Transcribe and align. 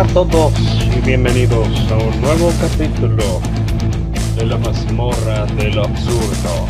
Hola 0.00 0.08
a 0.08 0.14
todos 0.14 0.52
y 0.96 1.00
bienvenidos 1.04 1.68
a 1.90 1.98
un 1.98 2.20
nuevo 2.22 2.50
capítulo 2.58 3.22
de 4.34 4.46
la 4.46 4.56
mazmorra 4.56 5.44
de 5.44 5.74
lo 5.74 5.84
absurdo. 5.84 6.66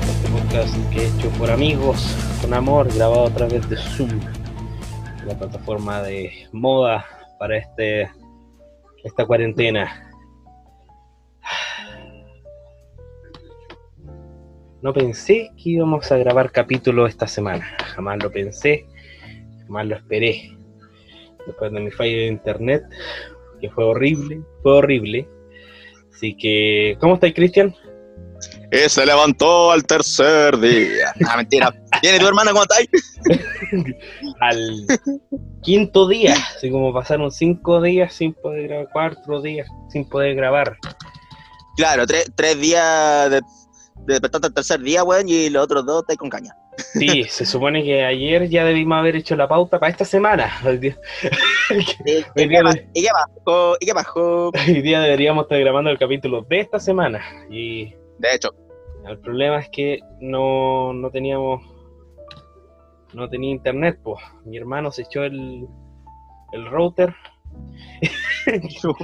Este 0.00 0.28
podcast 0.28 0.90
que 0.90 1.02
he 1.02 1.06
hecho 1.06 1.30
por 1.38 1.48
amigos, 1.48 2.16
con 2.40 2.54
amor, 2.54 2.92
grabado 2.92 3.26
a 3.26 3.30
través 3.30 3.70
de 3.70 3.76
Zoom, 3.76 4.10
la 5.24 5.38
plataforma 5.38 6.02
de 6.02 6.48
moda 6.50 7.06
para 7.38 7.56
este 7.56 8.10
esta 9.04 9.24
cuarentena. 9.24 10.10
No 14.82 14.92
pensé 14.92 15.52
que 15.56 15.70
íbamos 15.70 16.10
a 16.10 16.16
grabar 16.16 16.50
capítulo 16.50 17.06
esta 17.06 17.28
semana, 17.28 17.64
jamás 17.94 18.20
lo 18.20 18.32
pensé, 18.32 18.86
jamás 19.66 19.86
lo 19.86 19.94
esperé 19.94 20.61
después 21.46 21.72
de 21.72 21.80
mi 21.80 21.90
fallo 21.90 22.16
de 22.16 22.26
internet, 22.26 22.82
que 23.60 23.70
fue 23.70 23.84
horrible, 23.84 24.42
fue 24.62 24.72
horrible. 24.76 25.28
Así 26.12 26.36
que, 26.36 26.96
¿cómo 27.00 27.14
estáis, 27.14 27.34
Cristian? 27.34 27.74
Y 28.70 28.88
se 28.88 29.04
levantó 29.04 29.70
al 29.70 29.84
tercer 29.84 30.58
día. 30.58 31.12
Ah, 31.28 31.36
mentira. 31.36 31.72
¿Viene 32.00 32.18
tu 32.18 32.26
hermana 32.26 32.52
cómo 32.52 32.62
estáis? 32.62 32.88
Al 34.40 34.86
quinto 35.62 36.08
día, 36.08 36.34
así 36.56 36.70
como 36.70 36.92
pasaron 36.92 37.30
cinco 37.30 37.80
días 37.80 38.12
sin 38.12 38.34
poder 38.34 38.68
grabar, 38.68 38.88
cuatro 38.92 39.40
días 39.40 39.68
sin 39.90 40.08
poder 40.08 40.34
grabar. 40.34 40.76
Claro, 41.76 42.06
tres, 42.06 42.30
tres 42.34 42.60
días 42.60 43.30
de, 43.30 43.40
de 43.40 44.14
despertarte 44.14 44.48
al 44.48 44.54
tercer 44.54 44.80
día, 44.80 45.04
weón, 45.04 45.28
y 45.28 45.48
los 45.48 45.64
otros 45.64 45.86
dos 45.86 46.02
estáis 46.02 46.18
con 46.18 46.28
caña. 46.28 46.54
Sí, 46.94 47.24
se 47.24 47.44
supone 47.46 47.82
que 47.82 48.04
ayer 48.04 48.48
ya 48.48 48.64
debimos 48.64 48.98
haber 48.98 49.16
hecho 49.16 49.34
la 49.36 49.48
pauta 49.48 49.78
para 49.80 49.90
esta 49.90 50.04
semana. 50.04 50.50
Hoy 50.64 50.78
día, 50.78 50.96
¿Y 51.70 51.74
Hoy 51.74 51.84
qué 52.34 52.46
día- 52.48 52.62
pa- 52.62 52.74
y 52.94 53.02
qué 53.02 53.08
bajó? 53.12 53.76
¿Y 53.80 53.86
qué 53.86 53.92
bajó? 53.92 54.50
hoy 54.68 54.82
día 54.82 55.00
deberíamos 55.00 55.44
estar 55.44 55.58
grabando 55.60 55.90
el 55.90 55.98
capítulo 55.98 56.42
de 56.48 56.60
esta 56.60 56.78
semana. 56.80 57.20
Y 57.50 57.94
De 58.18 58.34
hecho, 58.34 58.50
el 59.06 59.18
problema 59.18 59.58
es 59.60 59.68
que 59.70 60.00
no, 60.20 60.92
no 60.92 61.10
teníamos. 61.10 61.62
No 63.14 63.28
tenía 63.28 63.50
internet, 63.50 63.98
pues. 64.02 64.22
Mi 64.44 64.56
hermano 64.56 64.90
se 64.90 65.02
echó 65.02 65.22
el, 65.24 65.66
el 66.52 66.66
router. 66.66 67.14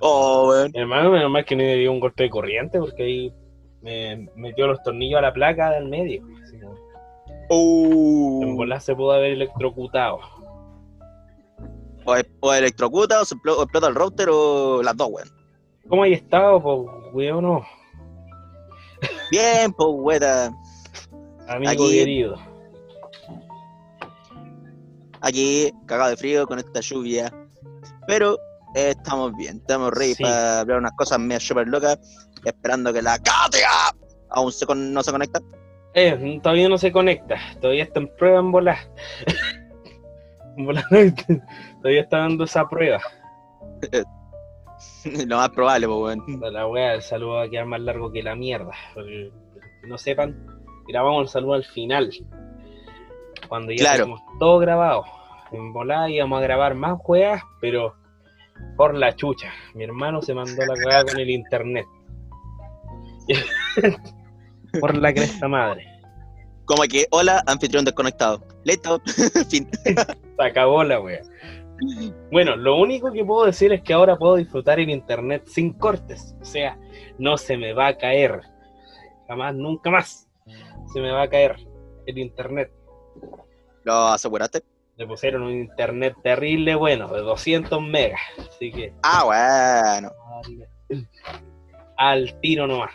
oh. 0.00 0.52
Mi 0.72 0.80
hermano, 0.80 1.10
menos 1.10 1.30
mal 1.30 1.44
que 1.44 1.56
no 1.56 1.62
le 1.62 1.76
dio 1.76 1.92
un 1.92 2.00
golpe 2.00 2.24
de 2.24 2.30
corriente 2.30 2.78
porque 2.78 3.02
ahí 3.04 3.32
me 3.82 4.28
metió 4.36 4.66
los 4.66 4.82
tornillos 4.82 5.18
a 5.18 5.22
la 5.22 5.32
placa 5.32 5.70
del 5.70 5.88
medio. 5.88 6.22
Así 6.42 6.58
como, 6.60 8.42
en 8.42 8.56
volar 8.56 8.80
se 8.80 8.94
pudo 8.94 9.12
haber 9.12 9.32
electrocutado. 9.32 10.18
o, 12.04 12.14
o 12.40 12.52
electrocuta, 12.54 13.20
o 13.20 13.24
se 13.24 13.34
o 13.34 13.62
explota 13.62 13.88
el 13.88 13.94
router, 13.94 14.28
o 14.30 14.82
las 14.82 14.96
dos, 14.96 15.08
weón. 15.10 15.28
¿Cómo 15.88 16.02
hay 16.04 16.12
estado, 16.14 16.62
pues, 16.62 16.90
weón? 17.14 17.42
No, 17.42 17.62
Bien, 19.30 19.72
pues, 19.72 19.88
weón. 19.92 20.54
amigo 21.48 21.70
Aquí- 21.72 21.90
querido. 21.98 22.36
Aquí, 25.22 25.72
cagado 25.86 26.10
de 26.10 26.16
frío 26.16 26.46
con 26.46 26.58
esta 26.58 26.80
lluvia. 26.80 27.32
Pero 28.06 28.34
eh, 28.74 28.94
estamos 28.96 29.32
bien, 29.36 29.56
estamos 29.58 29.90
ready 29.92 30.14
Sí. 30.14 30.22
para 30.22 30.60
hablar 30.60 30.78
unas 30.78 30.92
cosas 30.92 31.18
medio 31.18 31.40
super 31.40 31.68
locas. 31.68 31.98
Esperando 32.44 32.92
que 32.92 33.02
la 33.02 33.18
Katia 33.18 33.68
aún 34.30 34.52
se 34.52 34.66
con- 34.66 34.92
no 34.92 35.02
se 35.02 35.10
conecta. 35.12 35.40
Eh, 35.94 36.38
todavía 36.42 36.68
no 36.68 36.78
se 36.78 36.92
conecta, 36.92 37.36
todavía 37.60 37.82
está 37.84 38.00
en 38.00 38.08
prueba 38.16 38.38
en 38.40 38.52
volar. 38.52 38.78
En 40.56 40.66
volar, 40.66 40.84
todavía 41.80 42.00
está 42.02 42.18
dando 42.18 42.44
esa 42.44 42.68
prueba. 42.68 43.00
Lo 45.26 45.36
más 45.36 45.48
probable, 45.50 45.86
pues, 45.86 45.98
weón. 46.18 46.52
La 46.52 46.66
wea, 46.66 46.94
el 46.94 47.02
saludo 47.02 47.34
va 47.34 47.42
a 47.44 47.48
quedar 47.48 47.66
más 47.66 47.80
largo 47.80 48.10
que 48.12 48.22
la 48.22 48.34
mierda. 48.34 48.72
porque, 48.94 49.30
no 49.86 49.96
sepan, 49.96 50.46
grabamos 50.88 51.22
el 51.22 51.28
saludo 51.28 51.54
al 51.54 51.64
final. 51.64 52.10
Cuando 53.48 53.72
ya 53.72 53.78
Claro. 53.84 54.04
tenemos 54.04 54.20
todo 54.38 54.58
grabado. 54.58 55.04
En 55.52 55.72
volada 55.72 56.10
íbamos 56.10 56.38
a 56.38 56.42
grabar 56.42 56.74
más 56.74 56.98
weas, 57.06 57.42
pero 57.60 57.94
por 58.76 58.94
la 58.94 59.14
chucha. 59.16 59.50
Mi 59.74 59.84
hermano 59.84 60.20
se 60.22 60.34
mandó 60.34 60.64
la 60.66 60.74
cagada 60.74 61.04
con 61.04 61.18
el 61.20 61.30
internet. 61.30 61.86
por 64.80 64.96
la 64.96 65.12
cresta 65.12 65.48
madre. 65.48 65.86
Como 66.64 66.82
que, 66.84 67.06
hola, 67.10 67.42
anfitrión 67.46 67.84
desconectado. 67.84 68.46
Listo, 68.64 69.00
fin. 69.50 69.68
Se 69.84 70.42
acabó 70.44 70.84
la 70.84 71.00
wea. 71.00 71.20
Bueno, 72.30 72.56
lo 72.56 72.76
único 72.76 73.10
que 73.10 73.24
puedo 73.24 73.46
decir 73.46 73.72
es 73.72 73.82
que 73.82 73.92
ahora 73.92 74.16
puedo 74.16 74.36
disfrutar 74.36 74.78
el 74.78 74.90
internet 74.90 75.44
sin 75.46 75.72
cortes. 75.72 76.36
O 76.40 76.44
sea, 76.44 76.78
no 77.18 77.36
se 77.38 77.56
me 77.56 77.72
va 77.72 77.88
a 77.88 77.96
caer. 77.98 78.40
Jamás, 79.26 79.54
nunca 79.54 79.90
más. 79.90 80.28
Se 80.92 81.00
me 81.00 81.10
va 81.10 81.22
a 81.22 81.28
caer 81.28 81.56
el 82.06 82.18
internet. 82.18 82.70
¿Lo 83.84 83.94
aseguraste? 84.08 84.62
Le 84.96 85.06
pusieron 85.06 85.42
un 85.42 85.52
internet 85.52 86.14
terrible 86.22 86.74
bueno, 86.74 87.08
de 87.08 87.20
200 87.22 87.80
megas. 87.82 88.20
Así 88.38 88.70
que 88.70 88.92
Ah, 89.02 89.24
bueno. 89.24 90.12
al 91.96 92.38
tiro 92.40 92.66
nomás. 92.66 92.92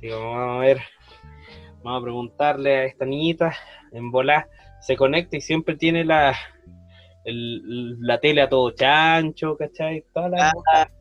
Así 0.00 0.08
que 0.08 0.14
vamos 0.14 0.56
a 0.56 0.58
ver. 0.60 0.80
Vamos 1.82 2.00
a 2.00 2.04
preguntarle 2.04 2.76
a 2.76 2.84
esta 2.84 3.04
niñita 3.04 3.54
en 3.92 4.10
volar. 4.10 4.48
Se 4.80 4.96
conecta 4.96 5.36
y 5.36 5.40
siempre 5.42 5.76
tiene 5.76 6.04
la, 6.04 6.34
el- 7.24 8.00
la 8.00 8.18
tele 8.18 8.40
a 8.42 8.48
todo 8.48 8.70
chancho, 8.70 9.56
¿cachai? 9.58 10.04
Toda 10.14 10.28
la- 10.30 10.52
Ah. 10.72 10.88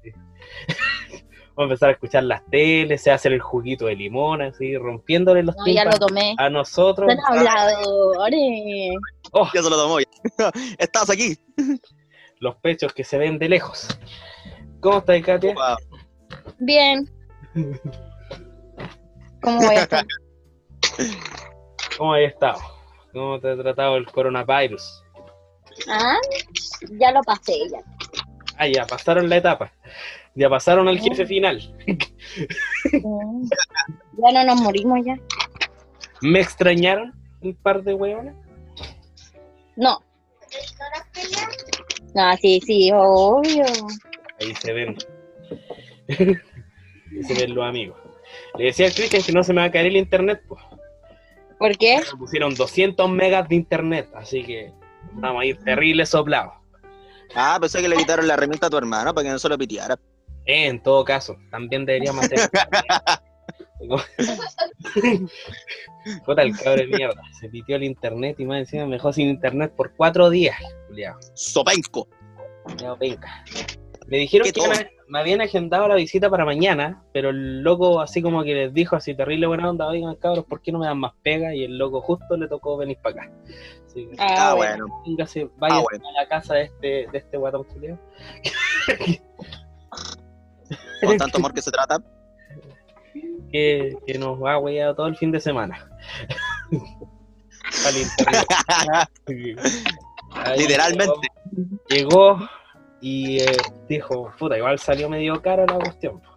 Vamos 1.55 1.71
a 1.71 1.73
empezar 1.73 1.89
a 1.89 1.91
escuchar 1.93 2.23
las 2.23 2.45
teles, 2.49 3.01
se 3.03 3.11
hace 3.11 3.27
el 3.27 3.41
juguito 3.41 3.85
de 3.87 3.95
limón, 3.95 4.41
así, 4.41 4.77
rompiéndole 4.77 5.43
los 5.43 5.55
No, 5.57 5.67
ya 5.67 5.83
lo 5.83 5.91
tomé. 5.97 6.33
a 6.37 6.49
nosotros. 6.49 7.11
Son 7.11 7.37
habladores. 7.37 8.95
Oh, 9.33 9.45
Ya 9.53 9.61
se 9.61 9.69
lo 9.69 9.75
tomó. 9.77 9.99
ya. 9.99 10.05
Estás 10.79 11.09
aquí. 11.09 11.37
los 12.39 12.55
pechos 12.57 12.93
que 12.93 13.03
se 13.03 13.17
ven 13.17 13.37
de 13.39 13.49
lejos. 13.49 13.87
¿Cómo 14.79 14.99
estás, 14.99 15.21
Katia? 15.21 15.53
Wow. 15.53 15.77
Bien. 16.59 17.09
¿Cómo 19.41 19.57
voy 19.61 19.75
a 19.75 19.83
estar? 19.83 20.05
¿Cómo 21.97 22.13
has 22.13 22.21
estado? 22.21 22.59
¿Cómo 23.13 23.39
te 23.39 23.51
ha 23.51 23.57
tratado 23.57 23.97
el 23.97 24.05
coronavirus? 24.05 25.03
Ah, 25.87 26.17
ya 26.91 27.11
lo 27.11 27.21
pasé 27.21 27.53
ya. 27.69 27.79
Ah, 28.57 28.67
ya 28.67 28.85
pasaron 28.85 29.29
la 29.29 29.37
etapa. 29.37 29.71
Ya 30.35 30.49
pasaron 30.49 30.87
al 30.87 30.99
jefe 30.99 31.25
final. 31.25 31.75
Mm. 32.91 33.47
Ya 34.17 34.31
no 34.33 34.43
nos 34.45 34.61
morimos 34.61 34.99
ya. 35.05 35.17
¿Me 36.21 36.39
extrañaron 36.41 37.13
un 37.41 37.55
par 37.55 37.83
de 37.83 37.93
hueones? 37.93 38.35
No. 39.75 39.99
No, 42.13 42.37
sí, 42.37 42.59
sí, 42.65 42.91
obvio. 42.93 43.65
Ahí 44.41 44.55
se 44.55 44.73
ven. 44.73 44.97
Ahí 46.09 47.23
se 47.23 47.33
ven 47.33 47.55
los 47.55 47.65
amigos. 47.65 47.98
Le 48.57 48.65
decía 48.65 48.87
al 48.87 48.93
Cristian 48.93 49.23
que 49.23 49.31
no 49.31 49.43
se 49.43 49.53
me 49.53 49.61
va 49.61 49.67
a 49.67 49.71
caer 49.71 49.87
el 49.87 49.97
internet, 49.97 50.41
pues. 50.47 50.61
¿Por 51.57 51.77
qué? 51.77 51.99
Me 52.13 52.17
pusieron 52.17 52.55
200 52.55 53.09
megas 53.09 53.49
de 53.49 53.55
internet, 53.55 54.09
así 54.15 54.43
que 54.43 54.71
vamos 55.13 55.41
a 55.41 55.45
ir 55.45 55.57
terrible 55.63 56.05
soplados. 56.05 56.53
Ah, 57.35 57.57
pensé 57.59 57.81
que 57.81 57.89
le 57.89 57.97
quitaron 57.97 58.27
la 58.27 58.33
herramienta 58.35 58.67
a 58.67 58.69
tu 58.69 58.77
hermano 58.77 59.13
para 59.13 59.25
que 59.25 59.31
no 59.31 59.39
se 59.39 59.49
lo 59.49 59.57
piteara. 59.57 59.99
Eh, 60.45 60.67
en 60.67 60.81
todo 60.81 61.03
caso, 61.03 61.37
también 61.51 61.85
deberíamos 61.85 62.25
hacer. 62.25 62.49
Puta 66.25 66.41
el 66.41 66.57
cabrón 66.57 66.89
de 66.89 66.97
mierda. 66.97 67.21
Se 67.39 67.49
pitió 67.49 67.75
el 67.75 67.83
internet 67.83 68.39
y 68.39 68.45
más 68.45 68.59
encima 68.59 68.85
me 68.85 68.93
dejó 68.93 69.13
sin 69.13 69.29
internet 69.29 69.71
por 69.75 69.93
cuatro 69.95 70.29
días, 70.29 70.57
culiao. 70.87 71.17
Sopenco. 71.33 72.07
Me 74.09 74.17
dijeron 74.17 74.45
¿Qué 74.45 74.53
que 74.53 74.67
me, 74.67 74.89
me 75.07 75.19
habían 75.19 75.41
agendado 75.41 75.87
la 75.87 75.95
visita 75.95 76.29
para 76.29 76.45
mañana, 76.45 77.03
pero 77.13 77.29
el 77.29 77.61
loco 77.61 77.99
así 78.01 78.21
como 78.21 78.43
que 78.43 78.53
les 78.53 78.73
dijo 78.73 78.95
así 78.95 79.15
terrible 79.15 79.47
buena 79.47 79.69
onda, 79.69 79.87
oigan 79.87 80.15
cabros, 80.15 80.45
¿por 80.45 80.61
qué 80.61 80.71
no 80.71 80.79
me 80.79 80.87
dan 80.87 80.99
más 80.99 81.13
pega? 81.21 81.53
Y 81.53 81.63
el 81.63 81.77
loco 81.77 82.01
justo 82.01 82.37
le 82.37 82.47
tocó 82.47 82.77
venir 82.77 82.97
para 83.01 83.23
acá. 83.23 83.31
Así 83.85 84.07
que, 84.07 84.15
Ah, 84.19 84.53
bueno. 84.55 84.85
véngase, 85.05 85.49
vaya 85.57 85.75
Ah, 85.75 85.81
bueno. 85.81 86.07
a 86.07 86.11
la 86.21 86.27
casa 86.27 86.55
de 86.55 86.63
este, 86.63 86.87
de 87.11 87.17
este 87.17 87.37
guatón. 87.37 87.65
Con 91.03 91.17
tanto 91.17 91.37
amor 91.37 91.53
que 91.53 91.61
se 91.61 91.71
trata. 91.71 91.97
que, 93.51 93.97
que 94.05 94.17
nos 94.17 94.39
ha 94.47 94.57
hueado 94.59 94.95
todo 94.95 95.07
el 95.07 95.17
fin 95.17 95.31
de 95.31 95.39
semana. 95.39 95.87
Literalmente. 100.57 101.27
Llegó, 101.89 102.37
llegó 102.37 102.49
y 103.01 103.39
eh, 103.39 103.57
dijo, 103.87 104.31
puta, 104.37 104.57
igual 104.57 104.79
salió 104.79 105.09
medio 105.09 105.41
caro 105.41 105.65
la 105.65 105.75
cuestión. 105.75 106.19
po. 106.19 106.29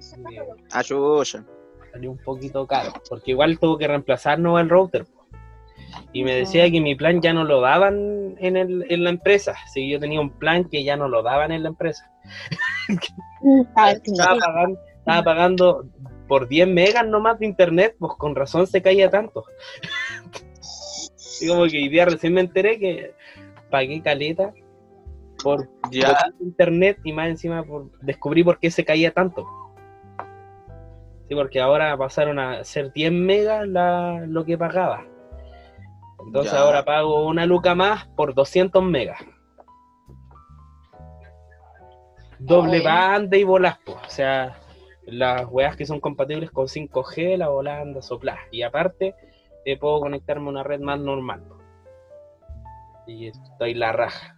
Sí, 0.00 0.22
Ayuya. 0.72 1.44
salió 1.92 2.10
un 2.10 2.18
poquito 2.18 2.66
caro, 2.66 2.92
porque 3.08 3.32
igual 3.32 3.58
tuvo 3.58 3.78
que 3.78 3.88
reemplazarnos 3.88 4.60
el 4.60 4.68
router. 4.68 5.04
po. 5.04 5.26
Y 6.12 6.24
me 6.24 6.34
decía 6.34 6.70
que 6.70 6.80
mi 6.80 6.94
plan 6.94 7.20
ya 7.20 7.32
no 7.32 7.44
lo 7.44 7.60
daban 7.60 8.36
en, 8.38 8.56
el, 8.56 8.86
en 8.88 9.04
la 9.04 9.10
empresa. 9.10 9.54
Si 9.72 9.88
yo 9.90 9.98
tenía 9.98 10.20
un 10.20 10.30
plan 10.30 10.64
que 10.68 10.84
ya 10.84 10.96
no 10.96 11.08
lo 11.08 11.22
daban 11.22 11.52
en 11.52 11.62
la 11.62 11.68
empresa. 11.70 12.10
Ah, 13.76 13.90
Estaba 13.90 14.38
pagando, 14.38 14.80
estaba 14.96 15.22
pagando 15.22 15.86
por 16.26 16.48
10 16.48 16.66
megas 16.66 17.06
nomás 17.06 17.38
de 17.38 17.44
internet, 17.44 17.94
pues 17.98 18.12
con 18.16 18.34
razón 18.34 18.66
se 18.66 18.80
caía 18.80 19.10
tanto. 19.10 19.44
Y 21.40 21.48
como 21.48 21.66
que 21.66 21.76
hoy 21.76 21.88
día 21.88 22.04
recién 22.06 22.32
me 22.32 22.40
enteré 22.40 22.78
que 22.78 23.12
pagué 23.68 24.00
caleta 24.00 24.54
por 25.44 25.68
Ya. 25.90 26.16
internet 26.40 26.98
y 27.04 27.12
más 27.12 27.28
encima 27.28 27.62
por 27.62 27.90
descubrí 28.00 28.42
por 28.42 28.58
qué 28.58 28.70
se 28.70 28.84
caía 28.84 29.12
tanto. 29.12 29.46
Sí, 31.28 31.34
porque 31.34 31.60
ahora 31.60 31.96
pasaron 31.96 32.38
a 32.38 32.64
ser 32.64 32.92
10 32.92 33.12
megas 33.12 33.68
la, 33.68 34.24
lo 34.26 34.44
que 34.44 34.58
pagaba. 34.58 35.04
Entonces 36.26 36.52
Ya. 36.52 36.60
ahora 36.60 36.84
pago 36.84 37.26
una 37.26 37.46
luca 37.46 37.74
más 37.74 38.06
por 38.16 38.34
200 38.34 38.82
megas. 38.82 39.20
Doble 42.38 42.82
banda 42.82 43.36
y 43.36 43.44
bolas, 43.44 43.78
pues. 43.84 43.96
O 44.06 44.10
sea, 44.10 44.56
las 45.06 45.46
weas 45.50 45.76
que 45.76 45.86
son 45.86 46.00
compatibles 46.00 46.50
con 46.50 46.66
5G, 46.66 47.36
la 47.38 47.48
volanda 47.48 48.02
soplar. 48.02 48.38
Y 48.50 48.62
aparte, 48.62 49.14
eh, 49.64 49.78
puedo 49.78 50.00
conectarme 50.00 50.46
a 50.46 50.50
una 50.50 50.62
red 50.62 50.80
más 50.80 50.98
normal. 50.98 51.42
Y 53.06 53.28
estoy 53.28 53.74
la 53.74 53.92
raja. 53.92 54.33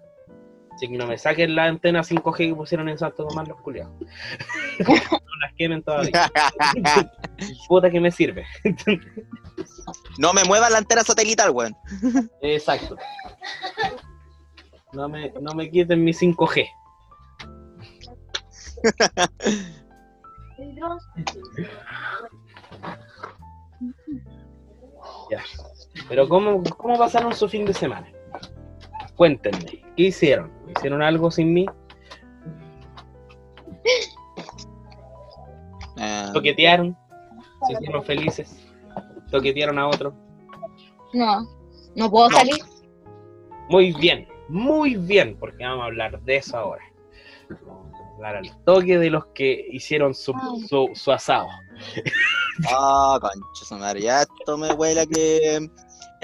Así 0.77 0.89
que 0.89 0.99
no 0.99 1.07
me 1.07 1.17
saquen 1.17 1.55
la 1.55 1.65
antena 1.65 2.03
5G 2.03 2.37
que 2.37 2.55
pusieron 2.55 2.87
en 2.91 2.99
Santo 2.99 3.27
Tomás 3.27 3.49
los 3.49 3.59
culiados. 3.63 3.95
no 3.99 5.37
las 5.41 5.55
quemen 5.57 5.83
todavía. 5.83 6.31
Puta 7.69 7.91
que 7.91 7.99
me 7.99 8.11
sirve. 8.11 8.45
No 10.19 10.35
me 10.35 10.45
mueva 10.45 10.69
la 10.69 10.77
antena 10.77 11.03
satelital, 11.03 11.51
weón. 11.53 11.75
Exacto. 12.43 12.99
No 14.93 15.09
me, 15.09 15.31
no 15.41 15.55
me 15.55 15.71
quiten 15.71 16.05
mi 16.05 16.13
5G. 16.13 16.69
Ya. 25.31 25.43
Pero 26.07 26.29
¿cómo, 26.29 26.63
¿cómo 26.77 26.99
pasaron 26.99 27.35
su 27.35 27.49
fin 27.49 27.65
de 27.65 27.73
semana? 27.73 28.13
Cuéntenme, 29.17 29.83
¿qué 29.97 30.03
hicieron? 30.05 30.53
¿Hicieron 30.77 31.03
algo 31.03 31.31
sin 31.31 31.53
mí? 31.55 31.67
Eh, 35.99 36.27
¿Toquetearon? 36.33 36.97
¿Se 37.67 37.73
hicieron 37.73 38.05
felices? 38.05 38.57
¿Toquetearon 39.31 39.79
a 39.79 39.89
otro? 39.89 40.13
No, 41.15 41.47
no 41.95 42.11
puedo 42.11 42.29
No. 42.31 42.37
salir. 42.37 42.57
Muy 43.69 43.93
bien, 43.95 44.29
muy 44.49 44.95
bien, 44.97 45.37
porque 45.39 45.65
vamos 45.65 45.83
a 45.83 45.87
hablar 45.87 46.21
de 46.23 46.37
eso 46.37 46.57
ahora. 46.57 46.85
Vamos 47.67 47.95
a 47.95 48.15
hablar 48.17 48.37
al 48.37 48.65
toque 48.65 48.99
de 48.99 49.11
los 49.11 49.27
que 49.35 49.67
hicieron 49.73 50.15
su, 50.15 50.33
su, 50.69 50.91
su 50.95 51.13
asado. 51.13 51.49
Ah, 52.71 53.19
concha 53.21 53.65
su 53.65 53.75
madre. 53.77 54.03
Ya 54.03 54.23
esto 54.23 54.57
me 54.57 54.73
huele 54.73 55.01
a 55.01 55.07
que. 55.07 55.57
El 55.57 55.71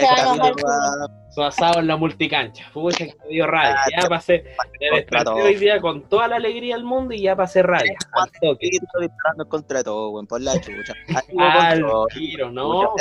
va- 0.05 1.09
Su 1.34 1.43
asado 1.43 1.81
en 1.81 1.87
la 1.87 1.96
multicancha. 1.96 2.67
Pucha 2.73 3.06
que 3.06 3.14
dio 3.31 3.46
rabia. 3.46 3.75
Ah, 3.79 3.88
Ya 4.02 4.08
pasé, 4.08 4.44
me 4.81 4.96
desperté 4.96 5.31
hoy 5.31 5.55
día 5.56 5.81
con 5.81 6.02
toda 6.08 6.29
la 6.29 6.37
alegría 6.37 6.75
del 6.76 6.84
mundo 6.84 7.14
y 7.14 7.23
ya 7.23 7.34
pasé 7.34 7.62
rabia. 7.62 7.96
Al 8.12 8.31
toque. 8.32 8.69
Disparando 9.00 9.49
contra 9.49 9.82
todo, 9.82 10.11
weón, 10.11 10.26
por 10.26 10.40
la 10.43 10.61
chucha. 10.61 10.93
Al 11.38 11.84
tiro, 12.14 12.50
no. 12.50 12.94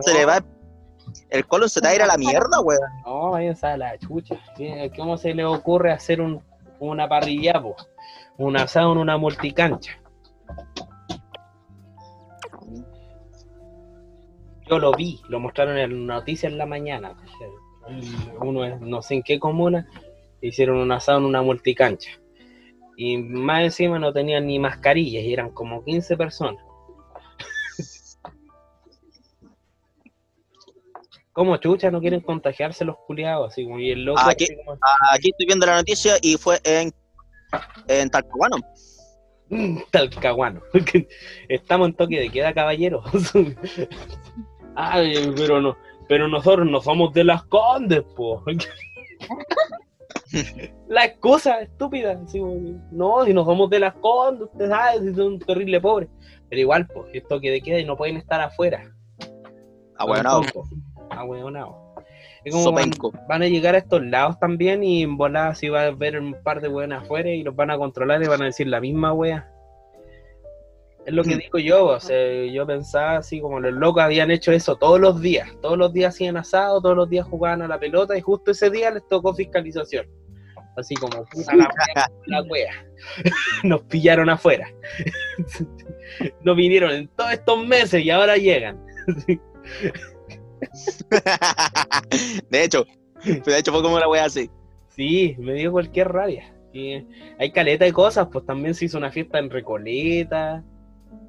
Se 0.00 0.14
le 0.14 0.24
va. 0.24 0.38
El 1.30 1.46
colon 1.46 1.68
se 1.68 1.80
te 1.80 1.86
va 1.88 1.92
a 1.92 1.94
ir 1.96 2.02
a 2.02 2.06
la 2.06 2.16
mierda, 2.18 2.60
weón. 2.60 2.80
No, 3.04 3.30
váyanse 3.32 3.66
a 3.66 3.76
la 3.76 3.98
chucha. 3.98 4.36
¿Qué- 4.56 4.90
¿Cómo 4.96 5.16
se 5.16 5.34
le 5.34 5.44
ocurre 5.44 5.92
hacer 5.92 6.20
un, 6.20 6.40
una 6.78 7.08
parrilla, 7.08 7.60
po? 7.60 7.74
Un 8.38 8.56
asado 8.56 8.92
en 8.92 8.98
una 8.98 9.16
multicancha? 9.16 9.98
Yo 14.68 14.78
lo 14.78 14.92
vi, 14.92 15.20
lo 15.28 15.38
mostraron 15.40 15.78
en 15.78 16.06
noticias 16.06 16.50
en 16.52 16.58
la 16.58 16.66
mañana. 16.66 17.14
Uno 18.40 18.64
es, 18.64 18.80
no 18.80 19.00
sé 19.02 19.14
en 19.14 19.22
qué 19.22 19.38
comuna, 19.38 19.88
hicieron 20.40 20.78
un 20.78 20.90
asado 20.92 21.18
en 21.18 21.24
una 21.24 21.42
multicancha. 21.42 22.10
Y 22.96 23.18
más 23.18 23.62
encima 23.62 23.98
no 23.98 24.12
tenían 24.12 24.46
ni 24.46 24.58
mascarillas 24.58 25.22
y 25.22 25.32
eran 25.32 25.50
como 25.50 25.84
15 25.84 26.16
personas. 26.16 26.62
Como 31.32 31.58
chucha 31.58 31.90
no 31.90 32.00
quieren 32.00 32.20
contagiarse 32.20 32.84
los 32.86 32.96
culiados, 33.06 33.52
así 33.52 33.64
como 33.64 33.78
y 33.78 33.90
el 33.90 34.04
loco. 34.06 34.20
¿qué? 34.38 34.44
así 34.44 34.56
como- 34.64 34.78
Aquí 35.12 35.30
estoy 35.30 35.46
viendo 35.46 35.66
la 35.66 35.76
noticia 35.76 36.14
y 36.22 36.36
fue 36.38 36.58
en. 36.64 36.92
En 37.88 38.08
Talcahuano. 38.08 38.56
Mm, 39.50 39.78
Talcahuano. 39.92 40.62
Estamos 41.48 41.88
en 41.88 41.94
toque 41.94 42.18
de 42.20 42.30
queda, 42.30 42.54
caballero. 42.54 43.02
Ay, 44.76 45.32
pero 45.36 45.60
no, 45.60 45.76
pero 46.08 46.28
nosotros 46.28 46.68
no 46.70 46.80
somos 46.80 47.12
de 47.12 47.24
las 47.24 47.42
condes, 47.44 48.04
po. 48.14 48.44
La 50.88 51.04
excusa 51.04 51.60
estúpida, 51.60 52.20
como, 52.30 52.80
no, 52.90 53.24
si 53.24 53.32
no 53.32 53.44
somos 53.44 53.70
de 53.70 53.80
las 53.80 53.94
condes, 53.94 54.48
usted 54.52 54.68
sabe, 54.68 55.00
si 55.00 55.14
son 55.14 55.38
terrible 55.38 55.80
pobres. 55.80 56.08
Pero 56.48 56.60
igual, 56.60 56.86
pues, 56.86 57.06
es 57.14 57.26
toque 57.26 57.50
de 57.50 57.60
queda 57.60 57.80
y 57.80 57.84
no 57.84 57.96
pueden 57.96 58.16
estar 58.16 58.40
afuera. 58.40 58.92
Ah, 59.98 60.04
bueno, 60.04 60.42
Ahueonao. 61.10 61.86
Es 62.44 62.54
como 62.54 62.72
van, 62.72 63.42
a 63.42 63.48
llegar 63.48 63.74
a 63.74 63.78
estos 63.78 64.04
lados 64.04 64.38
también 64.38 64.84
y 64.84 65.02
en 65.02 65.16
volada 65.16 65.48
así 65.48 65.68
va 65.68 65.86
a 65.86 65.90
ver 65.90 66.20
un 66.20 66.36
par 66.44 66.60
de 66.60 66.68
weones 66.68 67.02
afuera 67.02 67.28
y 67.30 67.42
los 67.42 67.56
van 67.56 67.72
a 67.72 67.78
controlar 67.78 68.22
y 68.22 68.28
van 68.28 68.42
a 68.42 68.44
decir 68.44 68.68
la 68.68 68.80
misma 68.80 69.12
wea. 69.12 69.50
Es 71.06 71.14
lo 71.14 71.22
que 71.22 71.36
digo 71.36 71.58
yo, 71.58 71.86
o 71.86 72.00
sea, 72.00 72.44
yo 72.46 72.66
pensaba 72.66 73.18
así 73.18 73.40
como 73.40 73.60
los 73.60 73.72
locos 73.72 74.02
habían 74.02 74.32
hecho 74.32 74.50
eso 74.50 74.74
todos 74.74 74.98
los 74.98 75.20
días, 75.20 75.48
todos 75.62 75.78
los 75.78 75.92
días 75.92 76.12
hacían 76.12 76.36
asado, 76.36 76.82
todos 76.82 76.96
los 76.96 77.08
días 77.08 77.24
jugaban 77.24 77.62
a 77.62 77.68
la 77.68 77.78
pelota 77.78 78.18
y 78.18 78.20
justo 78.20 78.50
ese 78.50 78.70
día 78.70 78.90
les 78.90 79.06
tocó 79.06 79.32
fiscalización. 79.32 80.04
Así 80.76 80.96
como 80.96 81.24
puta 81.26 81.54
la 81.54 81.68
wea, 81.68 82.10
la 82.26 82.42
wea. 82.42 82.72
Nos 83.62 83.82
pillaron 83.82 84.28
afuera. 84.28 84.68
No 86.42 86.54
vinieron 86.54 86.92
en 86.92 87.08
todos 87.08 87.32
estos 87.32 87.66
meses 87.66 88.04
y 88.04 88.10
ahora 88.10 88.36
llegan. 88.36 88.80
de 92.48 92.64
hecho, 92.64 92.86
de 93.24 93.58
hecho 93.58 93.72
fue 93.72 93.82
como 93.82 93.96
una 93.96 94.08
wea 94.08 94.24
así. 94.24 94.48
Sí, 94.88 95.34
me 95.38 95.54
dio 95.54 95.72
cualquier 95.72 96.08
rabia. 96.08 96.54
Y 96.72 97.04
hay 97.38 97.50
caleta 97.52 97.84
de 97.84 97.92
cosas, 97.92 98.28
pues 98.32 98.46
también 98.46 98.74
se 98.74 98.84
hizo 98.84 98.98
una 98.98 99.10
fiesta 99.10 99.38
en 99.40 99.50
Recoleta. 99.50 100.64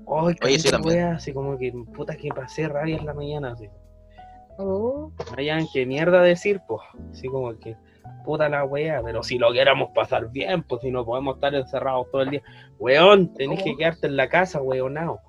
Ay, 0.10 0.36
Oye, 0.44 0.60
sí, 0.60 0.70
caleta, 0.70 0.72
también. 0.72 0.96
wea, 0.96 1.12
así 1.16 1.34
como 1.34 1.58
que 1.58 1.74
puta 1.94 2.16
que 2.16 2.30
pasé 2.30 2.68
rabia 2.68 2.98
en 2.98 3.06
la 3.06 3.14
mañana, 3.14 3.52
así. 3.52 3.70
Oh, 4.58 5.12
Hayan 5.38 5.68
que 5.72 5.86
mierda 5.86 6.22
decir, 6.22 6.62
pues. 6.68 6.82
Así 7.12 7.28
como 7.28 7.58
que 7.60 7.76
puta 8.26 8.50
la 8.50 8.66
wea, 8.66 9.02
pero 9.04 9.24
si 9.24 9.38
lo 9.38 9.52
queramos 9.54 9.92
pasar 9.94 10.32
bien, 10.32 10.64
pues 10.64 10.82
si 10.82 10.92
no 10.92 11.06
podemos 11.06 11.36
estar 11.36 11.54
encerrados 11.54 12.10
todo 12.12 12.22
el 12.24 12.32
día. 12.32 12.42
Weón, 12.80 13.34
tenés 13.34 13.64
que 13.64 13.76
quedarte 13.76 14.08
en 14.08 14.18
la 14.18 14.28
casa, 14.30 14.62
weonao. 14.62 15.20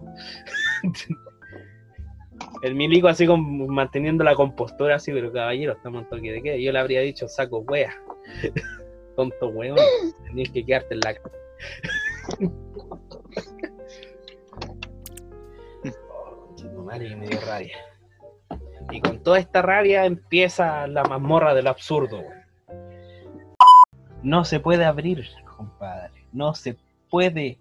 El 2.62 2.74
milico 2.74 3.08
así 3.08 3.26
como 3.26 3.66
manteniendo 3.68 4.24
la 4.24 4.34
compostura 4.34 4.96
así, 4.96 5.12
pero 5.12 5.32
caballero, 5.32 5.74
estamos 5.74 6.02
en 6.02 6.08
toque 6.08 6.32
de 6.32 6.42
queda. 6.42 6.56
Yo 6.56 6.72
le 6.72 6.78
habría 6.78 7.00
dicho 7.00 7.28
saco 7.28 7.58
wea. 7.60 7.92
Tonto 9.16 9.48
weón, 9.48 9.78
tenés 10.26 10.50
que 10.50 10.64
quedarte 10.64 10.94
en 10.94 11.00
la 11.00 11.14
casa. 11.14 11.36
Chico 16.58 16.82
madre, 16.82 17.14
me 17.14 17.28
dio 17.28 17.40
rabia. 17.40 17.78
Y 18.90 19.00
con 19.00 19.22
toda 19.22 19.38
esta 19.38 19.62
rabia 19.62 20.06
empieza 20.06 20.88
la 20.88 21.04
mazmorra 21.04 21.54
del 21.54 21.68
absurdo. 21.68 22.20
No 24.24 24.44
se 24.44 24.58
puede 24.58 24.84
abrir, 24.84 25.24
compadre. 25.56 26.24
No 26.32 26.56
se 26.56 26.76
puede 27.10 27.58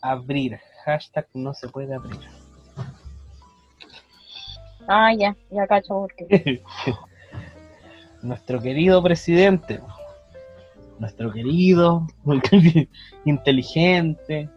abrir. 0.00 0.58
Hashtag 0.86 1.26
no 1.34 1.52
se 1.52 1.68
puede 1.68 1.94
abrir. 1.94 2.18
ah, 4.88 5.12
ya, 5.12 5.36
ya 5.50 5.66
cacho 5.66 5.88
por 5.88 6.14
qué. 6.14 6.62
Nuestro 8.22 8.62
querido 8.62 9.02
presidente. 9.02 9.82
Nuestro 10.98 11.30
querido, 11.30 12.06
inteligente 13.26 14.48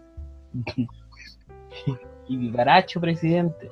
y 2.27 2.37
vivaracho 2.37 2.99
presidente. 2.99 3.71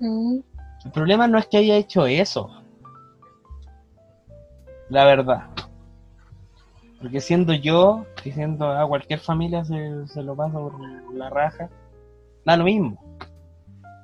Mm, 0.00 0.38
El 0.84 0.92
problema 0.92 1.26
no 1.26 1.38
es 1.38 1.46
que 1.46 1.58
haya 1.58 1.76
hecho 1.76 2.06
eso. 2.06 2.50
La 4.88 5.04
verdad. 5.04 5.42
Porque 7.00 7.20
siendo 7.20 7.52
yo, 7.52 8.04
diciendo 8.24 8.70
a 8.70 8.86
cualquier 8.86 9.20
familia 9.20 9.64
se, 9.64 10.06
se 10.08 10.22
lo 10.22 10.34
pasa 10.34 10.58
por 10.58 10.74
la 11.14 11.30
raja. 11.30 11.68
Da 12.44 12.56
lo 12.56 12.64
mismo. 12.64 12.98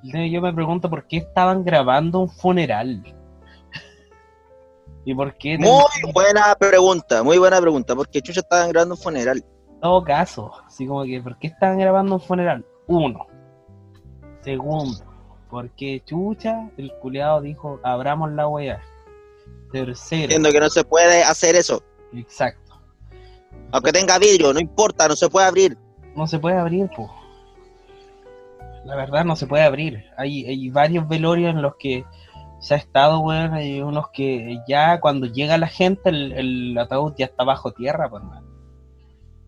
Yo 0.03 0.43
me 0.43 0.53
pregunto 0.53 0.91
por 0.91 1.07
qué 1.07 1.19
estaban 1.19 1.65
grabando 1.65 2.21
un 2.21 2.29
funeral. 2.29 3.03
¿Y 5.05 5.15
por 5.15 5.35
qué? 5.39 5.57
Muy 5.59 6.13
buena 6.13 6.55
pregunta, 6.55 7.23
muy 7.23 7.39
buena 7.39 7.59
pregunta. 7.61 7.97
Porque 7.97 8.21
Chucha 8.21 8.41
estaban 8.41 8.69
grabando 8.69 8.95
un 8.95 9.01
funeral. 9.01 9.45
Todo 9.85 10.03
caso, 10.03 10.51
así 10.67 10.87
como 10.87 11.05
que, 11.05 11.21
¿por 11.21 11.37
qué 11.37 11.49
estaban 11.49 11.79
grabando 11.79 12.15
un 12.15 12.21
funeral? 12.23 12.65
Uno. 12.87 13.27
Segundo, 14.41 15.05
porque 15.51 16.03
Chucha, 16.07 16.71
el 16.79 16.91
culeado 17.03 17.43
dijo, 17.43 17.81
abramos 17.83 18.33
la 18.33 18.49
wea. 18.49 18.81
Tercero. 19.73 20.23
Entiendo 20.23 20.51
que 20.53 20.61
no 20.61 20.71
se 20.71 20.85
puede 20.85 21.23
hacer 21.23 21.55
eso. 21.55 21.83
Exacto. 22.15 22.81
Aunque 23.73 23.93
tenga 23.93 24.19
vidrio, 24.19 24.55
no 24.55 24.59
importa, 24.59 25.07
no 25.07 25.17
se 25.17 25.29
puede 25.29 25.49
abrir. 25.49 25.77
No 26.17 26.27
se 26.27 26.39
puede 26.39 26.57
abrir, 26.57 26.89
pues. 26.97 27.11
La 28.87 28.97
verdad 28.97 29.27
no 29.27 29.37
se 29.37 29.47
puede 29.47 29.65
abrir. 29.65 30.03
Hay, 30.17 30.47
hay 30.47 30.71
varios 30.71 31.07
velorios 31.07 31.51
en 31.51 31.61
los 31.61 31.77
que 31.77 32.07
se 32.59 32.73
ha 32.73 32.79
estado, 32.79 33.21
weón. 33.21 33.53
Hay 33.53 33.83
unos 33.83 34.09
que 34.15 34.61
ya 34.67 34.99
cuando 34.99 35.27
llega 35.27 35.59
la 35.59 35.69
gente 35.69 36.09
el, 36.09 36.33
el 36.33 36.79
ataúd 36.79 37.13
ya 37.19 37.27
está 37.27 37.45
bajo 37.45 37.73
tierra, 37.73 38.09
pues. 38.09 38.23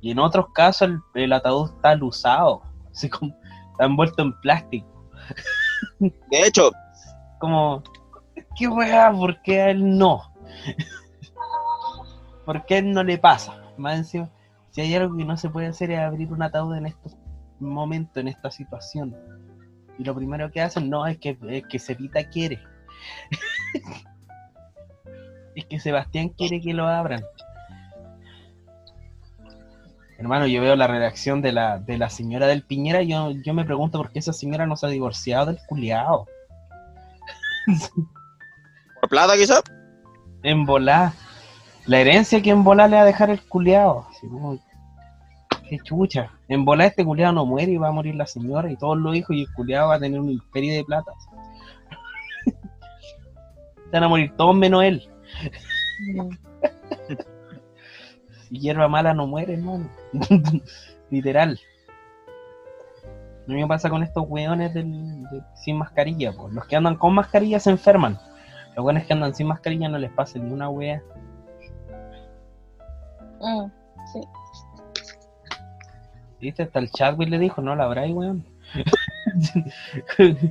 Y 0.06 0.12
en 0.12 0.20
otros 0.20 0.46
casos 0.52 0.88
el, 0.88 1.00
el 1.20 1.32
ataúd 1.32 1.68
está 1.68 1.90
alusado, 1.90 2.62
así 2.92 3.10
como 3.10 3.36
está 3.72 3.86
envuelto 3.86 4.22
en 4.22 4.40
plástico. 4.40 4.86
De 5.98 6.46
hecho, 6.46 6.70
Como, 7.40 7.82
¿qué 8.56 8.68
weá? 8.68 9.10
¿Por 9.10 9.42
qué 9.42 9.62
a 9.62 9.70
él 9.70 9.98
no? 9.98 10.32
¿Por 12.46 12.64
qué 12.66 12.76
a 12.76 12.78
él 12.78 12.92
no 12.92 13.02
le 13.02 13.18
pasa? 13.18 13.60
Más 13.76 13.96
encima, 13.96 14.30
si 14.70 14.80
hay 14.80 14.94
algo 14.94 15.16
que 15.16 15.24
no 15.24 15.36
se 15.36 15.50
puede 15.50 15.66
hacer 15.66 15.90
es 15.90 15.98
abrir 15.98 16.32
un 16.32 16.40
ataúd 16.40 16.76
en 16.76 16.86
estos 16.86 17.16
momentos, 17.58 18.18
en 18.18 18.28
esta 18.28 18.48
situación. 18.52 19.12
Y 19.98 20.04
lo 20.04 20.14
primero 20.14 20.52
que 20.52 20.60
hacen, 20.60 20.88
no, 20.88 21.04
es 21.04 21.18
que, 21.18 21.36
es 21.48 21.66
que 21.66 21.80
Cepita 21.80 22.30
quiere. 22.30 22.60
es 25.56 25.64
que 25.64 25.80
Sebastián 25.80 26.28
quiere 26.28 26.60
que 26.60 26.74
lo 26.74 26.86
abran. 26.86 27.24
Hermano, 30.18 30.46
yo 30.46 30.62
veo 30.62 30.76
la 30.76 30.86
redacción 30.86 31.42
de 31.42 31.52
la, 31.52 31.78
de 31.78 31.98
la 31.98 32.08
señora 32.08 32.46
del 32.46 32.62
Piñera 32.62 33.02
y 33.02 33.08
yo, 33.08 33.32
yo 33.32 33.52
me 33.52 33.66
pregunto 33.66 33.98
por 33.98 34.10
qué 34.10 34.18
esa 34.18 34.32
señora 34.32 34.66
no 34.66 34.76
se 34.76 34.86
ha 34.86 34.88
divorciado 34.88 35.46
del 35.46 35.58
culiao. 35.66 36.26
por 39.00 39.10
plata 39.10 39.34
quizás. 39.36 39.62
En 40.42 40.64
volá. 40.64 41.12
La 41.86 42.00
herencia 42.00 42.40
que 42.40 42.50
en 42.50 42.64
volá 42.64 42.88
le 42.88 42.96
va 42.96 43.02
a 43.02 43.06
dejar 43.06 43.28
el 43.28 43.42
culiao. 43.42 44.06
Así 44.08 44.26
qué 45.68 45.78
chucha. 45.80 46.30
En 46.48 46.64
volá 46.64 46.86
este 46.86 47.04
culiao 47.04 47.32
no 47.32 47.44
muere 47.44 47.72
y 47.72 47.76
va 47.76 47.88
a 47.88 47.92
morir 47.92 48.14
la 48.14 48.26
señora 48.26 48.70
y 48.70 48.76
todos 48.76 48.96
los 48.96 49.14
hijos 49.14 49.36
y 49.36 49.42
el 49.42 49.52
culiao 49.52 49.88
va 49.88 49.96
a 49.96 50.00
tener 50.00 50.18
un 50.18 50.30
imperio 50.30 50.72
de 50.74 50.84
plata. 50.84 51.12
Van 53.92 54.02
a 54.02 54.08
morir 54.08 54.32
todos 54.36 54.56
menos 54.56 54.82
él. 54.82 55.08
Y 58.50 58.60
hierba 58.60 58.88
mala 58.88 59.12
no 59.12 59.26
muere, 59.26 59.54
hermano. 59.54 59.88
Literal. 61.10 61.58
Lo 63.46 63.54
mismo 63.54 63.68
pasa 63.68 63.88
con 63.88 64.02
estos 64.02 64.24
weones 64.28 64.74
del, 64.74 65.22
de- 65.30 65.42
sin 65.54 65.76
mascarilla. 65.78 66.32
Pues. 66.32 66.52
Los 66.52 66.66
que 66.66 66.76
andan 66.76 66.96
con 66.96 67.14
mascarilla 67.14 67.60
se 67.60 67.70
enferman. 67.70 68.18
Los 68.74 68.84
weones 68.84 69.06
que 69.06 69.12
andan 69.12 69.34
sin 69.34 69.46
mascarilla 69.46 69.88
no 69.88 69.98
les 69.98 70.10
pasa 70.12 70.38
ni 70.38 70.52
una 70.52 70.68
wea. 70.68 71.02
Mm, 73.40 73.66
sí. 74.12 74.20
¿Viste? 76.40 76.64
Hasta 76.64 76.78
el 76.80 76.90
Chadwick 76.90 77.28
le 77.28 77.38
dijo, 77.38 77.62
no 77.62 77.76
la 77.76 77.84
habrá, 77.84 78.02
weón. 78.06 78.44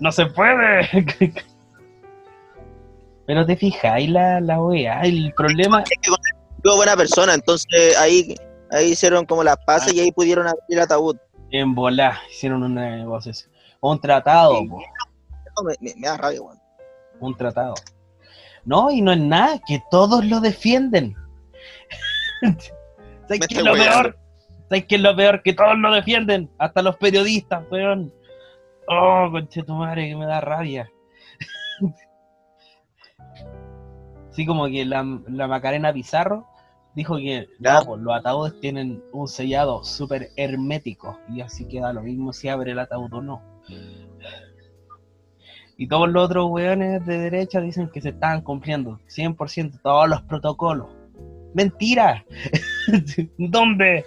no 0.00 0.12
se 0.12 0.26
puede. 0.26 0.88
Pero 3.26 3.44
te 3.44 3.56
fijáis 3.56 4.08
la, 4.08 4.40
la 4.40 4.62
wea. 4.62 5.00
El 5.02 5.32
problema. 5.36 5.82
Es 5.82 5.98
que 6.02 6.10
buena 6.76 6.96
persona, 6.96 7.34
entonces 7.34 7.96
ahí, 7.98 8.34
ahí 8.70 8.92
hicieron 8.92 9.24
como 9.26 9.42
las 9.44 9.56
pasas 9.64 9.92
y 9.92 10.00
ahí 10.00 10.12
pudieron 10.12 10.46
abrir 10.46 10.62
el 10.68 10.80
ataúd. 10.80 11.16
En 11.50 11.74
volá, 11.74 12.20
hicieron 12.30 12.62
una 12.62 12.96
negociación. 12.96 13.50
Un 13.80 14.00
tratado, 14.00 14.58
Sí. 14.58 14.68
me, 14.68 15.74
me- 15.80 15.94
me 15.96 16.06
da 16.08 16.16
rabia, 16.16 16.42
weón. 16.42 16.58
un 17.20 17.36
tratado. 17.36 17.74
No, 18.64 18.90
y 18.90 19.00
no 19.00 19.12
es 19.12 19.18
nada, 19.20 19.60
que 19.66 19.80
todos 19.90 20.24
lo 20.24 20.40
defienden. 20.40 21.14
¿Sabes 22.42 23.46
qué 23.48 23.54
es 23.58 23.62
lo 23.62 23.72
peor? 23.74 24.18
¿Sabes 24.68 24.84
qué 24.86 24.96
es 24.96 25.00
lo 25.00 25.14
peor? 25.16 25.42
Que 25.42 25.52
todos 25.54 25.78
lo 25.78 25.94
defienden, 25.94 26.50
hasta 26.58 26.82
los 26.82 26.96
periodistas, 26.96 27.62
weón. 27.70 28.12
Oh, 28.88 29.28
conche 29.30 29.62
tu 29.62 29.72
madre, 29.74 30.08
que 30.08 30.16
me 30.16 30.26
da 30.26 30.40
rabia. 30.40 30.90
Así 34.30 34.44
como 34.46 34.66
que 34.66 34.84
la, 34.84 35.04
la 35.28 35.46
Macarena 35.48 35.92
Pizarro 35.92 36.46
dijo 36.96 37.18
que 37.18 37.46
pues, 37.58 38.00
los 38.00 38.16
ataúdes 38.16 38.58
tienen 38.58 39.04
un 39.12 39.28
sellado 39.28 39.84
súper 39.84 40.30
hermético 40.34 41.20
y 41.28 41.42
así 41.42 41.68
queda 41.68 41.92
lo 41.92 42.02
mismo 42.02 42.32
si 42.32 42.48
abre 42.48 42.72
el 42.72 42.78
ataúd 42.78 43.12
o 43.12 43.22
no. 43.22 43.42
Y 45.76 45.86
todos 45.88 46.08
los 46.08 46.24
otros 46.24 46.50
weones 46.50 47.04
de 47.04 47.18
derecha 47.18 47.60
dicen 47.60 47.90
que 47.92 48.00
se 48.00 48.08
estaban 48.08 48.40
cumpliendo 48.40 48.98
100% 49.08 49.78
todos 49.82 50.08
los 50.08 50.22
protocolos. 50.22 50.88
¡Mentira! 51.52 52.24
¿Dónde? 53.38 54.06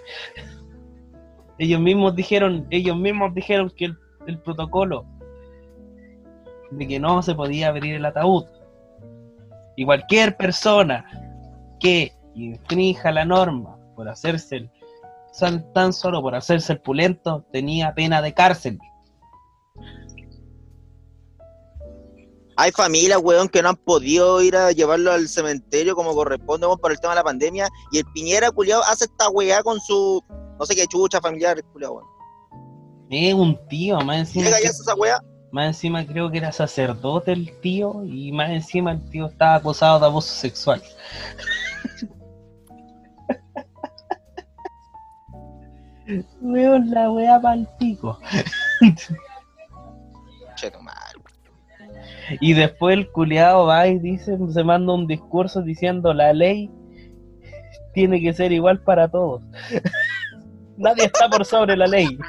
Ellos 1.58 1.80
mismos 1.80 2.16
dijeron, 2.16 2.66
ellos 2.70 2.96
mismos 2.96 3.32
dijeron 3.32 3.70
que 3.70 3.84
el, 3.84 3.98
el 4.26 4.38
protocolo 4.40 5.06
de 6.72 6.88
que 6.88 6.98
no 6.98 7.22
se 7.22 7.36
podía 7.36 7.68
abrir 7.68 7.94
el 7.94 8.04
ataúd. 8.04 8.46
Y 9.76 9.84
cualquier 9.84 10.36
persona 10.36 11.04
que 11.78 12.12
infrinja 12.34 13.10
la 13.10 13.24
norma 13.24 13.76
por 13.96 14.08
hacerse 14.08 14.56
el, 14.56 14.70
tan 15.72 15.92
solo 15.92 16.22
por 16.22 16.34
hacerse 16.34 16.72
el 16.72 16.80
pulento 16.80 17.44
tenía 17.52 17.94
pena 17.94 18.22
de 18.22 18.34
cárcel. 18.34 18.78
Hay 22.56 22.72
familias, 22.72 23.18
weón, 23.22 23.48
que 23.48 23.62
no 23.62 23.70
han 23.70 23.76
podido 23.76 24.42
ir 24.42 24.54
a 24.54 24.70
llevarlo 24.72 25.12
al 25.12 25.28
cementerio 25.28 25.94
como 25.94 26.14
corresponde, 26.14 26.66
weón, 26.66 26.78
por 26.78 26.92
el 26.92 27.00
tema 27.00 27.14
de 27.14 27.20
la 27.20 27.24
pandemia. 27.24 27.68
Y 27.90 27.98
el 27.98 28.04
Piñera, 28.12 28.50
culiao, 28.50 28.82
hace 28.82 29.06
esta 29.06 29.30
weá 29.30 29.62
con 29.62 29.80
su, 29.80 30.22
no 30.58 30.66
sé 30.66 30.74
qué 30.74 30.86
chucha 30.86 31.20
familiar, 31.22 31.62
culiao, 31.72 31.94
weón. 31.94 32.06
Es 33.10 33.34
un 33.34 33.58
tío, 33.68 33.98
más 34.02 34.18
encima. 34.18 34.44
Llega 34.44 34.60
y 34.60 34.64
esa 34.64 34.94
weá. 34.94 35.22
Más 35.52 35.66
encima 35.66 36.06
creo 36.06 36.30
que 36.30 36.38
era 36.38 36.52
sacerdote 36.52 37.32
el 37.32 37.58
tío 37.60 38.04
y 38.04 38.30
más 38.30 38.50
encima 38.50 38.92
el 38.92 39.10
tío 39.10 39.26
estaba 39.26 39.56
acusado 39.56 39.98
de 39.98 40.06
abuso 40.06 40.32
sexual. 40.32 40.80
Veo 46.40 46.78
la 46.78 47.10
weá 47.10 47.40
pa'l 47.40 47.66
pico. 47.78 48.18
Che, 50.56 50.70
tu 50.70 50.80
madre. 50.80 51.20
Y 52.40 52.52
después 52.52 52.96
el 52.96 53.10
culiado 53.10 53.66
va 53.66 53.86
y 53.88 53.98
dice, 53.98 54.38
se 54.50 54.64
manda 54.64 54.92
un 54.92 55.06
discurso 55.06 55.62
diciendo 55.62 56.14
la 56.14 56.32
ley 56.32 56.70
tiene 57.92 58.20
que 58.20 58.32
ser 58.32 58.52
igual 58.52 58.80
para 58.82 59.08
todos. 59.08 59.42
Nadie 60.76 61.04
está 61.04 61.28
por 61.28 61.44
sobre 61.44 61.76
la 61.76 61.86
ley. 61.86 62.18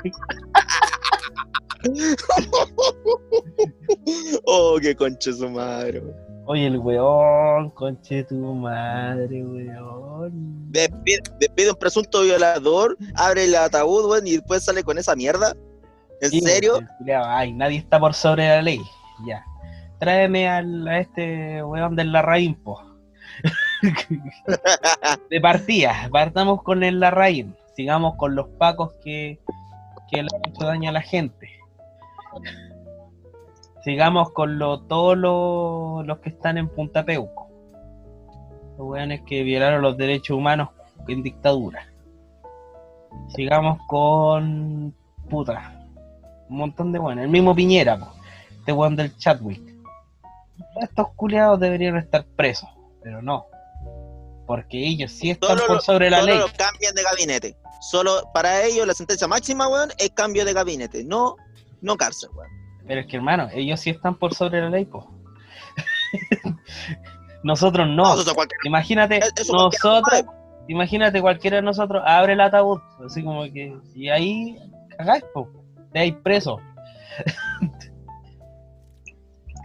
Oh, 4.46 4.78
qué 4.80 4.96
concha 4.96 5.34
su 5.34 5.50
madre, 5.50 6.00
weón. 6.00 6.31
Oye, 6.52 6.68
el 6.68 6.80
weón, 6.80 7.70
conche 7.70 8.26
tu 8.26 8.36
madre, 8.36 9.42
weón. 9.42 10.70
Despide, 10.70 11.22
despide 11.40 11.70
un 11.72 11.78
presunto 11.78 12.24
violador, 12.24 12.98
abre 13.16 13.46
el 13.46 13.56
ataúd, 13.56 14.12
weón, 14.12 14.28
y 14.28 14.32
después 14.34 14.66
sale 14.66 14.84
con 14.84 14.98
esa 14.98 15.16
mierda. 15.16 15.56
¿En 16.20 16.30
Sí, 16.30 16.42
serio? 16.42 16.82
Ay, 17.26 17.54
nadie 17.54 17.78
está 17.78 18.02
por 18.02 18.14
sobre 18.14 18.50
la 18.50 18.62
ley. 18.62 18.82
Ya. 19.26 19.46
Tráeme 20.00 20.50
al, 20.50 20.86
a 20.90 21.00
este 21.00 21.64
weón 21.64 21.96
del 21.96 22.12
Larraín, 22.12 22.56
po. 22.56 22.84
De 25.30 25.40
partida, 25.40 26.10
partamos 26.12 26.64
con 26.64 26.84
el 26.84 27.00
Larraín. 27.00 27.56
Sigamos 27.78 28.18
con 28.18 28.36
los 28.36 28.50
pacos 28.60 28.92
que, 29.02 29.40
que 30.12 30.22
le 30.22 30.28
han 30.36 30.52
hecho 30.52 30.66
daño 30.66 30.90
a 30.90 30.94
la 30.94 31.02
gente. 31.02 31.50
Sigamos 33.84 34.32
con 34.32 34.60
lo, 34.60 34.82
todos 34.82 35.18
los, 35.18 36.06
los 36.06 36.20
que 36.20 36.30
están 36.30 36.58
en 36.58 36.70
Punta 36.70 37.04
Peuco. 37.04 37.50
Los 38.78 38.88
weones 38.88 39.22
que 39.26 39.44
violaron 39.44 39.82
los 39.82 39.98
derechos 39.98 40.38
humanos 40.38 40.70
en 41.08 41.24
dictadura. 41.24 41.88
Sigamos 43.36 43.80
con. 43.88 44.94
Puta. 45.30 45.74
Un 46.50 46.58
montón 46.58 46.92
de 46.92 47.00
weones. 47.00 47.26
El 47.26 47.32
mismo 47.32 47.56
Piñera, 47.56 47.98
po. 47.98 48.08
Este 48.60 48.74
weón 48.74 48.96
del 48.96 49.16
Chadwick. 49.18 49.62
Estos 50.82 51.08
culiados 51.16 51.60
deberían 51.60 51.98
estar 51.98 52.24
presos, 52.36 52.70
pero 53.04 53.22
no. 53.22 53.46
Porque 54.46 54.78
ellos 54.86 55.12
sí 55.12 55.32
están 55.32 55.50
Solo 55.52 55.62
por 55.68 55.76
lo- 55.78 55.82
sobre 55.82 56.10
la 56.10 56.20
Solo 56.20 56.32
ley. 56.34 56.40
lo 56.40 56.48
cambian 56.58 56.94
de 56.94 57.04
gabinete. 57.04 57.58
Solo 57.82 58.30
para 58.34 58.64
ellos 58.64 58.86
la 58.86 58.94
sentencia 58.94 59.28
máxima, 59.28 59.68
weón, 59.68 59.90
es 59.98 60.12
cambio 60.12 60.46
de 60.46 60.54
gabinete. 60.54 61.04
No 61.04 61.36
no 61.82 61.98
cárcel, 61.98 62.30
weón. 62.36 62.50
Pero 62.88 63.02
es 63.02 63.08
que, 63.08 63.18
hermano, 63.18 63.48
ellos 63.54 63.80
sí 63.80 63.90
están 63.92 64.16
por 64.16 64.34
sobre 64.34 64.62
la 64.62 64.70
ley, 64.70 64.86
po. 64.86 65.08
nosotros 67.44 67.88
no. 67.88 67.96
No, 68.04 68.14
eso 68.14 68.22
es 68.30 68.34
cualquier- 68.34 68.60
Imagínate, 68.66 69.20
nosotros, 69.52 70.24
imagínate 70.68 71.22
cualquiera 71.22 71.58
de 71.58 71.64
nosotros 71.64 72.04
abre 72.06 72.34
el 72.34 72.42
ataúd, 72.42 72.80
así 73.06 73.24
como 73.24 73.44
que, 73.44 73.76
y 73.96 74.10
ahí 74.10 74.58
cagáis, 74.98 75.24
po, 75.34 75.48
te 75.92 76.00
hay 76.00 76.12
preso. 76.12 76.60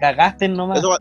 Cagaste 0.00 0.48
nomás. 0.48 0.78
Eso, 0.78 0.96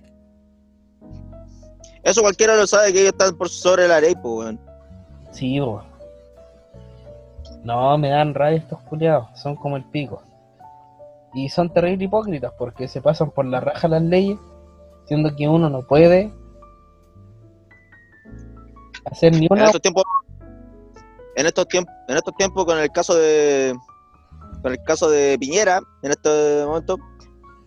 eso 2.04 2.22
cualquiera 2.22 2.56
lo 2.56 2.66
sabe 2.68 2.94
que 2.94 3.00
ellos 3.02 3.12
están 3.14 3.36
por 3.38 3.50
sobre 3.50 3.88
la 3.88 4.00
ley, 4.00 4.16
pues, 4.16 4.24
weón. 4.46 4.60
Sí, 5.32 5.60
po. 5.60 5.84
No, 7.64 7.98
me 7.98 8.10
dan 8.10 8.34
rabia 8.34 8.58
estos 8.60 8.80
culiados, 8.82 9.28
son 9.40 9.56
como 9.56 9.76
el 9.76 9.84
pico. 9.86 10.22
Y 11.36 11.50
son 11.50 11.72
terrible 11.72 12.06
hipócritas 12.06 12.54
porque 12.58 12.88
se 12.88 13.02
pasan 13.02 13.30
por 13.30 13.46
la 13.46 13.60
raja 13.60 13.90
las 13.90 14.02
leyes, 14.02 14.40
siendo 15.06 15.36
que 15.36 15.48
uno 15.48 15.70
no 15.70 15.86
puede 15.86 16.34
hacer 19.12 19.34
ni 19.34 19.48
En 19.52 19.58
estos 19.58 19.82
tiempos, 19.82 20.04
en 21.36 21.46
estos 21.46 21.68
tiempos, 21.68 21.94
en 22.08 22.16
estos 22.18 22.36
tiempos 22.38 22.66
con 22.66 22.80
el 22.80 22.90
caso 22.90 23.16
de 23.16 23.76
con 24.62 24.72
el 24.72 24.82
caso 24.84 25.10
de 25.10 25.38
Piñera, 25.38 25.82
en 26.02 26.12
este 26.12 26.64
momento, 26.66 26.98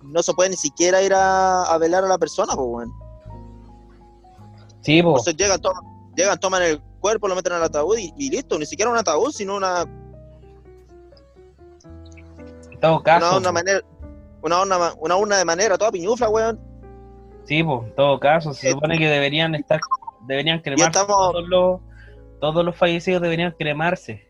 no 0.02 0.22
se 0.22 0.32
puede 0.32 0.50
ni 0.50 0.56
siquiera 0.56 1.02
ir 1.02 1.14
a, 1.14 1.62
a 1.62 1.78
velar 1.78 2.02
a 2.04 2.08
la 2.08 2.18
persona, 2.18 2.54
pues, 2.56 2.66
weón. 2.66 2.92
Sí, 4.80 5.02
po. 5.02 5.10
Entonces 5.10 5.36
llegan, 5.36 5.60
toman, 5.60 5.82
llegan, 6.16 6.40
toman 6.40 6.62
el 6.62 6.80
cuerpo, 6.98 7.28
lo 7.28 7.36
meten 7.36 7.52
al 7.52 7.62
ataúd 7.62 7.98
y, 7.98 8.12
y 8.16 8.30
listo, 8.30 8.58
ni 8.58 8.66
siquiera 8.66 8.90
un 8.90 8.96
ataúd, 8.96 9.30
sino 9.30 9.54
una, 9.54 9.84
En 12.78 12.80
todo 12.82 13.02
caso. 13.02 13.38
una, 13.38 13.50
manera, 13.52 13.80
una, 14.40 14.62
una, 15.16 15.36
de 15.36 15.44
manera 15.44 15.76
toda 15.76 15.90
piñufla, 15.90 16.28
weón. 16.28 16.60
Sí, 17.44 17.62
pues, 17.64 17.82
en 17.88 17.94
todo 17.96 18.20
caso, 18.20 18.54
se 18.54 18.68
Eh, 18.68 18.72
supone 18.72 18.98
que 18.98 19.08
deberían 19.08 19.54
estar, 19.54 19.80
deberían 20.26 20.60
cremarse. 20.60 20.86
estamos- 21.00 21.32
Todos, 21.32 21.48
los, 21.48 21.80
todos 22.40 22.64
los 22.64 22.76
fallecidos 22.76 23.20
deberían 23.22 23.52
cremarse. 23.58 24.26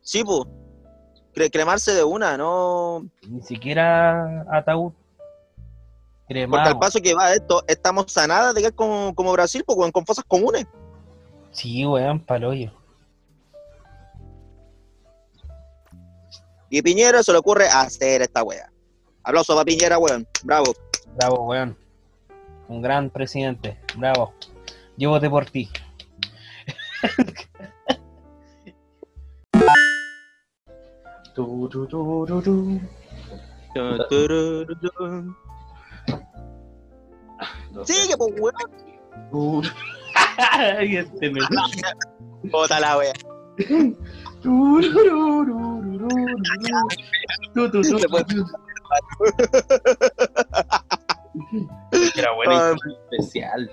Sí, 0.00 0.24
pues. 0.24 0.42
Cre- 1.34 1.50
cremarse 1.50 1.92
de 1.92 2.04
una, 2.04 2.36
no. 2.36 3.06
Ni 3.28 3.42
siquiera 3.42 4.44
ataúd. 4.50 4.92
Porque 6.26 6.40
al 6.44 6.48
Cremado. 6.48 6.80
paso 6.80 7.00
que 7.00 7.14
va 7.14 7.32
esto, 7.34 7.62
estamos 7.66 8.10
sanadas 8.10 8.54
de 8.54 8.60
que 8.62 8.66
es 8.68 8.72
como, 8.72 9.14
como 9.14 9.32
Brasil, 9.32 9.62
pues, 9.66 9.76
weón, 9.78 9.92
con 9.92 10.06
fosas 10.06 10.24
comunes. 10.26 10.66
Sí, 11.50 11.84
weón, 11.84 12.20
paloyo. 12.20 12.72
Y 16.74 16.80
Piñera 16.80 17.22
se 17.22 17.32
le 17.32 17.38
ocurre 17.38 17.66
hacer 17.68 18.22
esta 18.22 18.42
wea. 18.42 18.72
Aplauso 19.24 19.52
para 19.54 19.66
Piñera, 19.66 19.98
weón. 19.98 20.26
Bravo. 20.42 20.74
Bravo, 21.16 21.44
weón. 21.44 21.76
Un 22.68 22.80
gran 22.80 23.10
presidente. 23.10 23.78
Bravo. 23.94 24.32
Yo 24.96 25.10
voté 25.10 25.28
por 25.28 25.44
ti. 25.44 25.68
Tu, 31.34 31.68
tu, 31.68 31.86
tu, 31.86 32.26
tu, 32.26 32.42
tu. 32.42 32.80
Sigue, 37.84 38.16
pues, 38.16 38.32
weón. 38.40 38.70
Bota 42.44 42.80
la 42.80 42.96
wea. 42.96 43.12
Era 52.16 52.32
buena 52.34 52.70
Ah. 52.70 52.74
y 52.86 52.92
especial. 53.16 53.70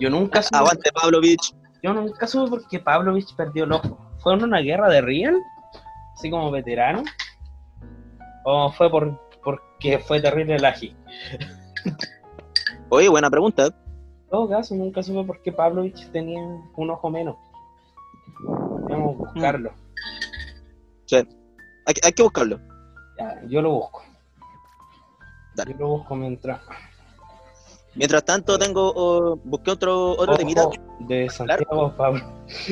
Yo 0.00 0.10
nunca 0.10 0.42
supe, 0.42 0.56
Aguante, 0.58 0.90
Pavlovich. 0.92 1.54
yo 1.82 1.92
nunca 1.94 2.26
supe 2.26 2.50
por 2.50 2.68
qué 2.68 2.80
Pavlovich 2.80 3.34
perdió 3.36 3.64
el 3.64 3.72
ojo. 3.72 3.98
¿Fue 4.18 4.34
en 4.34 4.42
una 4.42 4.58
guerra 4.60 4.88
de 4.88 5.00
real? 5.00 5.36
Así 6.14 6.30
como 6.30 6.50
veterano. 6.50 7.02
¿O 8.44 8.70
fue 8.72 8.90
por 8.90 9.20
porque 9.42 9.98
fue 9.98 10.20
terrible 10.20 10.56
el 10.56 10.64
ají? 10.64 10.96
Oye, 12.88 13.08
buena 13.08 13.30
pregunta. 13.30 13.68
Todo 14.34 14.48
caso, 14.48 14.74
nunca 14.74 15.00
supe 15.00 15.22
por 15.22 15.40
qué 15.42 15.52
Pavlovich 15.52 16.10
tenía 16.10 16.42
un 16.42 16.90
ojo 16.90 17.08
menos. 17.08 17.36
Vamos 18.90 19.14
a 19.14 19.18
buscarlo. 19.18 19.72
Hay, 21.12 21.94
hay 22.02 22.12
que 22.12 22.22
buscarlo. 22.24 22.58
Ya, 23.16 23.40
yo 23.46 23.62
lo 23.62 23.74
busco. 23.74 24.02
Dale. 25.54 25.74
Yo 25.74 25.78
lo 25.78 25.88
busco 25.90 26.16
mientras. 26.16 26.60
Mientras 27.94 28.24
tanto, 28.24 28.58
tengo. 28.58 28.92
oh, 28.96 29.36
busqué 29.44 29.70
otro, 29.70 30.18
otro 30.18 30.34
Ojo 30.34 30.72
de 30.98 31.30
Santiago 31.30 31.94
Pablo. 31.96 32.24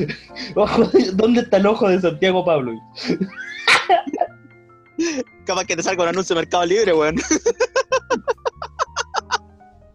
Ojo, 0.57 0.83
¿dónde 1.13 1.43
está 1.43 1.55
el 1.55 1.67
ojo 1.67 1.87
de 1.87 2.01
Santiago 2.01 2.43
Pablo? 2.43 2.73
Capaz 5.45 5.63
que 5.63 5.77
te 5.77 5.83
salga 5.83 6.03
un 6.03 6.09
anuncio 6.09 6.35
de 6.35 6.41
Mercado 6.41 6.65
Libre, 6.65 6.93
weón. 6.93 7.15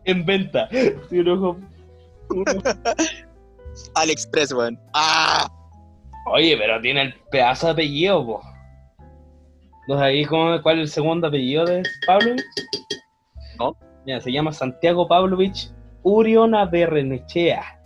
En 0.08 0.24
venta. 0.24 0.68
Sí, 1.10 1.18
un 1.18 1.28
ojo. 1.28 1.58
AliExpress, 3.94 4.52
weón. 4.52 4.80
¡Ah! 4.94 5.46
Oye, 6.32 6.56
pero 6.56 6.80
tiene 6.80 7.02
el 7.02 7.14
pedazo 7.30 7.66
de 7.66 7.72
apellido, 7.72 8.24
po. 8.24 8.40
¿No 9.86 9.98
sabéis 9.98 10.26
cuál 10.28 10.76
es 10.76 10.80
el 10.80 10.88
segundo 10.88 11.26
apellido 11.26 11.66
de 11.66 11.82
Pavlovich? 12.06 12.42
No. 13.58 13.76
Mira, 14.06 14.20
se 14.20 14.32
llama 14.32 14.50
Santiago 14.52 15.06
Pavlovich 15.06 15.70
Uriona 16.02 16.64
Berrenechea. 16.64 17.78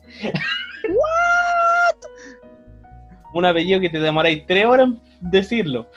Un 3.34 3.44
apellido 3.44 3.80
que 3.80 3.90
te 3.90 3.98
demoráis 3.98 4.46
tres 4.46 4.64
horas 4.64 4.88
en 4.88 5.00
decirlo. 5.20 5.88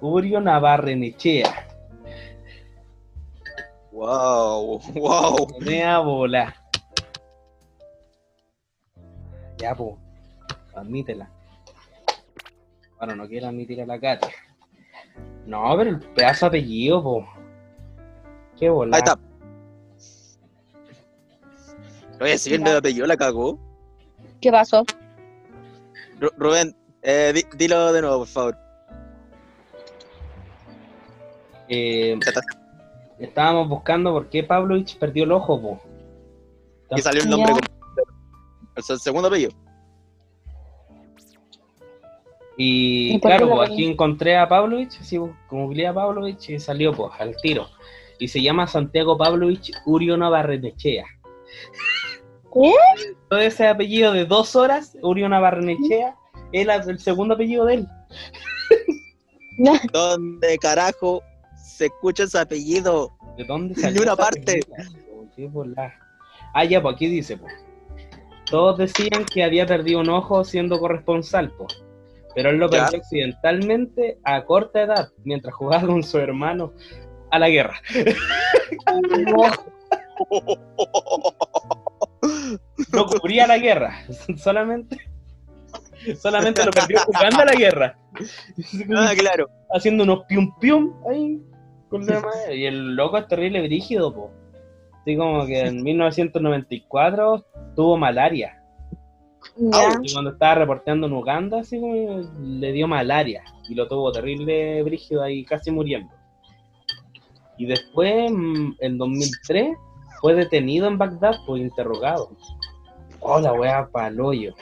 Uriona 0.00 0.58
Barrenechea. 0.58 1.63
Wow, 4.04 4.80
wow. 4.96 5.48
Me 5.64 5.82
a 5.82 5.98
volar. 5.98 6.52
Ya, 9.56 9.74
po. 9.74 9.98
Admítela. 10.74 11.30
Bueno, 12.98 13.16
no 13.16 13.26
quiero 13.26 13.46
admitir 13.48 13.80
a 13.80 13.86
la 13.86 13.98
Katy. 13.98 14.28
No, 15.46 15.74
pero 15.78 15.88
el 15.90 16.00
pedazo 16.00 16.44
de 16.44 16.48
apellido, 16.48 17.02
po. 17.02 17.26
Qué 18.58 18.68
bola. 18.68 18.94
Ahí 18.94 19.02
está. 19.02 19.18
Oye, 22.20 22.36
si 22.36 22.50
bien 22.50 22.62
me 22.62 22.72
apellido, 22.72 23.06
la 23.06 23.16
cagó. 23.16 23.58
¿Qué 24.42 24.50
pasó? 24.50 24.84
Ru- 26.20 26.34
Rubén, 26.36 26.76
eh, 27.00 27.32
di- 27.34 27.46
dilo 27.56 27.90
de 27.90 28.02
nuevo, 28.02 28.18
por 28.18 28.28
favor. 28.28 28.58
Eh. 31.68 32.18
Estábamos 33.18 33.68
buscando 33.68 34.12
por 34.12 34.28
qué 34.28 34.42
Pavlovich 34.44 34.98
perdió 34.98 35.24
el 35.24 35.32
ojo, 35.32 35.60
po. 35.60 35.80
Y 36.96 37.00
salió 37.02 37.22
el 37.22 37.30
nombre 37.30 37.52
completo. 37.52 38.12
El 38.76 38.82
se- 38.82 38.98
segundo 38.98 39.28
apellido. 39.28 39.52
Y 42.56 43.14
¿Y 43.14 43.18
por 43.18 43.30
qué 43.32 43.36
claro, 43.36 43.56
pues 43.56 43.70
aquí 43.70 43.84
encontré 43.84 44.36
a 44.36 44.48
Pavlovich, 44.48 45.00
así 45.00 45.18
como 45.48 45.72
a 45.72 45.92
Pavlovich 45.94 46.50
y 46.50 46.58
salió 46.60 46.92
pues 46.92 47.12
al 47.18 47.34
tiro. 47.42 47.66
Y 48.18 48.28
se 48.28 48.40
llama 48.40 48.66
Santiago 48.66 49.18
Pavlovich 49.18 49.72
Uriona 49.86 50.28
Barrenechea. 50.28 51.04
¿Qué? 52.52 52.72
Todo 53.28 53.40
ese 53.40 53.66
apellido 53.66 54.12
de 54.12 54.24
dos 54.24 54.54
horas, 54.54 54.96
Uriona 55.02 55.40
Barrenechea, 55.40 56.14
es 56.52 56.86
el 56.86 57.00
segundo 57.00 57.34
apellido 57.34 57.64
de 57.66 57.74
él. 57.74 57.88
¿Dónde 59.92 60.56
carajo 60.58 61.22
se 61.74 61.86
escucha 61.86 62.22
ese 62.24 62.38
apellido? 62.38 63.12
¿De 63.36 63.44
dónde 63.44 63.74
Ni 63.74 63.80
salió? 63.82 64.02
una 64.02 64.12
esa 64.12 64.22
parte. 64.22 64.60
Oh. 65.52 65.64
Ah, 66.54 66.64
ya, 66.64 66.80
pues 66.80 66.94
aquí 66.94 67.08
dice, 67.08 67.36
pues. 67.36 67.52
Todos 68.50 68.78
decían 68.78 69.24
que 69.24 69.42
había 69.42 69.66
perdido 69.66 70.00
un 70.00 70.08
ojo 70.10 70.44
siendo 70.44 70.78
corresponsal, 70.78 71.50
pues. 71.58 71.82
Pero 72.34 72.50
él 72.50 72.56
lo 72.58 72.70
Ya. 72.70 72.82
perdió 72.84 72.98
accidentalmente 73.00 74.18
a 74.24 74.44
corta 74.44 74.82
edad, 74.82 75.08
mientras 75.24 75.54
jugaba 75.54 75.86
con 75.86 76.02
su 76.02 76.18
hermano 76.18 76.72
a 77.30 77.38
la 77.38 77.48
guerra. 77.48 77.76
No 82.92 83.06
cubría 83.06 83.46
la 83.46 83.58
guerra, 83.58 83.94
solamente, 84.36 84.98
solamente 86.20 86.64
lo 86.64 86.70
perdió 86.70 87.00
jugando 87.00 87.40
a 87.40 87.44
la 87.46 87.52
guerra. 87.54 87.98
ah, 88.96 89.12
claro. 89.18 89.48
Haciendo 89.74 90.04
unos 90.04 90.24
pium 90.26 90.56
pium 90.60 90.92
ahí. 91.10 91.42
Y 92.54 92.64
el 92.64 92.94
loco 92.96 93.18
es 93.18 93.28
terrible 93.28 93.62
brígido, 93.62 94.14
po. 94.14 94.30
Así 95.00 95.16
como 95.16 95.46
que 95.46 95.60
en 95.60 95.82
1994 95.82 97.44
tuvo 97.76 97.96
malaria. 97.96 98.60
Y 99.56 100.12
cuando 100.12 100.30
estaba 100.30 100.54
reporteando 100.56 101.06
en 101.06 101.12
Uganda, 101.12 101.60
así 101.60 101.78
como 101.78 102.22
le 102.40 102.72
dio 102.72 102.88
malaria 102.88 103.44
y 103.68 103.74
lo 103.74 103.86
tuvo 103.86 104.10
terrible 104.10 104.82
brígido 104.82 105.22
ahí, 105.22 105.44
casi 105.44 105.70
muriendo. 105.70 106.12
Y 107.56 107.66
después, 107.66 108.32
mm, 108.32 108.72
en 108.80 108.98
2003, 108.98 109.76
fue 110.20 110.34
detenido 110.34 110.88
en 110.88 110.98
Bagdad 110.98 111.34
por 111.46 111.58
interrogado. 111.58 112.30
Oh, 113.20 113.40
la 113.40 113.52
wea 113.52 113.86
paloyo. 113.92 114.54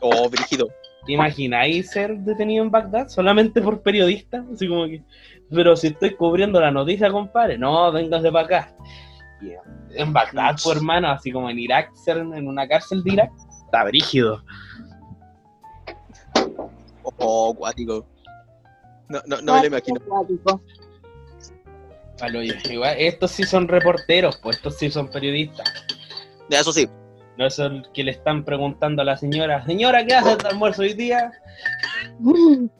Oh, 0.00 0.28
brígido. 0.28 0.68
¿Te 1.06 1.12
imagináis 1.12 1.90
ser 1.90 2.18
detenido 2.18 2.64
en 2.64 2.70
Bagdad 2.70 3.08
solamente 3.08 3.60
por 3.60 3.80
periodista? 3.80 4.44
Así 4.52 4.66
como 4.66 4.86
que, 4.86 5.02
pero 5.50 5.76
si 5.76 5.88
estoy 5.88 6.14
cubriendo 6.14 6.60
la 6.60 6.70
noticia, 6.70 7.10
compadre, 7.10 7.58
no, 7.58 7.92
véngase 7.92 8.30
para 8.32 8.44
acá. 8.44 8.76
Y 9.40 9.52
en 9.94 10.12
Bagdad, 10.12 10.56
pues 10.62 10.76
hermano, 10.76 11.10
así 11.10 11.30
como 11.30 11.50
en 11.50 11.58
Irak, 11.58 11.94
ser 11.94 12.18
en 12.18 12.48
una 12.48 12.66
cárcel 12.66 13.02
de 13.02 13.12
Irak, 13.12 13.30
está 13.64 13.84
brígido. 13.84 14.42
Oh, 17.18 17.54
cuático. 17.54 18.06
No, 19.08 19.20
no, 19.26 19.40
no 19.40 19.54
me 19.54 19.60
lo 19.60 19.66
imagino. 19.66 20.00
Igual, 22.70 22.96
estos 22.98 23.30
sí 23.30 23.44
son 23.44 23.68
reporteros, 23.68 24.38
pues 24.38 24.56
estos 24.56 24.76
sí 24.78 24.90
son 24.90 25.08
periodistas. 25.08 25.70
Ya, 26.48 26.60
Eso 26.60 26.72
sí. 26.72 26.88
No 27.36 27.46
es 27.46 27.58
el 27.58 27.86
que 27.92 28.02
le 28.02 28.12
están 28.12 28.44
preguntando 28.44 29.02
a 29.02 29.04
la 29.04 29.18
señora, 29.18 29.64
señora, 29.66 30.06
¿qué 30.06 30.14
hace 30.14 30.36
de 30.36 30.48
almuerzo 30.48 30.82
hoy 30.82 30.94
día? 30.94 31.30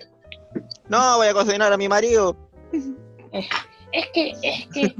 No, 0.89 1.17
voy 1.17 1.27
a 1.27 1.35
cocinar 1.35 1.73
a 1.73 1.77
mi 1.77 1.89
marido. 1.89 2.46
Es 3.93 4.07
que, 4.13 4.33
es 4.43 4.67
que, 4.69 4.95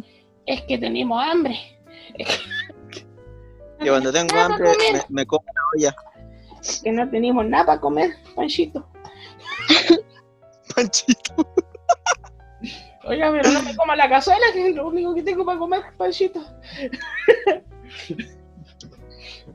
es 0.47 0.63
que 0.63 0.79
tenemos 0.79 1.23
hambre. 1.23 1.57
Y 3.79 3.89
cuando 3.89 4.11
tengo 4.11 4.35
Nada 4.35 4.47
hambre, 4.47 4.71
me 5.11 5.27
como 5.27 5.45
la 5.45 5.61
olla. 5.77 5.97
Que 6.83 6.91
no 6.91 7.09
tenemos 7.11 7.45
nada 7.45 7.67
para 7.67 7.81
comer, 7.81 8.17
Panchito. 8.35 8.89
Panchito. 10.75 11.35
Oiga, 13.05 13.31
pero 13.31 13.53
no 13.53 13.63
me 13.63 13.77
coma 13.77 13.95
la 13.95 14.09
cazuela, 14.09 14.47
que 14.53 14.69
es 14.69 14.75
lo 14.75 14.89
único 14.89 15.15
que 15.15 15.23
tengo 15.23 15.45
para 15.45 15.59
comer, 15.59 15.83
Panchito. 15.97 16.41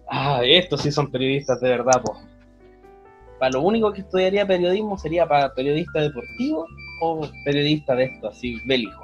ah, 0.07 0.41
estos 0.43 0.81
sí 0.81 0.91
son 0.91 1.11
periodistas 1.11 1.59
de 1.59 1.69
verdad, 1.69 2.01
po. 2.03 2.15
Para 3.39 3.53
lo 3.53 3.61
único 3.61 3.91
que 3.91 4.01
estudiaría 4.01 4.45
periodismo 4.45 4.97
sería 4.97 5.27
para 5.27 5.53
periodista 5.53 5.99
deportivo 5.99 6.67
o 7.01 7.27
periodista 7.43 7.95
de 7.95 8.05
esto, 8.05 8.29
así, 8.29 8.57
bélico. 8.65 9.03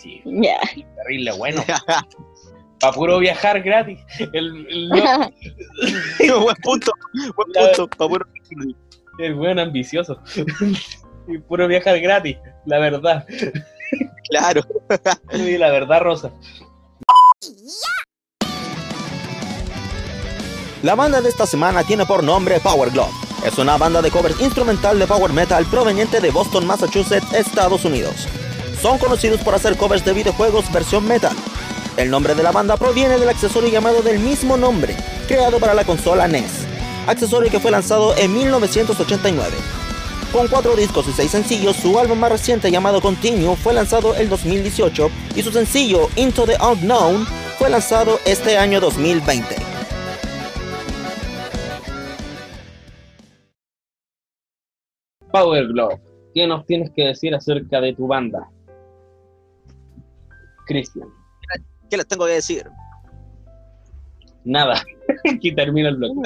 Sí, 0.00 0.22
terrible, 0.24 1.32
bueno. 1.38 1.64
Para 2.80 2.92
puro 2.92 3.18
viajar 3.18 3.62
gratis. 3.62 3.98
El, 4.32 4.66
el, 4.68 4.90
buen 6.40 6.56
punto. 6.62 6.92
Buen 7.34 7.74
punto. 7.76 8.08
puro- 8.08 8.26
el 9.18 9.34
buen 9.34 9.58
ambicioso. 9.58 10.20
Y 11.28 11.38
puro 11.38 11.66
viajar 11.66 11.98
gratis, 11.98 12.36
la 12.66 12.78
verdad. 12.78 13.26
Claro. 14.30 14.60
Y 15.32 15.58
la 15.58 15.72
verdad, 15.72 16.00
Rosa. 16.02 16.30
La 20.84 20.94
banda 20.94 21.20
de 21.20 21.28
esta 21.28 21.44
semana 21.46 21.82
tiene 21.82 22.06
por 22.06 22.22
nombre 22.22 22.60
Power 22.60 22.90
Glove. 22.90 23.10
Es 23.46 23.58
una 23.58 23.76
banda 23.76 24.02
de 24.02 24.10
covers 24.10 24.40
instrumental 24.40 24.98
de 24.98 25.06
power 25.06 25.32
metal 25.32 25.64
proveniente 25.66 26.20
de 26.20 26.32
Boston, 26.32 26.66
Massachusetts, 26.66 27.32
Estados 27.32 27.84
Unidos. 27.84 28.26
Son 28.82 28.98
conocidos 28.98 29.40
por 29.40 29.54
hacer 29.54 29.76
covers 29.76 30.04
de 30.04 30.12
videojuegos 30.14 30.70
versión 30.72 31.06
metal. 31.06 31.36
El 31.96 32.10
nombre 32.10 32.34
de 32.34 32.42
la 32.42 32.50
banda 32.50 32.76
proviene 32.76 33.20
del 33.20 33.28
accesorio 33.28 33.70
llamado 33.70 34.02
del 34.02 34.18
mismo 34.18 34.56
nombre, 34.56 34.96
creado 35.28 35.60
para 35.60 35.74
la 35.74 35.84
consola 35.84 36.26
NES, 36.26 36.50
accesorio 37.06 37.48
que 37.48 37.60
fue 37.60 37.70
lanzado 37.70 38.16
en 38.16 38.34
1989. 38.34 39.56
Con 40.32 40.48
cuatro 40.48 40.74
discos 40.74 41.06
y 41.06 41.12
seis 41.12 41.30
sencillos, 41.30 41.76
su 41.76 42.00
álbum 42.00 42.18
más 42.18 42.32
reciente 42.32 42.72
llamado 42.72 43.00
Continue 43.00 43.54
fue 43.54 43.74
lanzado 43.74 44.16
el 44.16 44.28
2018 44.28 45.08
y 45.36 45.42
su 45.44 45.52
sencillo 45.52 46.10
Into 46.16 46.46
the 46.46 46.56
Unknown 46.60 47.24
fue 47.60 47.70
lanzado 47.70 48.18
este 48.24 48.58
año 48.58 48.80
2020. 48.80 49.65
Power 55.42 55.66
Glove, 55.68 56.00
¿qué 56.34 56.46
nos 56.46 56.64
tienes 56.66 56.90
que 56.92 57.04
decir 57.04 57.34
acerca 57.34 57.80
de 57.80 57.94
tu 57.94 58.06
banda? 58.06 58.48
Cristian, 60.66 61.08
¿Qué 61.90 61.96
les 61.96 62.06
tengo 62.08 62.26
que 62.26 62.32
decir? 62.32 62.68
nada. 64.44 64.80
Aquí 65.34 65.52
termina 65.54 65.88
el 65.88 65.96
blog. 65.96 66.16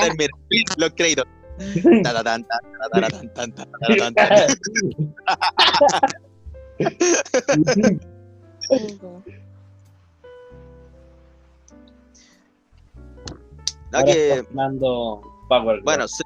Termina. 0.00 0.30
Los 0.76 0.90
créditos. 0.90 1.26
No, 13.92 14.04
que, 14.04 14.44
Power 15.48 15.82
bueno, 15.82 16.06
se- 16.06 16.22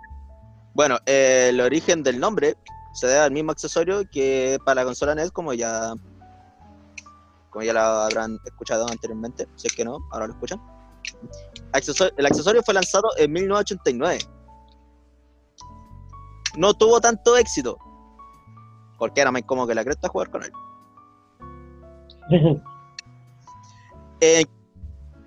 bueno 0.74 0.98
eh, 1.06 1.48
el 1.50 1.60
origen 1.60 2.02
del 2.02 2.20
nombre 2.20 2.56
se 2.94 3.08
debe 3.08 3.20
al 3.20 3.32
mismo 3.32 3.50
accesorio 3.50 4.08
que 4.10 4.56
para 4.64 4.76
la 4.76 4.84
consola 4.84 5.16
NES, 5.16 5.32
como 5.32 5.52
ya, 5.52 5.94
como 7.50 7.64
ya 7.64 7.72
lo 7.72 7.80
habrán 7.80 8.38
escuchado 8.44 8.86
anteriormente. 8.88 9.48
Si 9.56 9.66
es 9.66 9.74
que 9.74 9.84
no, 9.84 9.98
ahora 10.12 10.28
lo 10.28 10.34
escuchan. 10.34 10.62
El 12.16 12.26
accesorio 12.26 12.62
fue 12.62 12.72
lanzado 12.72 13.08
en 13.18 13.32
1989. 13.32 14.18
No 16.56 16.72
tuvo 16.72 17.00
tanto 17.00 17.36
éxito, 17.36 17.76
porque 18.96 19.20
era 19.20 19.32
más 19.32 19.42
incómodo 19.42 19.66
que 19.66 19.74
la 19.74 19.84
cresta 19.84 20.08
jugar 20.08 20.30
con 20.30 20.44
él. 20.44 20.52
Eh, 24.20 24.46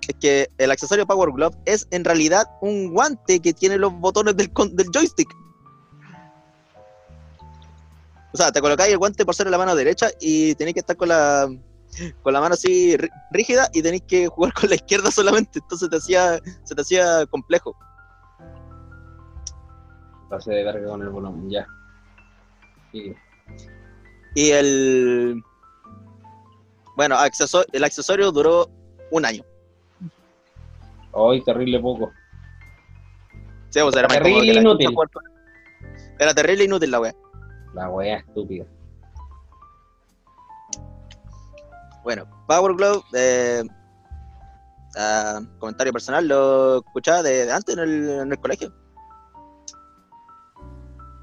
es 0.08 0.14
que 0.20 0.48
el 0.58 0.70
accesorio 0.70 1.06
Power 1.06 1.30
Glove 1.32 1.56
es 1.64 1.86
en 1.90 2.04
realidad 2.04 2.46
un 2.60 2.92
guante 2.92 3.40
que 3.40 3.52
tiene 3.52 3.76
los 3.78 3.92
botones 3.92 4.36
del, 4.36 4.50
del 4.72 4.88
joystick. 4.92 5.28
O 8.32 8.36
sea, 8.36 8.52
te 8.52 8.60
colocáis 8.60 8.92
el 8.92 8.98
guante 8.98 9.24
por 9.24 9.34
ser 9.34 9.46
en 9.46 9.52
la 9.52 9.58
mano 9.58 9.74
derecha 9.74 10.08
y 10.20 10.54
tenéis 10.56 10.74
que 10.74 10.80
estar 10.80 10.96
con 10.96 11.08
la 11.08 11.48
con 12.22 12.32
la 12.32 12.40
mano 12.40 12.52
así 12.54 12.96
rí- 12.96 13.08
rígida 13.32 13.68
y 13.72 13.82
tenéis 13.82 14.02
que 14.06 14.28
jugar 14.28 14.52
con 14.52 14.68
la 14.68 14.74
izquierda 14.76 15.10
solamente. 15.10 15.58
Entonces 15.58 15.88
te 15.88 15.96
hacía, 15.96 16.38
se 16.64 16.74
te 16.74 16.82
hacía 16.82 17.26
complejo. 17.26 17.74
Pase 20.28 20.50
de 20.52 20.62
verga 20.64 20.88
con 20.88 21.00
el 21.02 21.08
volumen, 21.08 21.50
ya. 21.50 21.66
Sí. 22.92 23.14
Y 24.34 24.50
el 24.50 25.42
bueno, 26.96 27.16
acceso- 27.16 27.64
el 27.72 27.82
accesorio 27.84 28.30
duró 28.30 28.70
un 29.10 29.24
año. 29.24 29.42
Hoy 31.12 31.42
terrible 31.42 31.80
poco. 31.80 32.12
Sí, 33.70 33.80
o 33.80 33.90
sea, 33.90 34.00
era 34.00 34.08
más 34.08 34.18
Terrible 34.18 34.46
que 34.46 34.54
la 34.54 34.60
inútil. 34.60 34.94
con- 34.94 35.08
Era 36.18 36.34
terrible 36.34 36.64
inútil 36.64 36.90
la 36.90 37.00
wea. 37.00 37.14
La 37.74 37.90
wea 37.90 38.16
estúpida. 38.18 38.64
Bueno, 42.02 42.24
Power 42.46 42.74
Glove, 42.74 43.02
eh, 43.14 43.62
comentario 45.58 45.92
personal, 45.92 46.26
lo 46.26 46.78
escuchaba 46.78 47.22
de, 47.22 47.46
de 47.46 47.52
antes 47.52 47.76
en 47.76 47.82
el, 47.82 48.10
en 48.22 48.32
el 48.32 48.38
colegio. 48.38 48.72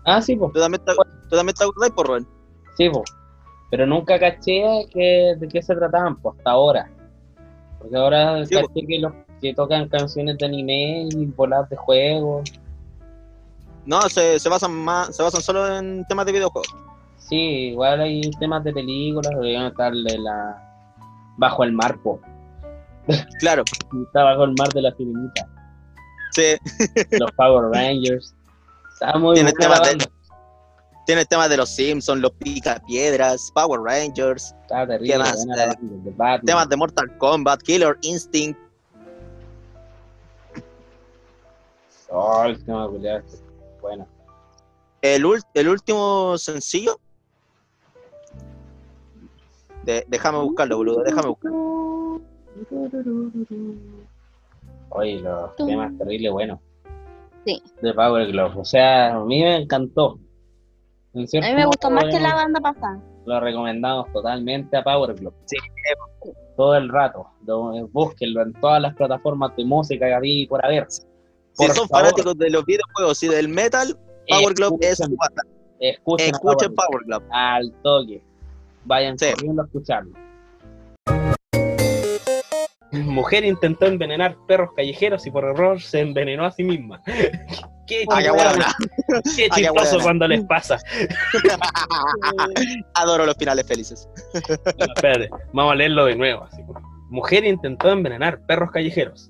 Ah, 0.06 0.22
sí, 0.22 0.36
pues. 0.36 0.54
¿Tú 0.54 0.60
también 0.60 0.84
te, 0.86 0.94
tú 1.30 1.36
también 1.36 1.56
te 1.56 1.92
por 1.92 2.08
Rubén? 2.08 2.28
Sí, 2.78 2.90
po. 2.90 3.04
Pero 3.72 3.88
nunca 3.88 4.20
caché 4.20 4.88
que, 4.92 5.34
de 5.40 5.48
qué 5.48 5.62
se 5.62 5.76
trataban, 5.76 6.16
pues, 6.18 6.38
hasta 6.38 6.52
ahora. 6.52 6.90
Porque 7.80 7.98
ahora 7.98 8.46
Sí, 8.46 8.54
caché 8.54 8.86
que 8.88 9.00
los 9.00 9.14
que 9.46 9.54
tocan 9.54 9.88
canciones 9.90 10.38
de 10.40 10.46
anime 10.48 11.08
y 11.12 11.26
bolas 11.28 11.70
de 11.70 11.76
juegos. 11.76 12.52
No, 13.86 14.02
se, 14.10 14.40
se 14.40 14.50
basan 14.50 14.72
más, 14.74 15.16
se 15.16 15.22
basan 15.22 15.42
solo 15.42 15.78
en 15.78 16.04
temas 16.08 16.26
de 16.26 16.32
videojuegos. 16.32 16.68
Sí, 17.18 17.70
igual 17.72 18.02
hay 18.02 18.22
temas 18.40 18.64
de 18.64 18.74
películas, 18.74 19.30
deberían 19.32 19.68
estar 19.68 19.94
de 19.94 20.18
la... 20.18 20.58
bajo 21.38 21.64
el 21.64 21.72
mar, 21.74 21.98
po. 22.04 22.20
Claro, 23.40 23.64
Está 24.08 24.24
bajo 24.24 24.46
el 24.46 24.56
mar 24.58 24.70
de 24.74 24.82
la 24.82 24.92
sirenita. 24.96 25.48
sí, 26.32 26.56
Los 27.20 27.32
Power 27.34 27.72
Rangers. 27.72 28.34
Está 28.94 29.18
muy 29.20 29.36
Tiene 29.36 29.52
buena 29.60 29.76
temas 29.84 29.98
de- 29.98 30.16
tiene 31.06 31.24
temas 31.24 31.50
de 31.52 31.58
los 31.58 31.70
Simpsons, 31.70 32.20
los 32.20 32.32
Picapiedras, 32.32 33.52
Power 33.54 33.80
Rangers, 33.82 34.56
Está 34.64 34.88
terrible. 34.88 35.20
Temas 36.44 36.68
de 36.68 36.76
Mortal 36.78 37.16
Kombat, 37.20 37.62
Killer 37.62 37.96
Instinct. 38.02 38.60
Oh, 42.18 42.44
el 42.46 42.64
tema. 42.64 42.88
Bueno. 43.82 44.08
El, 45.02 45.24
el 45.54 45.68
último 45.68 46.38
sencillo. 46.38 46.98
De- 49.84 50.06
déjame 50.08 50.40
buscarlo, 50.40 50.78
boludo, 50.78 51.04
déjame 51.04 51.28
buscarlo. 51.28 52.22
Oye, 54.90 55.20
los 55.20 55.56
temas 55.58 55.98
terribles 55.98 56.32
buenos. 56.32 56.60
Sí. 57.46 57.62
De 57.82 57.94
Power 57.94 58.32
Glove. 58.32 58.58
O 58.58 58.66
sea, 58.66 59.16
a 59.16 59.20
mí 59.26 59.42
me 59.44 59.58
encantó. 59.58 60.18
En 61.14 61.22
A 61.44 61.48
mí 61.50 61.56
me 61.56 61.66
gustó 61.66 61.92
más 61.92 62.06
que 62.06 62.20
la 62.20 62.34
banda 62.34 62.60
pasada. 62.62 63.00
Lo 63.26 63.40
recomendamos 63.40 64.12
totalmente 64.14 64.78
a 64.78 64.84
Power 64.84 65.14
Glove. 65.16 65.36
Sí, 65.46 65.58
Todo 66.56 66.76
el 66.78 66.88
rato. 66.90 67.28
Lo- 67.46 67.88
Búsquenlo 67.90 68.42
en 68.42 68.54
todas 68.54 68.82
las 68.82 68.96
plataformas 68.96 69.54
de 69.58 69.66
música 69.66 70.06
que 70.08 70.14
había 70.14 70.44
y 70.44 70.48
por 70.48 70.64
haber. 70.66 70.88
Si 71.58 71.66
son 71.68 71.88
favor, 71.88 72.06
fanáticos 72.06 72.38
de 72.38 72.50
los 72.50 72.66
videojuegos 72.66 73.24
y 73.24 73.28
del 73.28 73.48
metal, 73.48 73.98
Power 74.28 74.54
Glove 74.54 74.78
es 74.82 74.98
su 74.98 75.04
escuchen-. 75.04 75.48
Escuchen, 75.80 76.34
Escuchen 76.34 76.76
Power. 76.76 77.04
Glove 77.06 77.26
al 77.32 77.72
toque. 77.84 78.22
Vayan 78.86 79.18
Sí. 79.18 79.32
corriendo 79.34 79.62
a 79.62 79.66
escucharlo. 79.66 80.12
Mujer 82.92 83.44
intentó 83.44 83.86
envenenar 83.88 84.38
perros 84.48 84.70
callejeros 84.76 85.26
y 85.28 85.32
por 85.32 85.44
error 85.44 85.82
se 85.82 86.00
envenenó 86.00 86.46
a 86.46 86.52
sí 86.52 86.64
misma. 86.64 87.02
Qué 87.88 88.04
Ah, 88.10 88.20
qué 88.20 89.50
chistoso, 89.52 89.98
Ah, 90.00 90.04
cuando 90.04 90.28
les 90.28 90.44
pasa. 90.46 90.80
Adoro 92.96 93.28
los 93.28 93.36
finales 93.38 93.68
felices. 93.68 94.10
Espérate, 94.34 95.30
vamos 95.54 95.74
a 95.74 95.76
leerlo 95.76 96.06
de 96.06 96.16
nuevo. 96.16 96.46
así 96.46 96.64
Mujer 97.10 97.46
intentó 97.46 97.92
envenenar 97.92 98.40
perros 98.48 98.72
callejeros. 98.72 99.30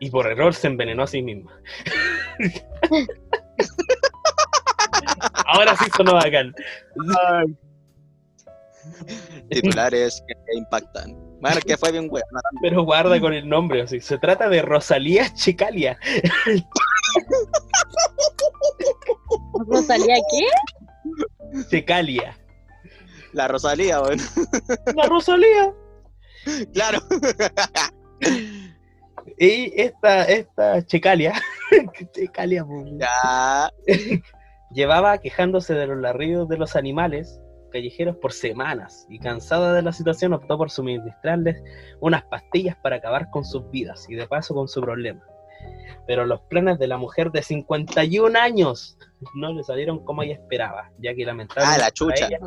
Y 0.00 0.10
por 0.10 0.26
error 0.26 0.54
se 0.54 0.66
envenenó 0.66 1.04
a 1.04 1.06
sí 1.06 1.22
misma. 1.22 1.60
Ahora 5.46 5.76
sí 5.76 5.84
sonó 5.96 6.14
bacán. 6.14 6.54
Titulares 9.50 10.22
que 10.26 10.34
impactan. 10.56 11.14
Bueno, 11.40 11.60
que 11.66 11.76
fue 11.76 11.92
bien 11.92 12.08
bueno. 12.08 12.26
Pero 12.62 12.82
guarda 12.84 13.20
con 13.20 13.32
el 13.32 13.48
nombre, 13.48 13.82
así. 13.82 14.00
Se 14.00 14.18
trata 14.18 14.48
de 14.48 14.62
Rosalía 14.62 15.32
Chicalia. 15.34 15.98
¿Rosalía 19.66 20.16
qué? 20.30 20.46
Chicalia. 21.70 22.36
La 23.32 23.48
Rosalía, 23.48 24.00
bueno. 24.00 24.22
La 24.94 25.06
Rosalía. 25.06 25.74
Claro. 26.72 27.00
Y 29.40 29.72
esta, 29.80 30.24
esta 30.24 30.74
po, 32.66 32.84
Ya. 32.98 33.70
llevaba 34.70 35.16
quejándose 35.18 35.72
de 35.74 35.86
los 35.86 35.98
larridos 35.98 36.46
de 36.48 36.58
los 36.58 36.76
animales 36.76 37.40
callejeros 37.72 38.16
por 38.16 38.32
semanas 38.32 39.06
y 39.08 39.18
cansada 39.18 39.72
de 39.72 39.80
la 39.82 39.92
situación 39.92 40.34
optó 40.34 40.58
por 40.58 40.70
suministrarles 40.70 41.56
unas 42.00 42.22
pastillas 42.24 42.76
para 42.82 42.96
acabar 42.96 43.30
con 43.30 43.44
sus 43.44 43.68
vidas 43.70 44.06
y 44.10 44.14
de 44.14 44.26
paso 44.26 44.54
con 44.54 44.68
su 44.68 44.80
problema. 44.82 45.24
Pero 46.06 46.26
los 46.26 46.40
planes 46.42 46.78
de 46.78 46.88
la 46.88 46.98
mujer 46.98 47.30
de 47.30 47.42
51 47.42 48.38
años 48.38 48.98
no 49.34 49.52
le 49.54 49.62
salieron 49.62 50.04
como 50.04 50.22
ella 50.22 50.34
esperaba, 50.34 50.90
ya 50.98 51.14
que 51.14 51.24
lamentablemente 51.24 51.74
Ah, 51.74 51.78
la 51.78 51.84
para 51.84 51.92
chucha. 51.92 52.26
ella 52.26 52.38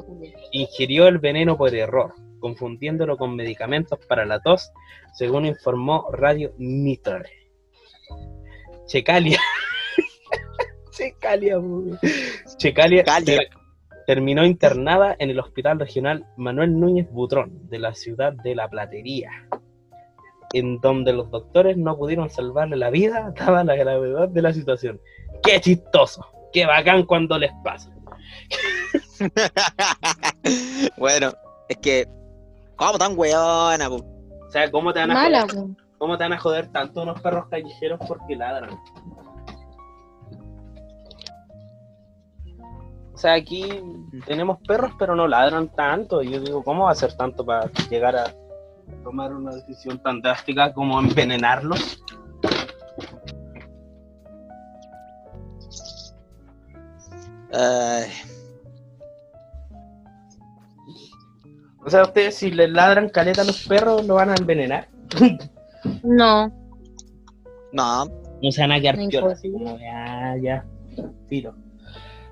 ingirió 0.51 1.07
el 1.07 1.17
veneno 1.19 1.57
por 1.57 1.73
error, 1.73 2.13
confundiéndolo 2.43 3.15
con 3.15 3.37
medicamentos 3.37 3.97
para 4.05 4.25
la 4.25 4.41
tos, 4.41 4.69
según 5.13 5.45
informó 5.45 6.09
Radio 6.11 6.53
Mitre. 6.57 7.31
Checalia. 8.85 9.39
Checalia. 10.91 11.55
Checalia 12.57 13.03
Calia. 13.05 13.37
ter- 13.37 13.49
terminó 14.05 14.45
internada 14.45 15.15
en 15.19 15.29
el 15.29 15.39
Hospital 15.39 15.79
Regional 15.79 16.27
Manuel 16.35 16.77
Núñez 16.77 17.09
Butrón 17.09 17.69
de 17.69 17.79
la 17.79 17.93
ciudad 17.93 18.33
de 18.33 18.55
La 18.55 18.67
Platería, 18.69 19.31
en 20.51 20.81
donde 20.81 21.13
los 21.13 21.31
doctores 21.31 21.77
no 21.77 21.97
pudieron 21.97 22.29
salvarle 22.29 22.75
la 22.75 22.89
vida 22.89 23.33
dada 23.37 23.63
la 23.63 23.75
gravedad 23.77 24.27
de 24.27 24.41
la 24.41 24.51
situación. 24.51 24.99
¡Qué 25.41 25.61
chistoso! 25.61 26.27
¡Qué 26.51 26.65
bacán 26.65 27.05
cuando 27.05 27.39
les 27.39 27.51
pasa! 27.63 27.89
bueno, 30.97 31.31
es 31.69 31.77
que. 31.77 32.05
¿Cómo 32.85 32.97
tan 32.97 33.17
weona, 33.17 33.87
po? 33.87 33.95
O 33.95 34.51
sea, 34.51 34.69
¿cómo 34.69 34.91
te 34.91 34.99
van 34.99 35.11
a 35.11 35.13
Mala, 35.13 35.41
joder? 35.43 35.55
po. 35.55 35.83
¿Cómo 35.97 36.17
te 36.17 36.23
van 36.25 36.33
a 36.33 36.37
joder 36.37 36.67
tanto 36.67 37.03
unos 37.03 37.21
perros 37.21 37.47
callejeros 37.49 37.99
porque 38.05 38.35
ladran? 38.35 38.71
O 43.13 43.17
sea, 43.17 43.35
aquí 43.35 43.81
tenemos 44.25 44.57
perros, 44.67 44.91
pero 44.99 45.15
no 45.15 45.29
ladran 45.29 45.69
tanto. 45.69 46.21
Y 46.21 46.31
yo 46.31 46.41
digo, 46.41 46.61
¿cómo 46.61 46.83
va 46.83 46.91
a 46.91 46.95
ser 46.95 47.15
tanto 47.15 47.45
para 47.45 47.71
llegar 47.89 48.17
a 48.17 48.25
tomar 49.05 49.33
una 49.33 49.55
decisión 49.55 49.97
tan 49.99 50.21
drástica 50.21 50.73
como 50.73 50.99
envenenarlos? 50.99 52.03
Ay, 57.53 58.11
O 61.85 61.89
sea, 61.89 62.03
ustedes 62.03 62.35
si 62.35 62.51
les 62.51 62.69
ladran 62.69 63.09
caleta 63.09 63.41
a 63.41 63.45
los 63.45 63.67
perros, 63.67 64.05
¿lo 64.05 64.15
van 64.15 64.29
a 64.29 64.35
envenenar? 64.35 64.87
No, 66.01 66.49
no. 67.73 68.05
No 68.41 68.51
se 68.51 68.61
van 68.61 68.71
a 68.71 68.79
quedar 68.79 68.97
No 68.97 69.09
piolas, 69.09 69.39
así 69.39 69.51
como, 69.51 69.77
ya, 69.77 70.37
ya, 70.41 70.65
tiro. 71.27 71.55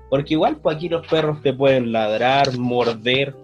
Porque 0.08 0.34
igual, 0.34 0.56
pues 0.56 0.76
aquí 0.76 0.88
los 0.88 1.06
perros 1.06 1.42
te 1.42 1.52
pueden 1.52 1.92
ladrar, 1.92 2.56
morder, 2.56 3.36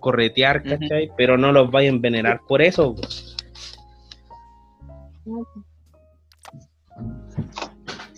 corretear. 0.00 0.62
¿cachai? 0.62 1.10
Pero 1.16 1.36
no 1.36 1.50
los 1.50 1.70
vaya 1.70 1.88
a 1.88 1.92
envenenar 1.92 2.40
por 2.46 2.62
eso. 2.62 2.94
pues. 2.94 3.36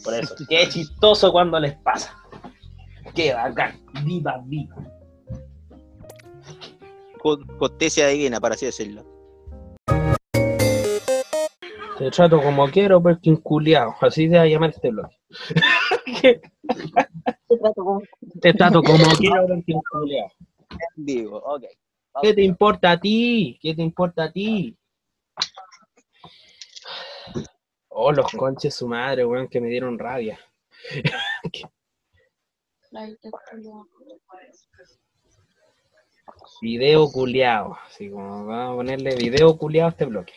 Por 0.04 0.14
eso. 0.14 0.34
Qué 0.48 0.68
chistoso 0.68 1.32
cuando 1.32 1.58
les 1.60 1.74
pasa. 1.76 2.14
Qué 3.14 3.32
bacán. 3.32 3.78
Viva, 4.04 4.40
viva. 4.44 4.76
Ju- 7.18 7.44
Justicia 7.58 8.06
divina, 8.08 8.40
para 8.40 8.54
así 8.54 8.66
decirlo. 8.66 9.04
Te 11.98 12.10
trato 12.12 12.40
como 12.40 12.68
quiero, 12.70 13.02
porque 13.02 13.28
inculiado. 13.30 13.94
Así 14.00 14.28
se 14.28 14.36
va 14.36 14.42
a 14.42 14.46
llamar 14.46 14.70
este 14.70 14.90
blog. 14.90 15.10
te 16.22 16.40
trato 17.58 17.74
como- 17.84 18.02
Te 18.40 18.52
trato 18.54 18.82
como 18.82 19.04
quiero, 19.18 19.46
porque 19.48 19.72
inculiado. 19.72 20.30
Digo, 20.96 21.38
ok. 21.38 21.64
¿Qué 22.22 22.34
te 22.34 22.42
importa 22.42 22.92
a 22.92 23.00
ti? 23.00 23.58
¿Qué 23.60 23.74
te 23.74 23.82
importa 23.82 24.24
a 24.24 24.32
ti? 24.32 24.76
Oh, 27.88 28.12
los 28.12 28.30
conches 28.32 28.74
su 28.74 28.86
madre, 28.86 29.24
weón, 29.24 29.48
que 29.48 29.60
me 29.60 29.68
dieron 29.68 29.98
rabia. 29.98 30.38
Video 36.60 37.10
culiao. 37.10 37.76
Así 37.86 38.10
como 38.10 38.46
vamos 38.46 38.72
a 38.72 38.76
ponerle 38.76 39.14
video 39.16 39.56
culiao 39.56 39.86
a 39.86 39.90
este 39.90 40.04
bloque. 40.06 40.32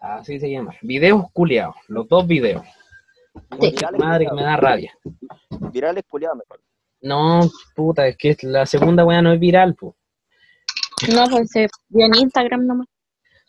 Así 0.00 0.40
se 0.40 0.50
llama. 0.50 0.74
Videos 0.82 1.24
culiados. 1.32 1.76
Los 1.88 2.08
dos 2.08 2.26
videos. 2.26 2.64
Sí. 3.60 3.74
Madre 3.98 4.26
que 4.26 4.32
me 4.34 4.42
da 4.42 4.56
rabia. 4.56 4.92
Virales 5.72 6.04
culiados 6.08 6.38
mejor. 6.38 6.60
No, 7.02 7.40
puta, 7.74 8.06
es 8.08 8.16
que 8.16 8.36
la 8.42 8.66
segunda 8.66 9.04
weá 9.04 9.22
no 9.22 9.32
es 9.32 9.40
viral, 9.40 9.74
pues. 9.74 9.94
No, 11.14 11.24
pues 11.30 11.50
se 11.50 11.66
vio 11.88 12.06
en 12.06 12.14
Instagram 12.14 12.66
nomás. 12.66 12.86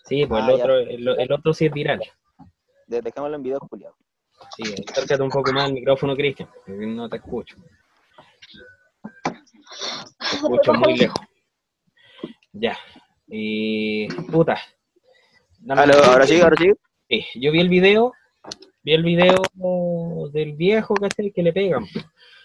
Sí, 0.06 0.26
pues 0.26 0.44
Ah, 0.44 0.52
el 0.52 0.58
ya. 0.58 0.64
otro, 0.64 0.78
el, 0.80 1.08
el 1.20 1.32
otro 1.32 1.54
sí 1.54 1.66
es 1.66 1.72
viral. 1.74 2.02
De- 2.88 3.02
Dejémoslo 3.02 3.36
en 3.36 3.44
videos 3.44 3.62
culiados. 3.70 3.98
Sí, 4.56 4.64
acércate 4.90 5.22
un 5.22 5.30
poco 5.30 5.52
más 5.52 5.66
al 5.66 5.74
micrófono, 5.74 6.16
Cristian, 6.16 6.50
porque 6.66 6.86
no 6.86 7.10
te 7.10 7.18
escucho. 7.18 7.58
Te 9.24 10.36
escucho 10.36 10.74
muy 10.74 10.98
lejos. 10.98 11.18
Ya. 12.54 12.78
Y. 13.28 14.08
Puta. 14.32 14.58
Aló, 15.70 15.94
ahora 16.04 16.26
sí, 16.26 16.42
ahora 16.42 16.56
sí. 16.58 16.72
Sí, 17.10 17.26
yo 17.36 17.52
vi 17.52 17.60
el 17.60 17.70
video, 17.70 18.14
vi 18.84 18.94
el 18.94 19.04
video 19.04 19.36
del 20.32 20.54
viejo, 20.54 20.96
¿cachai? 20.96 21.32
Que 21.32 21.44
le 21.44 21.54
pegan. 21.54 21.86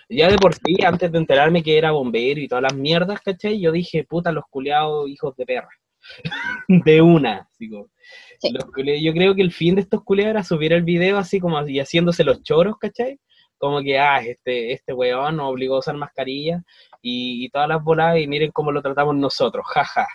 Ya 0.08 0.30
de 0.30 0.38
por 0.38 0.54
sí, 0.54 0.84
antes 0.84 1.10
de 1.10 1.18
enterarme 1.18 1.62
que 1.62 1.78
era 1.78 1.90
bombero 1.90 2.40
y 2.40 2.48
todas 2.48 2.62
las 2.62 2.74
mierdas, 2.74 3.20
¿cachai? 3.20 3.60
Yo 3.60 3.72
dije, 3.72 4.04
puta, 4.04 4.30
los 4.32 4.44
culeados 4.48 5.08
hijos 5.08 5.34
de 5.36 5.46
perra. 5.46 5.70
de 6.68 7.02
una, 7.02 7.48
digo. 7.58 7.90
Sí. 8.38 8.52
Los 8.52 8.64
yo 9.02 9.12
creo 9.12 9.34
que 9.34 9.42
el 9.42 9.52
fin 9.52 9.74
de 9.74 9.80
estos 9.80 10.04
culeados 10.04 10.30
era 10.30 10.44
subir 10.44 10.72
el 10.72 10.82
video 10.82 11.18
así 11.18 11.40
como 11.40 11.66
y 11.66 11.80
haciéndose 11.80 12.22
los 12.22 12.42
choros, 12.42 12.76
¿cachai? 12.78 13.18
Como 13.58 13.80
que, 13.80 13.98
ah, 13.98 14.20
este, 14.20 14.72
este 14.72 14.92
weón 14.92 15.36
nos 15.36 15.50
obligó 15.50 15.76
a 15.76 15.78
usar 15.78 15.96
mascarilla 15.96 16.62
y, 17.00 17.48
todas 17.50 17.68
las 17.68 17.82
voladas 17.82 18.18
y 18.18 18.26
miren 18.26 18.50
cómo 18.52 18.72
lo 18.72 18.82
tratamos 18.82 19.14
nosotros, 19.16 19.66
jaja. 19.66 20.06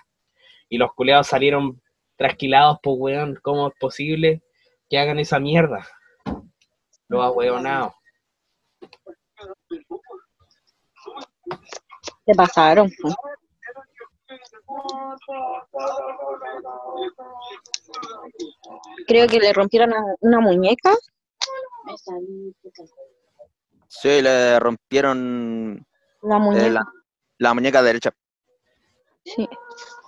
Y 0.69 0.77
los 0.77 0.93
culeados 0.93 1.27
salieron 1.27 1.81
trasquilados, 2.15 2.77
pues 2.83 2.95
weón, 2.99 3.39
¿cómo 3.41 3.69
es 3.69 3.73
posible 3.79 4.41
que 4.89 4.99
hagan 4.99 5.19
esa 5.19 5.39
mierda? 5.39 5.87
Los 7.07 7.23
ahueonados. 7.23 7.93
Se 12.25 12.35
pasaron. 12.35 12.91
Creo 19.07 19.27
que 19.27 19.39
le 19.39 19.53
rompieron 19.53 19.93
una 20.21 20.39
muñeca 20.39 20.91
Sí, 23.93 24.21
le 24.21 24.57
rompieron 24.57 25.85
La 26.21 26.37
eh, 26.37 26.39
muñeca. 26.39 26.69
la, 26.69 26.85
la 27.39 27.53
muñeca 27.53 27.83
derecha. 27.83 28.11
Sí. 29.25 29.47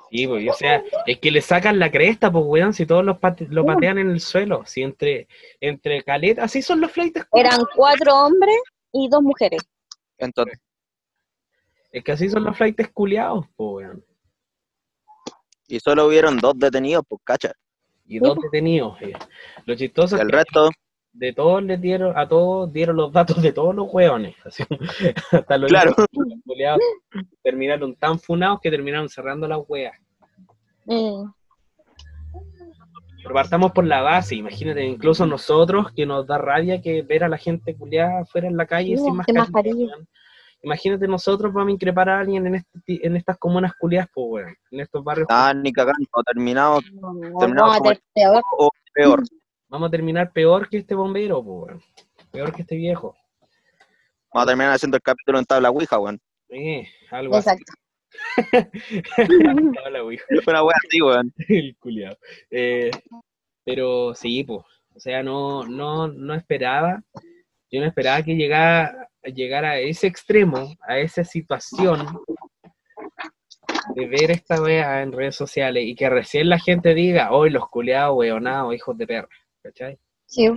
Sí, 0.10 0.26
pues, 0.28 0.50
o 0.50 0.54
sea, 0.54 0.82
es 1.06 1.20
que 1.20 1.32
le 1.32 1.42
sacan 1.42 1.80
la 1.80 1.92
cresta, 1.92 2.32
pues, 2.32 2.46
weón, 2.48 2.74
si 2.74 2.86
todos 2.86 3.04
los 3.04 3.18
pate- 3.18 3.48
lo 3.50 3.66
patean 3.66 3.98
en 3.98 4.10
el 4.12 4.22
suelo, 4.22 4.64
si 4.66 4.84
entre, 4.84 5.28
entre 5.60 6.02
caletas, 6.04 6.46
así 6.46 6.62
son 6.62 6.80
los 6.80 6.92
flights. 6.92 7.26
Eran 7.34 7.60
cuatro 7.76 8.16
hombres 8.16 8.56
y 8.94 9.10
dos 9.10 9.22
mujeres. 9.22 9.62
Entonces, 10.18 10.60
Es 11.92 12.04
que 12.04 12.12
así 12.14 12.30
son 12.30 12.44
los 12.46 12.56
flights 12.56 12.90
culiados, 12.94 13.46
pues, 13.56 13.86
weón. 13.88 14.06
y 15.68 15.80
solo 15.80 16.06
hubieron 16.08 16.38
dos 16.38 16.54
detenidos, 16.58 17.04
pues 17.08 17.22
cacha. 17.26 17.52
Y 18.06 18.20
dos 18.20 18.38
detenidos. 18.42 19.02
eh. 19.02 19.14
Lo 19.66 19.76
chistoso 19.76 20.16
es 20.16 20.22
El 20.22 20.30
que 20.30 20.38
resto, 20.38 20.70
de 21.14 21.32
todos 21.32 21.64
les 21.64 21.80
dieron, 21.80 22.18
a 22.18 22.28
todos 22.28 22.74
dieron 22.74 22.96
los 22.98 23.12
datos 23.14 23.42
de 23.42 23.52
todos 23.54 23.74
los 23.76 23.88
weones. 23.94 24.36
así, 24.46 24.64
hasta 25.32 25.58
los 25.58 25.70
claro. 25.70 25.94
culiados 26.46 26.82
terminaron 27.44 27.96
tan 27.96 28.20
funados 28.20 28.60
que 28.62 28.72
terminaron 28.72 29.08
cerrando 29.10 29.48
las 29.48 29.60
weas. 29.68 29.96
Eh, 30.88 31.24
Pero 33.22 33.34
partamos 33.34 33.72
por 33.72 33.86
la 33.86 34.02
base, 34.02 34.36
imagínate, 34.36 34.84
incluso 34.84 35.26
nosotros 35.26 35.92
que 35.96 36.06
nos 36.06 36.28
da 36.28 36.38
rabia 36.38 36.82
que 36.82 37.04
ver 37.04 37.24
a 37.24 37.30
la 37.30 37.38
gente 37.38 37.76
culiada 37.76 38.22
afuera 38.22 38.48
en 38.48 38.58
la 38.58 38.66
calle 38.66 38.98
Sí, 38.98 39.04
sin 39.04 39.16
mascarilla. 39.16 39.96
Imagínate 40.62 41.08
nosotros 41.10 41.52
vamos 41.54 41.70
a 41.70 41.74
increpar 41.74 42.08
a 42.10 42.20
alguien 42.22 42.48
en, 42.48 42.56
este, 42.56 43.06
en 43.06 43.18
estas 43.18 43.38
comunas 43.38 43.74
culiadas, 43.78 44.10
pues 44.14 44.26
weón, 44.30 44.56
en 44.72 44.80
estos 44.80 45.04
barrios. 45.04 45.28
Ah, 45.30 45.54
ni 45.54 45.72
cagando, 45.74 46.06
terminado 46.26 46.80
no, 46.94 47.14
no, 47.14 47.38
Terminamos 47.40 47.56
vamos 47.72 47.76
a 47.76 47.78
como 47.80 47.92
el- 47.92 47.98
ter- 47.98 48.04
peor. 48.14 48.44
o 48.58 48.70
peor. 48.94 49.24
Vamos 49.74 49.88
a 49.88 49.90
terminar 49.90 50.32
peor 50.32 50.70
que 50.70 50.78
este 50.78 50.94
bombero, 50.94 51.40
weón. 51.40 51.82
Peor 52.30 52.54
que 52.54 52.62
este 52.62 52.76
viejo. 52.76 53.18
Vamos 54.32 54.44
a 54.44 54.52
terminar 54.52 54.72
haciendo 54.72 54.98
el 54.98 55.02
capítulo 55.02 55.40
en 55.40 55.46
tabla 55.46 55.72
Ouija, 55.72 55.98
weón. 55.98 56.22
Eh, 56.50 56.88
algo 57.10 57.36
así. 57.36 57.50
Exacto. 57.50 57.74
Weón. 59.18 59.74
Fue 60.44 60.54
una 60.54 60.64
wea 60.64 60.76
así, 60.86 61.02
weón. 61.02 61.34
el 61.50 61.76
culiao. 61.80 62.16
Eh, 62.52 62.92
pero 63.66 64.14
sí, 64.14 64.44
pues, 64.44 64.60
o 64.96 65.00
sea, 65.00 65.24
no, 65.24 65.66
no, 65.66 66.08
no 66.08 66.36
esperaba, 66.36 67.02
yo 67.72 67.82
no 67.82 67.88
esperaba 67.88 68.22
que 68.22 68.36
llegara, 68.36 69.10
llegara 69.24 69.72
a 69.72 69.80
ese 69.80 70.06
extremo, 70.06 70.76
a 70.88 71.00
esa 71.00 71.24
situación 71.24 72.20
de 73.96 74.06
ver 74.06 74.30
esta 74.30 74.62
wea 74.62 75.02
en 75.02 75.14
redes 75.14 75.36
sociales 75.36 75.84
y 75.84 75.96
que 75.96 76.12
recién 76.12 76.48
la 76.48 76.60
gente 76.60 76.94
diga, 76.94 77.32
hoy 77.32 77.50
los 77.50 77.68
culiados, 77.70 78.16
weonados, 78.18 78.76
hijos 78.76 78.96
de 79.00 79.08
perra, 79.08 79.30
¿cachai? 79.64 79.98
Sí. 80.26 80.50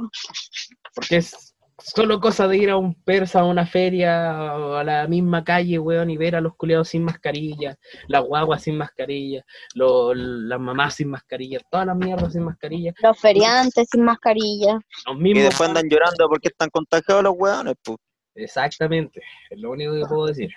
Porque 0.94 1.16
es 1.18 1.54
solo 1.78 2.18
cosa 2.20 2.48
de 2.48 2.56
ir 2.56 2.70
a 2.70 2.76
un 2.76 2.94
persa, 3.02 3.40
a 3.40 3.44
una 3.44 3.66
feria, 3.66 4.32
o 4.56 4.74
a 4.76 4.84
la 4.84 5.06
misma 5.06 5.44
calle, 5.44 5.78
weón, 5.78 6.08
y 6.10 6.16
ver 6.16 6.34
a 6.36 6.40
los 6.40 6.56
culiados 6.56 6.88
sin 6.88 7.04
mascarilla, 7.04 7.76
las 8.08 8.24
guaguas 8.24 8.62
sin 8.62 8.78
mascarilla, 8.78 9.44
lo- 9.74 10.14
las 10.14 10.58
mamás 10.58 10.94
sin 10.94 11.10
mascarilla, 11.10 11.60
todas 11.70 11.86
las 11.86 11.96
mierdas 11.96 12.32
sin 12.32 12.44
mascarilla, 12.44 12.92
Los 13.02 13.18
feriantes 13.20 13.88
sin 13.90 14.02
mascarilla. 14.04 14.80
los 15.06 15.16
Y 15.16 15.20
mismos. 15.20 15.44
después 15.44 15.68
andan 15.68 15.88
llorando 15.88 16.28
porque 16.28 16.48
están 16.48 16.70
contagiados 16.70 17.22
los 17.24 17.34
weones, 17.36 17.74
pues. 17.84 17.98
Exactamente, 18.34 19.20
es 19.50 19.58
lo 19.60 19.70
único 19.70 19.92
que 19.94 20.06
puedo 20.06 20.26
decir. 20.26 20.50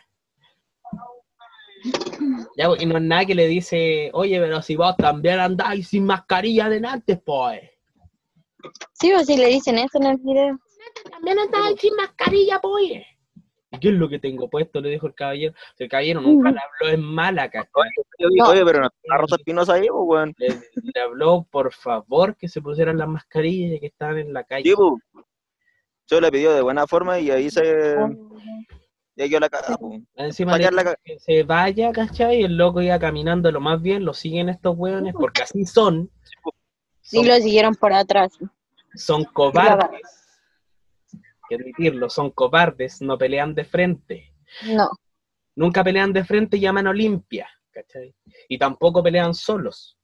Ya, 2.57 2.67
y 2.77 2.85
no 2.85 2.97
es 2.97 3.03
nada 3.03 3.25
que 3.25 3.35
le 3.35 3.47
dice, 3.47 4.09
oye, 4.13 4.39
pero 4.39 4.61
si 4.61 4.75
vos 4.75 4.95
también 4.97 5.39
andáis 5.39 5.87
sin 5.89 6.05
mascarilla 6.05 6.67
delante, 6.69 7.15
pues. 7.17 7.61
Sí, 8.93 9.13
o 9.13 9.23
si 9.23 9.37
le 9.37 9.47
dicen 9.47 9.77
eso 9.77 9.97
en 9.99 10.07
el 10.07 10.17
video. 10.17 10.59
También 11.11 11.39
andáis 11.39 11.79
sin 11.79 11.95
mascarilla, 11.95 12.59
pues. 12.59 13.03
¿Y 13.71 13.79
qué 13.79 13.89
es 13.89 13.93
lo 13.93 14.09
que 14.09 14.17
tengo 14.19 14.49
puesto? 14.49 14.81
Le 14.81 14.89
dijo 14.89 15.07
el 15.07 15.13
caballero. 15.13 15.53
El 15.77 15.89
caballero 15.89 16.21
nunca 16.21 16.51
le 16.51 16.59
habló 16.59 16.93
en 16.93 17.01
mala, 17.01 17.49
¿cachai? 17.49 17.89
Oye, 18.47 18.65
pero 18.65 18.81
no 18.81 18.87
está 18.87 18.99
la 19.03 19.17
Rosa 19.17 19.35
Espinosa 19.35 19.73
ahí, 19.73 19.87
pues, 19.87 20.03
weón. 20.05 20.33
Le, 20.37 20.47
le 20.47 21.01
habló, 21.01 21.47
por 21.49 21.71
favor, 21.71 22.35
que 22.35 22.47
se 22.47 22.61
pusieran 22.61 22.97
las 22.97 23.07
mascarillas 23.07 23.73
ya 23.73 23.79
que 23.79 23.87
estaban 23.87 24.17
en 24.17 24.33
la 24.33 24.43
calle. 24.43 24.63
Sí, 24.63 24.75
pues. 24.75 25.25
Yo 26.07 26.19
le 26.19 26.31
pidió 26.31 26.51
de 26.51 26.61
buena 26.61 26.87
forma 26.87 27.19
y 27.19 27.29
ahí 27.29 27.51
se. 27.51 27.95
Y 29.15 29.21
ahí 29.21 29.29
yo 29.29 29.39
la 29.39 29.49
cagada, 29.49 29.77
pues. 29.77 30.01
Encima 30.15 30.57
la 30.57 30.95
que 31.03 31.19
se 31.19 31.43
vaya, 31.43 31.91
¿cachai? 31.91 32.41
Y 32.41 32.43
el 32.45 32.57
loco 32.57 32.81
iba 32.81 32.97
caminando 32.97 33.51
lo 33.51 33.59
más 33.59 33.79
bien, 33.79 34.03
lo 34.03 34.15
siguen 34.15 34.49
estos 34.49 34.75
hueones, 34.75 35.13
porque 35.13 35.43
así 35.43 35.65
son. 35.65 36.09
Sí, 36.23 36.33
Son, 37.09 37.27
lo 37.27 37.35
siguieron 37.35 37.73
por 37.73 37.91
atrás. 37.91 38.37
son 38.93 39.23
cobardes. 39.25 40.01
Hay 41.11 41.19
que 41.49 41.55
admitirlo, 41.55 42.09
son 42.09 42.29
cobardes, 42.29 43.01
no 43.01 43.17
pelean 43.17 43.55
de 43.55 43.65
frente. 43.65 44.35
No. 44.65 44.89
Nunca 45.55 45.83
pelean 45.83 46.13
de 46.13 46.23
frente 46.23 46.57
y 46.57 46.65
a 46.67 46.73
mano 46.73 46.93
limpia, 46.93 47.49
¿cachai? 47.71 48.13
Y 48.47 48.59
tampoco 48.59 49.01
pelean 49.01 49.33
solos. 49.33 49.97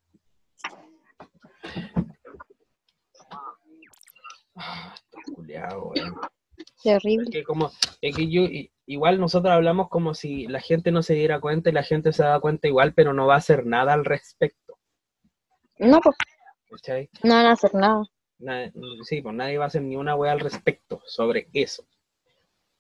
Ah. 4.56 4.96
Terrible. 6.84 7.26
Es 7.26 7.30
que 7.30 7.44
como, 7.44 7.72
es 8.02 8.16
que 8.16 8.30
yo, 8.30 8.44
igual 8.86 9.20
nosotros 9.20 9.52
hablamos 9.52 9.90
como 9.90 10.14
si 10.14 10.48
la 10.48 10.60
gente 10.60 10.92
no 10.92 11.04
se 11.04 11.14
diera 11.14 11.40
cuenta 11.40 11.70
y 11.70 11.74
la 11.74 11.84
gente 11.84 12.14
se 12.14 12.24
da 12.24 12.40
cuenta 12.40 12.68
igual, 12.68 12.94
pero 12.94 13.14
no 13.14 13.28
va 13.28 13.36
a 13.36 13.40
hacer 13.40 13.66
nada 13.66 13.94
al 13.94 14.06
respecto. 14.06 14.78
No, 15.78 16.00
pues 16.00 16.16
¿cachai? 16.76 17.10
no 17.24 17.34
van 17.36 17.46
a 17.46 17.52
hacer 17.54 17.74
nada. 17.74 18.04
Na- 18.40 18.72
sí, 19.04 19.22
pues 19.22 19.34
nadie 19.36 19.58
va 19.58 19.66
a 19.66 19.68
hacer 19.68 19.82
ni 19.82 19.96
una 19.96 20.16
wea 20.16 20.34
al 20.34 20.40
respecto 20.40 21.02
sobre 21.06 21.48
eso. 21.54 21.86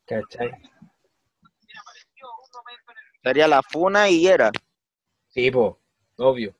¿Cachai? 0.05 0.51
Sería 3.23 3.47
la 3.47 3.61
funa 3.63 4.09
y 4.09 4.27
era. 4.27 4.51
Sí, 5.29 5.49
pues, 5.49 5.73
obvio. 6.17 6.55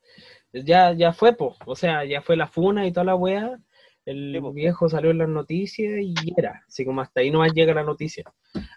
Ya, 0.54 0.94
ya 0.94 1.14
fue, 1.14 1.34
pues, 1.36 1.56
o 1.66 1.76
sea, 1.76 2.06
ya 2.06 2.22
fue 2.22 2.36
la 2.38 2.48
funa 2.48 2.88
y 2.88 2.92
toda 2.92 3.06
la 3.06 3.16
wea. 3.16 3.60
El 4.06 4.34
Sí, 4.34 4.40
viejo 4.54 4.88
salió 4.88 5.12
en 5.12 5.18
las 5.18 5.30
noticias 5.30 6.00
y 6.02 6.14
era. 6.38 6.64
Así 6.68 6.86
como 6.86 7.02
hasta 7.02 7.22
ahí 7.22 7.32
nomás 7.32 7.54
llega 7.54 7.74
la 7.74 7.84
noticia. 7.84 8.24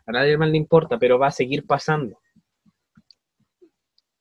A 0.06 0.12
nadie 0.12 0.36
más 0.36 0.48
le 0.50 0.56
importa, 0.56 0.98
pero 0.98 1.18
va 1.18 1.28
a 1.28 1.32
seguir 1.32 1.66
pasando. 1.66 2.20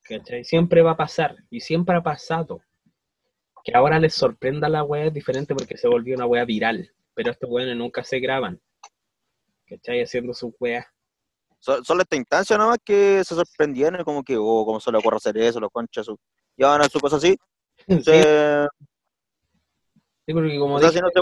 ¿Cachai? 0.03 0.43
Siempre 0.43 0.81
va 0.81 0.91
a 0.91 0.97
pasar 0.97 1.35
y 1.49 1.59
siempre 1.61 1.95
ha 1.95 2.03
pasado. 2.03 2.61
Que 3.67 3.75
ahora 3.77 3.99
les 3.99 4.13
sorprenda 4.13 4.69
la 4.69 4.81
wea 4.83 5.07
es 5.07 5.13
diferente 5.13 5.53
porque 5.53 5.75
se 5.77 5.89
volvió 5.89 6.15
una 6.15 6.25
wea 6.25 6.45
viral. 6.45 6.89
Pero 7.13 7.31
estos 7.31 7.49
weones 7.49 7.75
nunca 7.75 8.01
se 8.01 8.19
graban. 8.19 8.61
¿Cachai? 9.67 10.01
Haciendo 10.01 10.33
sus 10.33 10.53
weas. 10.57 10.85
So- 11.59 11.83
Solo 11.83 12.03
esta 12.03 12.15
instancia 12.15 12.57
nomás 12.57 12.77
que 12.85 13.21
se 13.25 13.35
sorprendieron, 13.35 14.05
como 14.05 14.23
que, 14.23 14.37
oh, 14.37 14.63
¿cómo 14.65 14.79
se 14.79 14.89
le 14.89 14.97
ocurre 14.99 15.17
hacer 15.17 15.37
eso? 15.37 15.59
Los 15.59 15.69
conchas, 15.71 16.05
su. 16.05 16.17
Y 16.55 16.63
van 16.63 16.79
a 16.81 16.85
su 16.85 16.99
cosa 17.01 17.17
así. 17.17 17.37
Sí, 17.87 18.01
Se- 18.03 18.67
sí, 20.25 20.33
porque 20.33 20.57
como 20.57 20.75
o 20.75 20.79
sea, 20.79 20.89
dije, 20.89 20.99
si 20.99 21.03
no 21.03 21.09
se- 21.09 21.19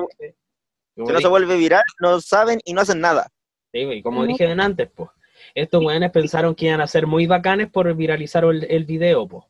como 0.95 1.08
si 1.08 1.13
no 1.13 1.19
se 1.19 1.27
vuelve 1.27 1.58
viral, 1.58 1.84
no 1.99 2.21
saben 2.21 2.60
y 2.63 2.73
no 2.73 2.81
hacen 2.81 3.01
nada. 3.01 3.27
Sí, 3.73 3.84
güey, 3.86 4.01
como 4.03 4.19
Ujú. 4.19 4.27
dije 4.27 4.45
antes, 4.47 4.89
pues. 4.95 5.10
Estos 5.55 5.84
weones 5.84 6.12
pensaron 6.12 6.53
que 6.55 6.67
iban 6.67 6.79
a 6.81 6.88
ser 6.88 7.08
muy 7.08 7.25
bacanes 7.27 7.69
por 7.71 7.91
viralizar 7.95 8.43
el, 8.45 8.63
el 8.69 8.86
video, 8.86 9.27
pues. 9.27 9.43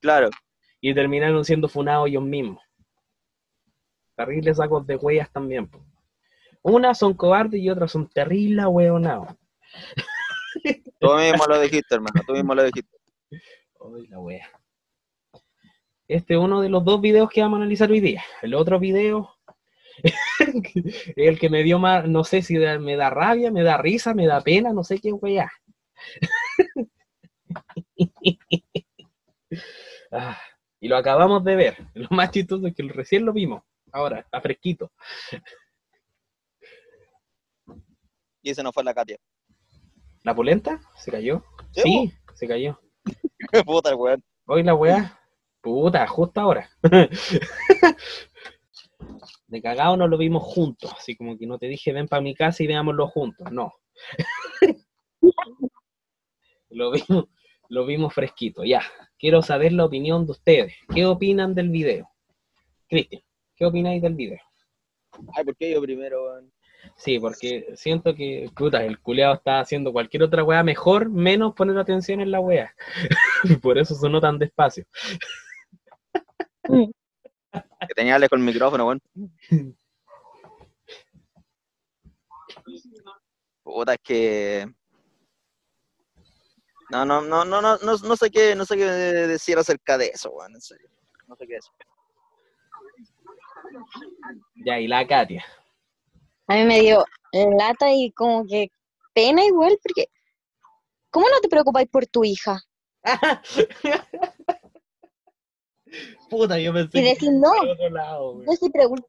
Claro. 0.00 0.28
Y 0.82 0.92
terminaron 0.92 1.42
siendo 1.44 1.68
funados 1.68 2.08
ellos 2.08 2.24
mismos. 2.24 2.62
Terribles 4.14 4.58
sacos 4.58 4.86
de 4.86 4.96
huellas 4.96 5.30
también, 5.32 5.66
pues. 5.66 5.82
Unas 6.60 6.98
son 6.98 7.14
cobardes 7.14 7.60
y 7.60 7.70
otras 7.70 7.90
son 7.90 8.08
terribles 8.08 8.66
hueonados. 8.68 9.28
Tú 11.00 11.14
mismo 11.14 11.46
lo 11.46 11.60
dijiste, 11.60 11.94
hermano. 11.94 12.20
Tú 12.26 12.34
mismo 12.34 12.54
lo 12.54 12.64
dijiste. 12.64 12.98
Ay, 13.30 14.06
la 14.08 14.18
wea. 14.20 14.50
Este 16.06 16.34
es 16.34 16.40
uno 16.40 16.60
de 16.60 16.68
los 16.68 16.84
dos 16.84 17.00
videos 17.00 17.30
que 17.30 17.40
vamos 17.40 17.56
a 17.56 17.62
analizar 17.62 17.90
hoy 17.90 18.00
día. 18.00 18.22
El 18.42 18.54
otro 18.54 18.78
video 18.78 19.30
el 21.16 21.38
que 21.38 21.48
me 21.48 21.62
dio 21.62 21.78
más, 21.78 22.08
no 22.08 22.24
sé 22.24 22.42
si 22.42 22.56
me 22.56 22.96
da 22.96 23.10
rabia, 23.10 23.50
me 23.50 23.62
da 23.62 23.76
risa, 23.78 24.14
me 24.14 24.26
da 24.26 24.40
pena, 24.40 24.72
no 24.72 24.84
sé 24.84 24.98
qué 24.98 25.12
wea. 25.12 25.50
Ah, 30.14 30.38
y 30.82 30.88
lo 30.88 30.96
acabamos 30.96 31.44
de 31.44 31.54
ver. 31.54 31.76
Lo 31.94 32.08
más 32.10 32.32
chistoso 32.32 32.66
es 32.66 32.74
que 32.74 32.82
recién 32.82 33.24
lo 33.24 33.32
vimos. 33.32 33.62
Ahora, 33.92 34.18
está 34.18 34.40
fresquito. 34.40 34.90
Y 38.42 38.50
ese 38.50 38.64
no 38.64 38.72
fue 38.72 38.82
la 38.82 38.92
Katia. 38.92 39.16
¿La 40.24 40.34
polenta? 40.34 40.80
¿Se 40.96 41.12
cayó? 41.12 41.44
Sí, 41.70 41.82
Sí, 41.82 42.12
se 42.34 42.48
cayó. 42.48 42.80
Puta 43.64 43.90
el 43.90 43.94
weón. 43.94 44.24
Hoy 44.46 44.64
la 44.64 44.74
weá. 44.74 45.20
Puta, 45.60 46.04
justo 46.08 46.40
ahora. 46.40 46.68
De 49.46 49.62
cagado 49.62 49.96
no 49.96 50.08
lo 50.08 50.18
vimos 50.18 50.42
juntos, 50.42 50.92
así 50.98 51.14
como 51.14 51.38
que 51.38 51.46
no 51.46 51.58
te 51.58 51.66
dije 51.66 51.92
ven 51.92 52.08
para 52.08 52.22
mi 52.22 52.34
casa 52.34 52.62
y 52.62 52.66
veámoslo 52.66 53.06
juntos, 53.06 53.52
no. 53.52 53.74
lo 56.70 56.90
vimos, 56.90 57.26
lo 57.72 57.86
vimos 57.86 58.12
fresquito, 58.12 58.64
ya. 58.64 58.82
Quiero 59.18 59.40
saber 59.40 59.72
la 59.72 59.86
opinión 59.86 60.26
de 60.26 60.32
ustedes. 60.32 60.74
¿Qué 60.94 61.06
opinan 61.06 61.54
del 61.54 61.70
video? 61.70 62.10
Cristian, 62.86 63.22
¿qué 63.56 63.64
opináis 63.64 64.02
del 64.02 64.14
video? 64.14 64.38
Ay, 65.34 65.42
¿por 65.44 65.56
qué 65.56 65.72
yo 65.72 65.80
primero, 65.80 66.22
weón? 66.24 66.52
Sí, 66.96 67.18
porque 67.18 67.72
siento 67.74 68.14
que, 68.14 68.50
puta, 68.54 68.84
el 68.84 69.00
culeado 69.00 69.32
está 69.34 69.60
haciendo 69.60 69.90
cualquier 69.90 70.24
otra 70.24 70.44
weá 70.44 70.62
mejor, 70.62 71.08
menos 71.08 71.54
poner 71.54 71.78
atención 71.78 72.20
en 72.20 72.30
la 72.30 72.40
weá. 72.40 72.74
Por 73.62 73.78
eso 73.78 73.94
sonó 73.94 74.20
tan 74.20 74.38
despacio. 74.38 74.84
Que 76.64 77.94
tenía 77.96 78.18
lejos 78.18 78.38
el 78.38 78.44
micrófono, 78.44 78.86
weón. 78.86 79.00
Puta, 83.62 83.94
es 83.94 84.00
que. 84.02 84.66
No, 86.92 87.06
no, 87.06 87.22
no, 87.22 87.42
no, 87.46 87.62
no, 87.62 87.78
no, 87.78 87.96
no 87.96 88.16
sé 88.16 88.30
qué, 88.30 88.54
no 88.54 88.66
sé 88.66 88.76
qué 88.76 88.84
decir 88.84 89.56
acerca 89.56 89.96
de 89.96 90.08
eso, 90.08 90.28
weón, 90.30 90.54
en 90.54 90.60
serio. 90.60 90.90
No 91.26 91.34
sé 91.36 91.46
qué 91.46 91.54
decir. 91.54 91.72
Ya, 94.66 94.78
y 94.78 94.86
la 94.86 95.06
Katia. 95.06 95.42
A 96.48 96.54
mí 96.54 96.64
me 96.64 96.80
dio 96.80 97.02
lata 97.32 97.90
y 97.90 98.12
como 98.12 98.44
que 98.46 98.68
pena 99.14 99.42
igual, 99.42 99.78
porque 99.82 100.08
¿cómo 101.10 101.30
no 101.30 101.40
te 101.40 101.48
preocupáis 101.48 101.88
por 101.88 102.06
tu 102.06 102.24
hija? 102.24 102.60
Puta, 106.28 106.58
yo 106.58 106.74
pensé 106.74 106.98
Y 106.98 107.02
que 107.02 107.08
decir 107.08 107.30
iba 107.30 107.40
no. 107.40 107.52
para 107.52 107.62
el 107.62 107.70
otro 107.70 107.88
lado. 107.90 108.42
Yo 108.44 108.52
sí 108.52 108.68
pregunto, 108.70 109.08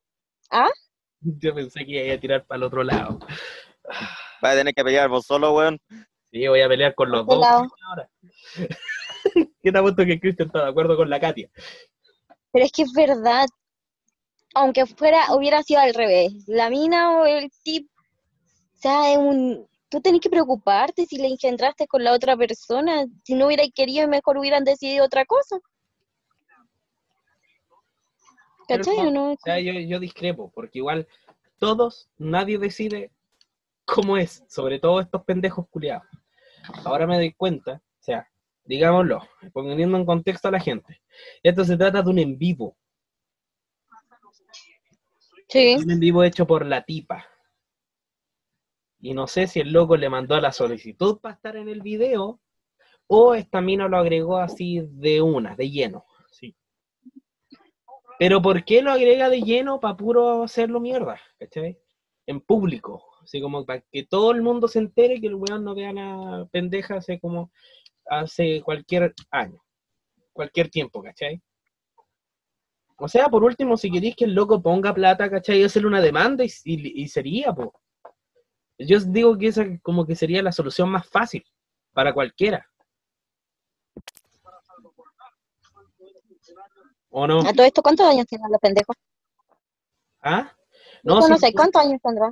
¿ah? 0.52 0.70
Yo 1.20 1.54
pensé 1.54 1.86
que 1.86 2.06
iba 2.06 2.16
a 2.16 2.20
tirar 2.20 2.46
para 2.46 2.58
el 2.60 2.64
otro 2.64 2.82
lado. 2.82 3.20
Vas 4.42 4.54
a 4.54 4.56
tener 4.56 4.74
que 4.74 4.84
pelear 4.86 5.10
vos 5.10 5.26
solo, 5.26 5.54
weón. 5.54 5.78
Sí, 6.34 6.48
voy 6.48 6.62
a 6.62 6.68
pelear 6.68 6.96
con 6.96 7.12
los 7.12 7.28
dos 7.28 7.46
ahora. 7.88 8.10
¿Qué 9.62 9.72
te 9.72 9.78
ha 9.78 9.82
puesto 9.84 10.04
que 10.04 10.20
Cristian 10.20 10.48
está 10.48 10.64
de 10.64 10.72
acuerdo 10.72 10.98
con 10.98 11.08
la 11.08 11.20
Katia? 11.20 11.48
Pero 12.52 12.66
es 12.66 12.72
que 12.72 12.82
es 12.82 12.92
verdad. 12.92 13.46
Aunque 14.56 14.88
fuera, 14.88 15.36
hubiera 15.36 15.62
sido 15.62 15.82
al 15.82 15.94
revés. 15.94 16.34
La 16.48 16.72
mina 16.72 17.20
o 17.20 17.26
el 17.26 17.52
tip, 17.64 17.88
o 17.98 18.78
sea, 18.78 19.12
es 19.12 19.18
un, 19.18 19.68
tú 19.90 20.02
tenés 20.02 20.22
que 20.22 20.30
preocuparte 20.32 21.06
si 21.06 21.18
le 21.18 21.28
engendraste 21.28 21.86
con 21.86 22.04
la 22.04 22.14
otra 22.14 22.36
persona. 22.36 23.06
Si 23.24 23.36
no 23.36 23.46
hubierais 23.46 23.72
querido, 23.72 24.08
mejor 24.08 24.40
hubieran 24.40 24.64
decidido 24.64 25.06
otra 25.06 25.26
cosa. 25.26 25.60
¿Cachai 28.68 28.98
o 28.98 29.12
no? 29.12 29.34
O 29.34 29.38
sea, 29.44 29.60
yo, 29.60 29.74
yo 29.74 30.00
discrepo, 30.00 30.52
porque 30.56 30.80
igual 30.80 31.08
todos, 31.60 32.10
nadie 32.18 32.58
decide 32.58 33.12
cómo 33.86 34.18
es, 34.18 34.44
sobre 34.48 34.80
todo 34.80 35.00
estos 35.00 35.24
pendejos 35.26 35.68
culiados. 35.70 36.08
Ahora 36.86 37.07
me 37.07 37.16
doy 37.16 37.34
cuenta, 37.34 37.74
o 37.74 38.03
sea, 38.03 38.28
digámoslo, 38.64 39.22
poniendo 39.51 39.97
en 39.97 40.05
contexto 40.05 40.47
a 40.47 40.51
la 40.51 40.59
gente, 40.59 41.01
esto 41.41 41.66
se 41.66 41.78
trata 41.78 42.01
de 42.01 42.09
un 42.09 42.20
en 42.20 42.38
vivo, 42.38 42.78
Sí. 45.47 45.76
un 45.76 45.91
en 45.91 45.99
vivo 45.99 46.24
hecho 46.24 46.47
por 46.47 46.66
la 46.66 46.84
tipa. 46.84 47.28
Y 48.99 49.14
no 49.14 49.28
sé 49.28 49.47
si 49.47 49.59
el 49.59 49.72
loco 49.72 49.97
le 49.97 50.09
mandó 50.09 50.39
la 50.39 50.51
solicitud 50.51 51.20
para 51.20 51.36
estar 51.36 51.55
en 51.57 51.68
el 51.68 51.82
video 51.82 52.39
o 53.07 53.36
esta 53.36 53.61
mina 53.61 53.88
lo 53.88 53.97
agregó 53.97 54.38
así 54.38 54.82
de 54.82 55.22
una, 55.22 55.55
de 55.55 55.70
lleno. 55.70 56.05
Sí. 56.32 56.55
Pero 58.18 58.41
¿por 58.41 58.64
qué 58.64 58.82
lo 58.82 58.91
agrega 58.91 59.30
de 59.30 59.41
lleno 59.41 59.80
para 59.80 59.97
puro 59.97 60.43
hacerlo 60.43 60.80
mierda? 60.80 61.20
¿Cachai? 61.38 61.78
En 62.26 62.39
público. 62.41 63.12
Así 63.24 63.42
como 63.42 63.66
para 63.66 63.82
que 63.92 64.04
todo 64.06 64.32
el 64.32 64.42
mundo 64.42 64.68
se 64.68 64.80
entere 64.80 65.20
que 65.22 65.28
el 65.28 65.36
weón 65.36 65.64
no 65.64 65.74
vea 65.74 65.94
la 65.94 66.46
pendeja 66.52 66.96
hace 66.96 67.20
como 67.20 67.52
hace 68.06 68.62
cualquier 68.62 69.14
año. 69.32 69.64
Cualquier 70.34 70.70
tiempo, 70.70 71.02
¿cachai? 71.02 71.42
O 72.98 73.08
sea, 73.08 73.28
por 73.30 73.44
último, 73.44 73.78
si 73.78 73.90
queréis 73.92 74.16
que 74.16 74.26
el 74.26 74.34
loco 74.34 74.62
ponga 74.62 74.94
plata, 74.94 75.30
¿cachai? 75.30 75.60
Y 75.60 75.64
hacerle 75.64 75.88
una 75.88 76.02
demanda 76.02 76.44
y, 76.44 76.50
y- 76.66 77.04
y 77.04 77.08
sería, 77.08 77.54
po. 77.54 77.74
Yo 78.78 79.00
digo 79.00 79.38
que 79.38 79.48
esa 79.48 79.64
como 79.82 80.06
que 80.06 80.16
sería 80.16 80.42
la 80.44 80.52
solución 80.52 80.90
más 80.90 81.08
fácil 81.08 81.44
para 81.94 82.14
cualquiera. 82.14 82.68
¿O 87.10 87.28
no? 87.28 87.40
A 87.42 87.54
todo 87.54 87.66
esto, 87.66 87.82
¿cuántos 87.82 88.08
años 88.08 88.26
tienen 88.26 88.52
los 88.52 88.60
pendejos? 88.60 88.96
¿Ah? 90.22 90.52
No, 91.04 91.22
sé, 91.40 91.54
¿cuántos 91.54 91.82
años 91.82 92.02
tendrán? 92.02 92.32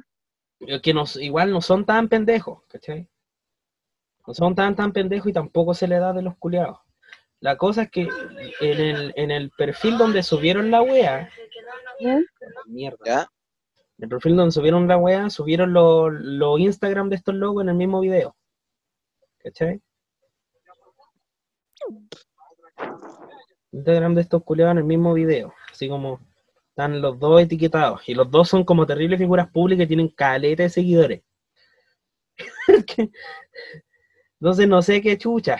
Que 0.82 0.93
nos, 0.93 1.16
igual 1.16 1.51
no 1.51 1.62
son 1.62 1.86
tan 1.86 2.07
pendejos, 2.07 2.64
¿cachai? 2.68 3.07
No 4.28 4.34
son 4.34 4.55
tan 4.55 4.76
tan 4.76 4.93
pendejos 4.93 5.30
y 5.30 5.34
tampoco 5.34 5.74
se 5.74 5.88
le 5.88 5.97
da 5.97 6.14
de 6.14 6.22
los 6.22 6.38
culiados. 6.38 6.80
La 7.39 7.57
cosa 7.57 7.84
es 7.84 7.91
que 7.91 8.07
en 8.59 8.80
el, 8.80 9.14
en 9.16 9.32
el 9.32 9.49
perfil 9.51 9.97
donde 9.97 10.22
subieron 10.22 10.70
la 10.70 10.84
wea, 10.84 11.30
mierda, 12.68 12.97
¿Ya? 13.03 13.22
en 13.97 14.03
el 14.03 14.09
perfil 14.09 14.36
donde 14.36 14.51
subieron 14.51 14.88
la 14.88 14.97
wea, 14.97 15.30
subieron 15.32 15.74
los 15.74 16.12
los 16.12 16.59
Instagram 16.59 17.09
de 17.09 17.16
estos 17.16 17.34
logos 17.34 17.64
en 17.64 17.70
el 17.70 17.76
mismo 17.76 17.99
video. 17.99 18.36
¿Cachai? 19.39 19.82
Instagram 23.72 24.14
de 24.14 24.22
estos 24.22 24.43
culiados 24.43 24.74
en 24.74 24.78
el 24.80 24.84
mismo 24.84 25.14
video. 25.14 25.53
Así 25.72 25.89
como 25.89 26.20
están 26.82 27.01
los 27.01 27.19
dos 27.19 27.41
etiquetados. 27.41 28.01
Y 28.07 28.15
los 28.15 28.29
dos 28.32 28.49
son 28.49 28.63
como 28.63 28.86
terribles 28.88 29.19
figuras 29.19 29.49
públicas 29.49 29.86
y 29.86 29.88
tienen 29.88 30.09
caleta 30.09 30.63
de 30.63 30.69
seguidores. 30.69 31.21
Entonces 34.39 34.67
no 34.67 34.82
sé 34.82 35.01
qué 35.01 35.17
chucha. 35.17 35.57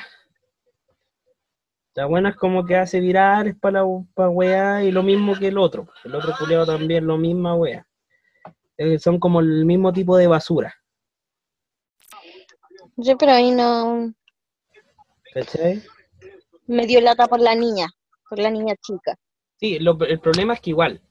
La 1.94 2.06
buena 2.06 2.30
es 2.30 2.36
como 2.38 2.66
que 2.66 2.76
hace 2.78 3.00
virales 3.00 3.56
para 3.60 3.82
la 3.84 3.88
pa 4.16 4.30
weá 4.30 4.84
y 4.84 4.92
lo 4.92 5.04
mismo 5.04 5.38
que 5.38 5.50
el 5.50 5.58
otro. 5.58 5.90
El 6.04 6.16
otro 6.16 6.34
culiado 6.40 6.66
también 6.66 7.06
lo 7.06 7.18
misma 7.18 7.54
weá. 7.54 7.86
Eh, 8.78 8.98
son 8.98 9.20
como 9.20 9.42
el 9.42 9.66
mismo 9.66 9.94
tipo 9.94 10.18
de 10.18 10.26
basura. 10.28 10.74
Sí, 13.02 13.14
pero 13.20 13.34
ahí 13.34 13.52
no 13.52 14.14
¿Cachai? 15.34 15.84
me 16.66 16.88
dio 16.88 17.00
lata 17.02 17.28
por 17.28 17.40
la 17.40 17.54
niña, 17.54 17.88
por 18.30 18.40
la 18.40 18.50
niña 18.50 18.74
chica. 18.82 19.16
Sí, 19.60 19.78
lo- 19.80 20.00
el 20.06 20.20
problema 20.20 20.54
es 20.56 20.62
que 20.62 20.72
igual, 20.72 21.02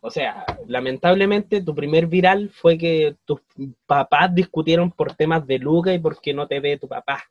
o 0.00 0.10
sea, 0.10 0.44
lamentablemente 0.66 1.62
tu 1.62 1.74
primer 1.74 2.06
viral 2.06 2.50
fue 2.50 2.78
que 2.78 3.16
tus 3.24 3.40
papás 3.86 4.34
discutieron 4.34 4.90
por 4.90 5.14
temas 5.14 5.46
de 5.46 5.58
Luca 5.58 5.92
y 5.92 5.98
porque 5.98 6.32
no 6.32 6.46
te 6.46 6.60
ve 6.60 6.78
tu 6.78 6.88
papá. 6.88 7.22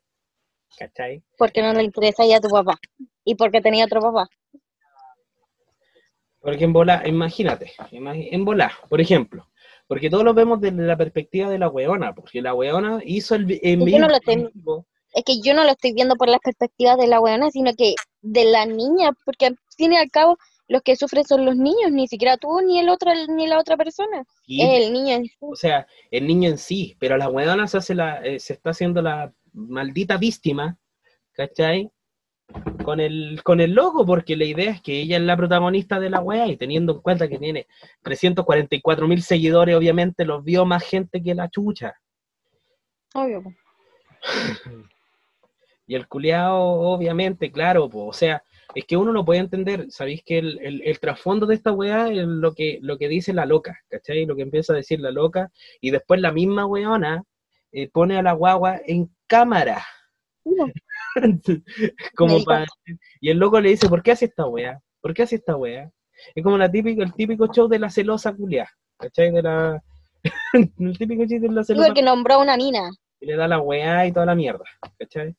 ¿Cachai? 0.77 1.23
Porque 1.37 1.61
no 1.61 1.73
le 1.73 1.83
interesa 1.83 2.25
ya 2.25 2.37
a 2.37 2.41
tu 2.41 2.49
papá. 2.49 2.79
Y 3.25 3.35
porque 3.35 3.59
tenía 3.61 3.85
otro 3.85 4.01
papá. 4.01 4.27
Porque 6.41 6.63
en 6.63 6.73
bola, 6.73 7.03
imagínate, 7.05 7.73
en 7.91 8.45
bola, 8.45 8.71
por 8.87 9.01
ejemplo, 9.01 9.49
porque 9.87 10.09
todos 10.09 10.23
lo 10.23 10.33
vemos 10.33 10.61
desde 10.61 10.81
la 10.83 10.95
perspectiva 10.95 11.49
de 11.49 11.59
la 11.59 11.67
weona, 11.67 12.13
porque 12.13 12.41
la 12.41 12.53
weona 12.53 12.99
hizo 13.03 13.35
el 13.35 13.59
en 13.61 13.79
Yo 13.79 13.85
vivo. 13.85 13.99
no 13.99 14.07
lo 14.07 14.15
estoy- 14.15 14.49
Es 15.13 15.23
que 15.25 15.41
yo 15.41 15.53
no 15.53 15.63
lo 15.63 15.71
estoy 15.71 15.91
viendo 15.93 16.15
por 16.15 16.29
las 16.29 16.39
perspectivas 16.39 16.97
de 16.97 17.07
la 17.07 17.19
weona, 17.19 17.49
sino 17.51 17.71
que 17.75 17.95
de 18.21 18.45
la 18.45 18.65
niña, 18.65 19.09
porque 19.25 19.47
al 19.47 19.57
fin 19.75 19.91
y 19.93 19.97
al 19.97 20.09
cabo 20.11 20.37
los 20.69 20.83
que 20.83 20.95
sufren 20.95 21.25
son 21.25 21.45
los 21.45 21.57
niños, 21.57 21.91
ni 21.91 22.07
siquiera 22.07 22.37
tú 22.37 22.61
ni 22.61 22.79
el 22.79 22.89
otro 22.89 23.11
ni 23.27 23.47
la 23.47 23.59
otra 23.59 23.75
persona. 23.75 24.23
Sí, 24.45 24.61
Es 24.61 24.85
el 24.85 24.93
niño 24.93 25.15
en 25.15 25.25
sí. 25.25 25.35
o 25.41 25.55
sea, 25.55 25.87
el 26.11 26.27
niño 26.27 26.49
en 26.49 26.57
sí, 26.59 26.95
pero 26.99 27.17
la 27.17 27.27
weona 27.27 27.67
se 27.67 27.77
hace 27.79 27.95
la, 27.95 28.21
eh, 28.23 28.39
se 28.39 28.53
está 28.53 28.69
haciendo 28.69 29.01
la 29.01 29.33
maldita 29.51 30.17
víctima, 30.17 30.77
¿cachai? 31.33 31.91
Con 32.83 32.99
el, 32.99 33.41
con 33.43 33.61
el 33.61 33.71
logo, 33.71 34.05
porque 34.05 34.35
la 34.35 34.45
idea 34.45 34.71
es 34.71 34.81
que 34.81 35.01
ella 35.01 35.17
es 35.17 35.23
la 35.23 35.37
protagonista 35.37 35.99
de 35.99 36.11
la 36.11 36.21
wea 36.21 36.47
y 36.47 36.55
teniendo 36.55 36.93
en 36.93 37.01
cuenta 37.01 37.27
que 37.27 37.39
tiene 37.39 37.67
344 38.03 39.07
mil 39.07 39.23
seguidores, 39.23 39.75
obviamente 39.75 40.23
los 40.23 40.43
vio 40.43 40.65
más 40.65 40.83
gente 40.83 41.21
que 41.21 41.33
la 41.33 41.49
chucha. 41.49 41.95
Obvio. 43.15 43.43
Y 45.89 45.95
el 45.95 46.07
culiao, 46.07 46.81
obviamente, 46.81 47.51
claro, 47.51 47.89
po, 47.89 48.05
o 48.05 48.13
sea, 48.13 48.43
es 48.75 48.85
que 48.85 48.97
uno 48.97 49.11
no 49.11 49.25
puede 49.25 49.39
entender, 49.39 49.87
sabéis 49.89 50.23
que 50.23 50.37
el, 50.39 50.59
el- 50.61 50.81
el 50.83 50.99
trasfondo 50.99 51.45
de 51.47 51.55
esta 51.55 51.71
weá 51.71 52.07
es 52.09 52.25
lo 52.27 52.53
que, 52.53 52.77
lo 52.81 52.97
que 52.97 53.07
dice 53.07 53.33
la 53.33 53.45
loca, 53.45 53.79
¿cachai? 53.89 54.25
Lo 54.25 54.35
que 54.35 54.43
empieza 54.43 54.73
a 54.73 54.75
decir 54.75 54.99
la 54.99 55.11
loca, 55.11 55.51
y 55.81 55.89
después 55.91 56.21
la 56.21 56.31
misma 56.31 56.65
weona 56.65 57.23
eh, 57.71 57.89
pone 57.89 58.17
a 58.17 58.21
la 58.21 58.33
guagua 58.33 58.79
en 58.85 59.09
cámara. 59.27 59.83
Como 62.15 62.43
para 62.45 62.65
y 63.21 63.29
el 63.29 63.37
loco 63.37 63.59
le 63.59 63.69
dice, 63.69 63.89
¿por 63.89 64.01
qué 64.03 64.11
hace 64.11 64.25
esta 64.25 64.45
weá? 64.47 64.79
¿Por 65.01 65.13
qué 65.13 65.23
hace 65.23 65.35
esta 65.35 65.55
weá? 65.55 65.89
Es 66.35 66.43
como 66.43 66.57
la 66.57 66.69
típica, 66.69 67.03
el 67.03 67.13
típico 67.13 67.47
show 67.47 67.67
de 67.67 67.79
la 67.79 67.89
celosa 67.89 68.33
culia, 68.33 68.69
¿cachai? 68.97 69.31
De 69.31 69.41
la 69.41 69.81
el 70.53 70.97
típico 70.97 71.21
chiste 71.25 71.47
de 71.47 71.53
la 71.53 71.63
celosa 71.63 71.93
que 71.93 72.01
nombró 72.01 72.35
a 72.35 72.37
una 72.39 72.57
mina. 72.57 72.89
y 73.21 73.25
le 73.25 73.35
da 73.35 73.47
la 73.47 73.59
weá 73.59 74.05
y 74.05 74.11
toda 74.11 74.25
la 74.25 74.35
mierda, 74.35 74.65
¿cachai? 74.97 75.35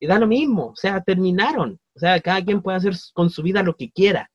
Y 0.00 0.06
da 0.06 0.18
lo 0.18 0.26
mismo, 0.26 0.66
o 0.68 0.76
sea, 0.76 1.00
terminaron. 1.02 1.78
O 1.94 1.98
sea, 1.98 2.20
cada 2.20 2.44
quien 2.44 2.62
puede 2.62 2.78
hacer 2.78 2.94
con 3.12 3.30
su 3.30 3.42
vida 3.42 3.62
lo 3.62 3.76
que 3.76 3.90
quiera. 3.90 4.30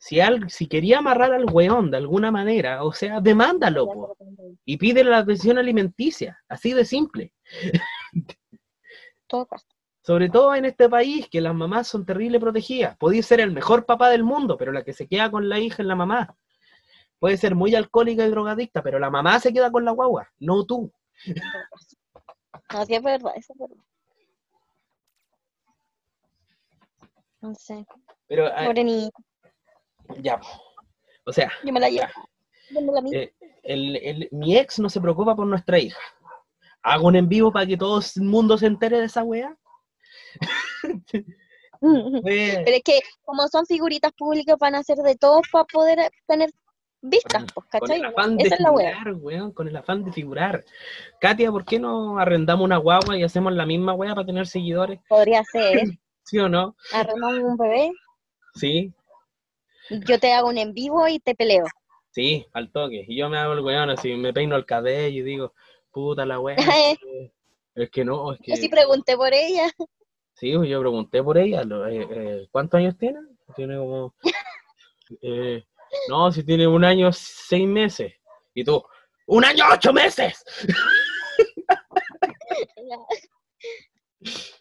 Si, 0.00 0.20
al, 0.20 0.48
si 0.48 0.68
quería 0.68 0.98
amarrar 0.98 1.32
al 1.32 1.46
weón 1.50 1.90
de 1.90 1.96
alguna 1.96 2.30
manera, 2.30 2.84
o 2.84 2.92
sea, 2.92 3.20
demándalo 3.20 3.86
po, 3.86 4.16
y 4.64 4.76
pídele 4.76 5.10
la 5.10 5.18
atención 5.18 5.58
alimenticia, 5.58 6.38
así 6.48 6.72
de 6.72 6.84
simple. 6.84 7.32
Todo. 9.26 9.48
Sobre 10.00 10.30
todo 10.30 10.54
en 10.54 10.64
este 10.64 10.88
país, 10.88 11.28
que 11.28 11.40
las 11.40 11.54
mamás 11.54 11.88
son 11.88 12.06
terrible 12.06 12.40
protegidas. 12.40 12.96
Podéis 12.96 13.26
ser 13.26 13.40
el 13.40 13.52
mejor 13.52 13.84
papá 13.84 14.08
del 14.08 14.22
mundo, 14.22 14.56
pero 14.56 14.72
la 14.72 14.84
que 14.84 14.94
se 14.94 15.06
queda 15.06 15.30
con 15.30 15.48
la 15.48 15.58
hija 15.58 15.82
es 15.82 15.86
la 15.86 15.96
mamá. 15.96 16.34
puede 17.18 17.36
ser 17.36 17.54
muy 17.54 17.74
alcohólica 17.74 18.24
y 18.24 18.30
drogadicta, 18.30 18.82
pero 18.82 18.98
la 18.98 19.10
mamá 19.10 19.38
se 19.40 19.52
queda 19.52 19.70
con 19.70 19.84
la 19.84 19.90
guagua, 19.90 20.28
no 20.38 20.64
tú. 20.64 20.92
No, 22.72 22.86
sí 22.86 22.94
es 22.94 23.02
verdad, 23.02 23.32
eso 23.36 23.52
es 23.52 23.58
verdad. 23.58 23.84
No 27.40 27.54
sé, 27.54 27.86
Pero 28.26 28.46
ah, 28.46 28.72
ya, 30.20 30.40
o 31.24 31.32
sea, 31.32 31.50
yo 31.64 31.72
me 31.72 31.80
la 31.80 31.88
llevo. 31.88 32.06
Eh, 33.12 33.32
el- 33.62 33.96
el- 33.96 34.28
mi 34.32 34.56
ex 34.56 34.78
no 34.78 34.88
se 34.88 35.00
preocupa 35.00 35.36
por 35.36 35.46
nuestra 35.46 35.78
hija. 35.78 35.98
Hago 36.82 37.06
un 37.06 37.16
en 37.16 37.28
vivo 37.28 37.52
para 37.52 37.66
que 37.66 37.76
todo 37.76 38.00
el 38.16 38.22
mundo 38.22 38.58
se 38.58 38.66
entere 38.66 38.98
de 38.98 39.06
esa. 39.06 39.24
Fue- 41.80 42.62
Pero 42.64 42.76
es 42.76 42.82
que 42.82 43.00
como 43.22 43.46
son 43.48 43.66
figuritas 43.66 44.12
públicas 44.12 44.56
van 44.58 44.74
a 44.74 44.78
hacer 44.78 44.96
de 44.98 45.16
todo 45.16 45.40
para 45.52 45.64
poder 45.64 46.10
tener 46.26 46.50
vistas, 47.00 47.44
pues, 47.54 47.66
con 47.70 47.88
¿cachai? 47.88 47.98
el 48.00 48.04
afán 48.06 48.36
de 48.36 48.42
Esa 48.44 48.54
es 48.56 48.60
la 48.60 48.72
wea. 48.72 48.92
figurar, 48.98 49.14
weón, 49.14 49.52
con 49.52 49.68
el 49.68 49.76
afán 49.76 50.04
de 50.04 50.12
figurar. 50.12 50.64
Katia, 51.20 51.50
¿por 51.52 51.64
qué 51.64 51.78
no 51.78 52.18
arrendamos 52.18 52.64
una 52.64 52.78
guagua 52.78 53.16
y 53.16 53.22
hacemos 53.22 53.52
la 53.52 53.64
misma 53.66 53.94
weá 53.94 54.14
para 54.14 54.26
tener 54.26 54.46
seguidores? 54.46 54.98
Podría 55.08 55.44
ser, 55.44 55.72
¿Sí 56.28 56.38
o 56.38 56.46
no? 56.48 56.76
arrendamos 56.92 57.38
un 57.42 57.56
bebé, 57.56 57.90
Sí, 58.54 58.92
yo 59.88 60.18
te 60.18 60.34
hago 60.34 60.48
un 60.50 60.58
en 60.58 60.74
vivo 60.74 61.08
y 61.08 61.18
te 61.20 61.34
peleo. 61.34 61.64
sí, 62.10 62.46
al 62.52 62.70
toque. 62.70 63.06
Y 63.08 63.16
yo 63.16 63.30
me 63.30 63.38
hago 63.38 63.54
el 63.54 63.60
weón 63.60 63.88
así, 63.88 64.14
me 64.14 64.34
peino 64.34 64.54
el 64.56 64.66
cabello 64.66 65.20
y 65.20 65.22
digo, 65.22 65.54
puta 65.90 66.26
la 66.26 66.38
weá. 66.38 66.56
Es 67.74 67.90
que 67.90 68.04
no, 68.04 68.32
es 68.32 68.40
que... 68.40 68.50
Yo 68.50 68.56
sí 68.56 68.68
pregunté 68.68 69.16
por 69.16 69.32
ella. 69.32 69.70
Sí, 70.34 70.52
pues, 70.56 70.68
yo 70.68 70.80
pregunté 70.80 71.22
por 71.22 71.38
ella, 71.38 71.62
lo- 71.62 71.86
eh, 71.86 72.06
eh, 72.10 72.48
¿cuántos 72.50 72.78
años 72.78 72.98
tiene? 72.98 73.20
Tiene 73.56 73.76
como... 73.78 74.14
eh, 75.22 75.64
no, 76.08 76.30
si 76.32 76.42
tiene 76.44 76.66
un 76.66 76.84
año, 76.84 77.10
seis 77.12 77.66
meses. 77.68 78.12
Y 78.52 78.64
tú, 78.64 78.84
¡un 79.28 79.44
año, 79.44 79.64
ocho 79.72 79.92
meses! 79.92 80.44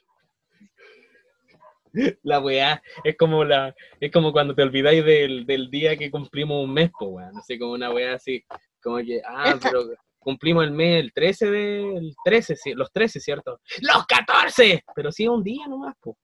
La 2.24 2.40
weá, 2.40 2.82
es 3.04 3.18
como 3.18 3.44
la, 3.44 3.76
es 4.00 4.12
como 4.12 4.32
cuando 4.32 4.54
te 4.56 4.64
olvidáis 4.64 5.04
del, 5.04 5.46
del 5.46 5.70
día 5.70 5.98
que 5.98 6.12
cumplimos 6.12 6.64
un 6.64 6.74
mes, 6.74 6.92
pues 6.98 7.12
weá, 7.12 7.32
no 7.32 7.42
sé, 7.42 7.58
como 7.58 7.74
una 7.74 7.92
weá 7.92 8.14
así, 8.16 8.44
como 8.82 8.98
que, 8.98 9.22
ah, 9.26 9.58
pero 9.62 9.86
cumplimos 10.20 10.66
el 10.66 10.72
mes, 10.72 11.04
el 11.04 11.14
13 11.14 11.52
del 11.52 12.16
13, 12.26 12.56
sí, 12.58 12.74
los 12.74 12.92
13, 12.92 13.20
¿cierto? 13.20 13.62
¡Los 13.82 14.06
14! 14.06 14.84
Pero 14.94 15.12
sí, 15.12 15.28
un 15.28 15.42
día 15.42 15.68
nomás, 15.68 15.96
pues. 16.02 16.18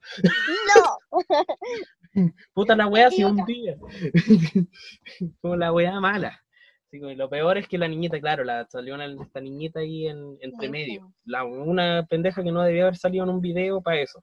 No, 0.75 0.97
Puta 2.53 2.75
la 2.75 2.87
weá, 2.87 3.09
sí, 3.09 3.23
un 3.23 3.45
día. 3.45 3.77
como 5.41 5.55
la 5.55 5.71
weá 5.71 5.99
mala. 5.99 6.39
Así 6.87 6.97
y 6.97 7.15
lo 7.15 7.29
peor 7.29 7.57
es 7.57 7.67
que 7.67 7.77
la 7.77 7.87
niñita, 7.87 8.19
claro, 8.19 8.43
la 8.43 8.67
salió 8.69 8.93
una, 8.93 9.05
esta 9.05 9.39
niñita 9.39 9.79
ahí 9.79 10.07
en, 10.07 10.37
entre 10.41 10.69
medio. 10.69 11.01
po. 11.01 11.13
La, 11.25 11.43
una 11.43 12.05
pendeja 12.07 12.43
que 12.43 12.51
no 12.51 12.61
debía 12.61 12.83
haber 12.83 12.97
salido 12.97 13.23
en 13.23 13.31
un 13.31 13.41
video 13.41 13.81
para 13.81 14.01
eso. 14.01 14.19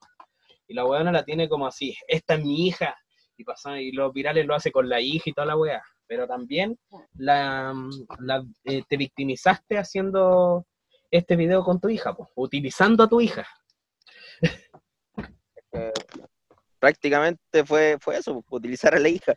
Y 0.67 0.73
la 0.73 0.85
weona 0.85 1.11
la 1.11 1.23
tiene 1.23 1.49
como 1.49 1.67
así, 1.67 1.95
esta 2.07 2.35
es 2.35 2.43
mi 2.43 2.67
hija. 2.67 2.95
Y, 3.37 3.43
pasa, 3.43 3.79
y 3.79 3.91
los 3.91 4.13
virales 4.13 4.45
lo 4.45 4.55
hace 4.55 4.71
con 4.71 4.87
la 4.87 5.01
hija 5.01 5.29
y 5.29 5.33
toda 5.33 5.47
la 5.47 5.57
weá. 5.57 5.81
Pero 6.05 6.27
también 6.27 6.77
la, 7.13 7.73
la, 8.19 8.43
eh, 8.65 8.83
te 8.87 8.97
victimizaste 8.97 9.77
haciendo 9.77 10.65
este 11.09 11.35
video 11.35 11.63
con 11.63 11.79
tu 11.79 11.89
hija, 11.89 12.13
po, 12.13 12.29
utilizando 12.35 13.03
a 13.03 13.09
tu 13.09 13.21
hija. 13.21 13.47
Eh, 15.73 15.93
prácticamente 16.79 17.63
fue, 17.63 17.97
fue 18.01 18.17
eso, 18.17 18.43
utilizar 18.49 18.93
a 18.93 18.99
la 18.99 19.07
hija. 19.07 19.33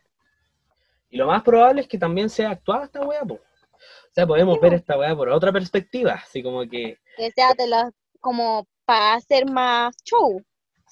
Y 1.09 1.15
lo 1.15 1.27
más 1.27 1.43
probable 1.43 1.79
es 1.79 1.87
que 1.87 1.97
también 1.97 2.29
sea 2.29 2.49
actuada 2.49 2.83
esta 2.83 2.99
weá, 3.05 3.21
po. 3.21 3.35
O 3.35 4.13
sea, 4.13 4.27
podemos 4.27 4.55
Sí, 4.55 4.61
ver 4.61 4.73
esta 4.73 4.97
weá 4.97 5.15
por 5.15 5.29
otra 5.29 5.53
perspectiva, 5.53 6.13
así 6.13 6.43
como 6.43 6.61
que, 6.63 6.97
que 7.15 7.31
sea 7.31 7.53
de 7.53 7.67
la, 7.67 7.89
como 8.19 8.67
para 8.83 9.13
hacer 9.13 9.49
más 9.49 9.95
show. 10.03 10.41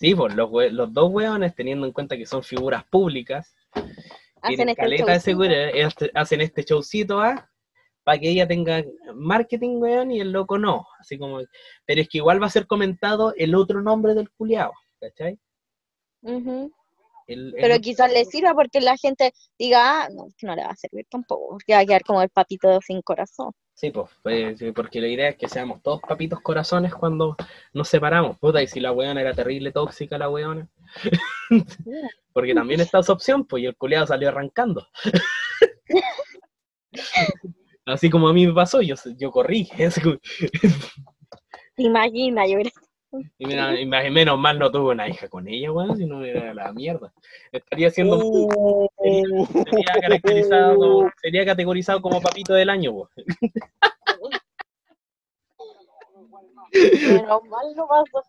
Sí, 0.04 0.16
pues 0.16 0.36
los, 0.36 0.94
dos 0.94 1.12
weones, 1.12 1.56
teniendo 1.56 1.88
en 1.88 1.94
cuenta 1.94 2.18
que 2.18 2.26
son 2.26 2.44
figuras 2.44 2.84
públicas, 2.86 3.56
Hacen 4.42 4.68
este 4.68 4.76
caleta 4.76 5.06
de 5.06 5.12
showcito. 5.12 5.22
seguridad, 5.22 5.70
este- 5.74 6.12
hacen 6.14 6.42
este 6.42 6.64
showcito, 6.64 7.22
¿ah? 7.22 7.50
Para 8.04 8.20
que 8.20 8.30
ella 8.30 8.46
tenga 8.46 8.84
marketing, 9.16 9.78
weón, 9.78 10.12
y 10.12 10.20
el 10.20 10.34
loco 10.34 10.58
no. 10.58 10.86
Así 11.00 11.18
como, 11.18 11.40
pero 11.86 12.02
es 12.02 12.10
que 12.10 12.18
igual 12.18 12.44
va 12.44 12.48
a 12.48 12.50
ser 12.50 12.68
comentado 12.68 13.34
el 13.38 13.56
otro 13.56 13.82
nombre 13.82 14.14
del 14.14 14.30
culiao, 14.32 14.74
¿cachai? 15.00 15.40
El- 16.22 16.70
el 17.28 17.56
Pero 17.58 17.80
quizás 17.80 18.12
le 18.12 18.26
sirva 18.26 18.54
porque 18.54 18.82
la 18.82 18.98
gente 18.98 19.32
diga, 19.58 20.04
ah, 20.04 20.10
no, 20.14 20.28
no 20.42 20.56
le 20.56 20.64
va 20.66 20.72
a 20.72 20.76
servir 20.76 21.06
tampoco, 21.10 21.52
porque 21.52 21.76
va 21.76 21.80
a 21.80 21.86
quedar 21.86 22.04
como 22.04 22.22
el 22.22 22.30
papito 22.30 22.78
sin 22.82 23.02
corazón. 23.02 23.54
Sí, 23.76 23.92
pues, 23.92 24.10
porque 24.76 25.02
la 25.02 25.08
idea 25.08 25.30
es 25.30 25.38
que 25.38 25.50
seamos 25.50 25.82
todos 25.82 26.00
papitos 26.02 26.40
corazones 26.42 26.94
cuando 26.94 27.36
nos 27.74 27.88
separamos. 27.90 28.38
Puta, 28.40 28.62
y 28.62 28.68
si 28.68 28.80
la 28.80 28.92
weona 28.92 29.22
era 29.22 29.34
terrible, 29.34 29.72
tóxica 29.72 30.18
la 30.18 30.30
weona. 30.30 30.68
porque 32.34 32.54
también 32.54 32.82
está 32.82 33.00
esa 33.00 33.14
opción, 33.14 33.46
pues, 33.46 33.64
y 33.64 33.66
el 33.66 33.76
culiado 33.76 34.08
salió 34.08 34.30
arrancando. 34.30 34.88
Así 37.86 38.10
como 38.10 38.30
a 38.30 38.34
mí 38.34 38.48
me 38.48 38.54
pasó, 38.54 38.82
yo, 38.82 38.96
yo 39.18 39.32
corrí. 39.32 39.70
Es 39.78 40.00
como- 40.04 40.18
¿Te 41.76 41.84
imaginas? 41.84 42.50
Yo 42.50 42.60
creo. 42.60 42.72
Y 43.38 43.46
mira, 43.46 43.72
menos 44.12 44.40
mal 44.40 44.58
no 44.60 44.72
tuve 44.72 44.92
una 44.94 45.08
hija 45.08 45.28
con 45.30 45.48
ella, 45.48 45.72
weón, 45.72 45.96
si 45.98 46.06
no 46.06 46.24
era 46.24 46.54
la 46.54 46.72
mierda. 46.74 47.14
Estaría 47.52 47.90
siendo 47.92 48.18
Uh, 48.18 48.88
sería 49.72 49.94
caracterizado 50.02 50.76
como, 50.78 51.12
sería 51.22 51.46
categorizado 51.46 52.02
como 52.02 52.22
papito 52.22 52.54
del 52.54 52.70
año, 52.70 52.92
weón. 52.92 53.10
Menos 56.74 57.44
mal 57.50 57.76
no 57.76 57.88
pasó. 57.88 58.24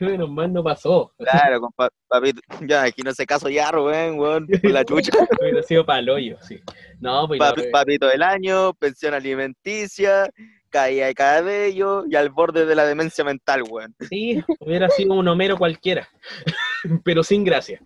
Menos 0.00 0.30
mal 0.30 0.52
no 0.52 0.62
pasó. 0.64 1.12
Claro, 1.18 1.60
con 1.60 1.72
pa- 1.72 1.90
papito. 2.08 2.40
Ya, 2.66 2.82
aquí 2.82 3.02
no 3.02 3.12
se 3.12 3.26
caso 3.26 3.48
ya, 3.48 3.70
Rubén, 3.70 4.18
weón, 4.18 4.46
por 4.46 4.70
la 4.72 4.84
chucha. 4.84 5.12
Hubiera 5.40 5.62
sido 5.62 5.84
para 5.86 6.00
el 6.00 6.10
hoyo, 6.10 6.36
sí. 6.40 6.60
No, 7.00 7.26
pues 7.28 7.40
Papi- 7.40 7.64
la- 7.66 7.70
papito 7.70 8.06
del 8.08 8.22
año, 8.22 8.74
pensión 8.74 9.14
alimenticia, 9.14 10.28
caída 10.74 11.06
de 11.06 11.14
cabello 11.14 12.04
y 12.10 12.16
al 12.16 12.30
borde 12.30 12.66
de 12.66 12.74
la 12.74 12.84
demencia 12.84 13.22
mental, 13.24 13.62
weón. 13.70 13.94
Sí, 14.08 14.42
hubiera 14.58 14.88
sido 14.88 15.14
un 15.14 15.28
Homero 15.28 15.56
cualquiera, 15.56 16.08
pero 17.04 17.22
sin 17.22 17.44
gracia. 17.44 17.80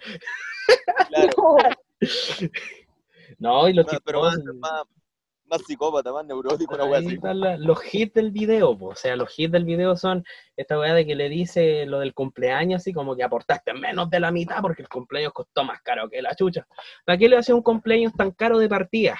Claro, 1.09 1.57
No, 3.39 3.69
y 3.69 3.75
lo 3.75 3.85
más- 3.85 3.99
pero 4.05 4.23
más, 4.23 4.39
más 5.49 5.63
psicópata, 5.67 6.13
más 6.13 6.25
neurótico, 6.27 6.75
una 6.75 6.85
wea 6.85 6.99
así. 7.01 7.19
la- 7.23 7.57
los 7.57 7.79
hits 7.93 8.15
del 8.15 8.31
video, 8.31 8.77
po. 8.77 8.89
o 8.89 8.95
sea, 8.95 9.17
los 9.17 9.37
hits 9.39 9.53
del 9.53 9.65
video 9.65 9.97
son 9.97 10.25
esta 10.57 10.79
weá 10.79 10.95
de 10.95 11.07
que 11.07 11.15
le 11.15 11.29
dice 11.29 11.87
lo 11.87 12.01
del 12.01 12.15
cumpleaños, 12.15 12.83
así 12.83 12.93
como 12.93 13.17
que 13.17 13.23
aportaste 13.23 13.73
menos 13.75 14.11
de 14.11 14.21
la 14.21 14.31
mitad 14.31 14.61
porque 14.61 14.83
el 14.83 14.89
cumpleaños 14.89 15.33
costó 15.33 15.65
más 15.65 15.81
caro 15.83 16.09
que 16.09 16.21
la 16.23 16.35
chucha. 16.35 16.67
¿Para 17.05 17.19
qué 17.19 17.29
le 17.29 17.37
hace 17.37 17.53
un 17.53 17.63
cumpleaños 17.63 18.13
tan 18.15 18.31
caro 18.33 18.59
de 18.59 18.69
partida 18.69 19.17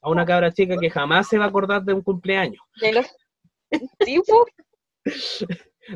a 0.00 0.10
una 0.10 0.24
cabra 0.24 0.52
chica 0.52 0.76
que 0.78 0.90
jamás 0.90 1.28
se 1.28 1.38
va 1.38 1.46
a 1.46 1.48
acordar 1.48 1.82
de 1.82 1.94
un 1.94 2.02
cumpleaños? 2.02 2.62
De 2.80 2.92
los 2.92 3.06
tipos. 3.98 4.46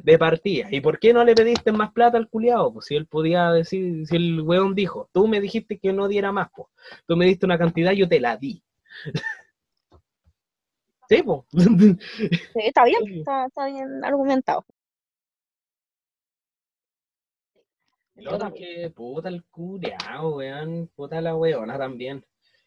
de 0.03 0.19
partida. 0.19 0.67
¿Y 0.71 0.81
por 0.81 0.99
qué 0.99 1.13
no 1.13 1.23
le 1.25 1.35
pediste 1.35 1.71
más 1.71 1.93
plata 1.93 2.19
al 2.19 2.29
culiado? 2.29 2.73
Pues 2.73 2.87
si 2.87 2.97
él 2.97 3.07
podía 3.07 3.51
decir, 3.53 4.05
si 4.07 4.17
el 4.17 4.41
weón 4.41 4.75
dijo, 4.75 5.09
tú 5.13 5.29
me 5.29 5.41
dijiste 5.41 5.79
que 5.79 5.93
no 5.93 6.09
diera 6.09 6.33
más, 6.33 6.49
pues. 6.55 6.69
Tú 7.07 7.17
me 7.17 7.25
diste 7.27 7.47
una 7.47 7.57
cantidad, 7.59 7.93
yo 7.93 8.09
te 8.09 8.19
la 8.19 8.37
di. 8.37 8.63
Sí, 11.09 11.23
pues. 11.23 11.41
Sí, 11.53 12.61
está 12.65 12.85
bien, 12.85 13.01
está, 13.19 13.47
está 13.47 13.67
bien 13.67 14.05
argumentado. 14.05 14.65
Lo 18.17 18.35
otro 18.35 18.55
que, 18.55 18.91
puta 18.95 19.29
el 19.29 19.45
culiao, 19.45 20.37
weón, 20.37 20.91
puta 20.95 21.21
la 21.21 21.37
weona 21.37 21.77
también. 21.77 22.25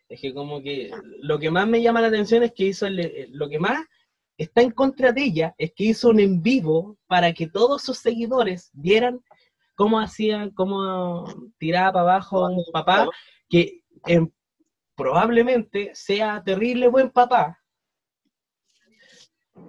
Es 0.07 0.21
que 0.21 0.33
como 0.33 0.61
que 0.61 0.91
lo 1.21 1.39
que 1.39 1.49
más 1.49 1.67
me 1.67 1.81
llama 1.81 2.01
la 2.01 2.07
atención 2.07 2.43
es 2.43 2.51
que 2.53 2.65
hizo, 2.65 2.85
el- 2.87 2.99
eh, 2.99 3.27
lo 3.31 3.49
que 3.49 3.59
más 3.59 3.79
está 4.37 4.61
en 4.61 4.71
contra 4.71 5.11
de 5.11 5.23
ella 5.23 5.55
es 5.57 5.73
que 5.73 5.85
hizo 5.85 6.09
un 6.09 6.19
en 6.19 6.41
vivo 6.41 6.97
para 7.07 7.33
que 7.33 7.47
todos 7.47 7.81
sus 7.81 7.97
seguidores 7.97 8.69
vieran 8.73 9.21
cómo 9.75 9.99
hacía, 9.99 10.49
cómo 10.55 11.25
tiraba 11.57 11.93
para 11.93 12.01
abajo 12.01 12.45
a 12.45 12.49
un 12.49 12.63
papá 12.71 13.07
que 13.49 13.81
em, 14.05 14.29
probablemente 14.95 15.91
sea 15.93 16.43
terrible 16.43 16.87
buen 16.89 17.09
papá. 17.09 17.59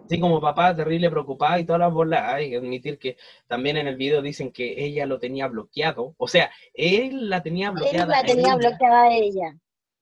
Así 0.07 0.19
como 0.21 0.41
papá 0.41 0.75
terrible 0.75 1.09
preocupado 1.11 1.59
y 1.61 1.65
todas 1.65 1.81
las 1.81 1.93
bolas. 1.93 2.25
Hay 2.35 2.51
que 2.51 2.57
admitir 2.57 2.99
que 2.99 3.17
también 3.47 3.77
en 3.77 3.87
el 3.87 3.97
video 3.97 4.23
dicen 4.23 4.51
que 4.51 4.85
ella 4.85 5.07
lo 5.07 5.19
tenía 5.21 5.47
bloqueado. 5.47 6.15
O 6.19 6.27
sea, 6.27 6.51
él 6.75 7.29
la 7.31 7.43
tenía 7.43 7.69
Él 7.69 7.75
bloqueada. 7.77 8.07
la 8.09 8.19
a 8.19 8.23
tenía 8.23 8.57
bloqueada 8.57 9.03
a 9.05 9.15
ella. 9.15 9.57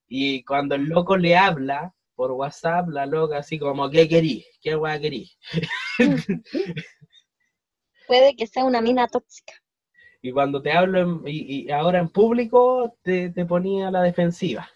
Y 0.09 0.43
cuando 0.45 0.75
el 0.75 0.85
loco 0.85 1.17
le 1.17 1.37
habla 1.37 1.95
por 2.15 2.33
WhatsApp, 2.33 2.89
la 2.89 3.07
loca 3.07 3.39
así 3.39 3.59
como, 3.59 3.91
¿qué 3.91 4.09
querís? 4.09 4.47
¿Qué 4.61 4.75
guay 4.75 5.01
querís? 5.01 5.39
Puede 8.09 8.35
que 8.35 8.47
sea 8.47 8.65
una 8.65 8.81
mina 8.81 9.07
tóxica. 9.07 9.53
Y 10.23 10.33
cuando 10.33 10.61
te 10.63 10.73
hablo 10.73 11.01
en- 11.01 11.23
y, 11.29 11.67
y 11.67 11.71
ahora 11.71 11.99
en 12.01 12.09
público, 12.09 12.97
te, 13.03 13.31
te 13.31 13.45
ponía 13.45 13.89
a 13.89 13.91
la 13.91 14.03
defensiva. 14.03 14.69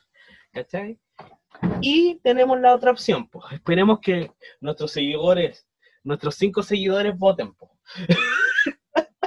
¿Cachai? 0.52 0.98
Y 1.80 2.16
tenemos 2.22 2.60
la 2.60 2.74
otra 2.74 2.90
opción, 2.90 3.28
pues. 3.28 3.44
Esperemos 3.52 4.00
que 4.00 4.30
nuestros 4.60 4.92
seguidores, 4.92 5.66
nuestros 6.04 6.34
cinco 6.34 6.62
seguidores 6.62 7.16
voten, 7.16 7.54
pues. 7.54 7.70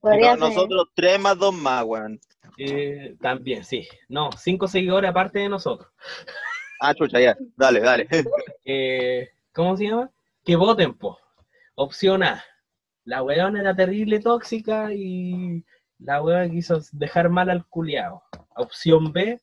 No, 0.00 0.36
nosotros 0.36 0.88
tres 0.94 1.18
más 1.18 1.36
dos 1.38 1.52
más, 1.52 1.84
weón. 1.84 2.20
Eh, 2.56 3.16
también, 3.20 3.64
sí. 3.64 3.86
No, 4.08 4.30
cinco 4.32 4.68
seguidores 4.68 5.10
aparte 5.10 5.40
de 5.40 5.48
nosotros. 5.48 5.90
Ah, 6.80 6.94
chucha, 6.94 7.20
ya. 7.20 7.36
Dale, 7.56 7.80
dale. 7.80 8.08
Eh, 8.70 9.30
¿Cómo 9.52 9.76
se 9.76 9.84
llama? 9.84 10.10
Que 10.44 10.54
voten, 10.56 10.94
pues. 10.94 11.16
Opción 11.74 12.22
A. 12.22 12.44
La 13.04 13.22
weona 13.22 13.60
era 13.60 13.74
terrible 13.74 14.20
tóxica 14.20 14.92
y 14.92 15.64
la 15.98 16.22
weona 16.22 16.50
quiso 16.50 16.80
dejar 16.92 17.30
mal 17.30 17.48
al 17.48 17.66
culiao. 17.66 18.22
Opción 18.56 19.12
B. 19.12 19.40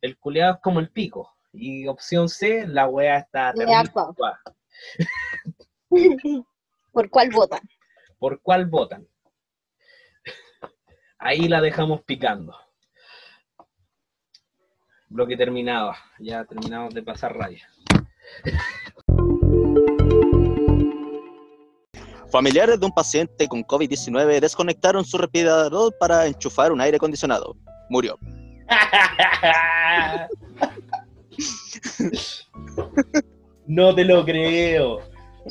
El 0.00 0.18
culiao 0.18 0.54
es 0.54 0.60
como 0.60 0.80
el 0.80 0.90
pico. 0.90 1.36
Y 1.52 1.86
opción 1.86 2.28
C. 2.28 2.66
La 2.66 2.88
wea 2.88 3.18
está 3.18 3.52
terrible. 3.52 3.90
¿Por 6.92 7.10
cuál 7.10 7.30
votan? 7.30 7.60
¿Por 8.18 8.40
cuál 8.40 8.66
votan? 8.66 9.06
Ahí 11.18 11.48
la 11.48 11.60
dejamos 11.60 12.02
picando. 12.02 12.54
Bloque 15.08 15.36
terminado. 15.36 15.92
Ya 16.18 16.44
terminamos 16.44 16.94
de 16.94 17.02
pasar 17.02 17.36
raya. 17.36 17.68
Familiares 22.30 22.78
de 22.80 22.86
un 22.86 22.92
paciente 22.92 23.48
con 23.48 23.62
COVID-19 23.62 24.40
desconectaron 24.40 25.04
su 25.04 25.16
respirador 25.16 25.96
para 25.98 26.26
enchufar 26.26 26.72
un 26.72 26.80
aire 26.80 26.96
acondicionado. 26.96 27.56
Murió. 27.88 28.18
no 33.66 33.94
te 33.94 34.04
lo 34.04 34.24
creo. 34.24 35.00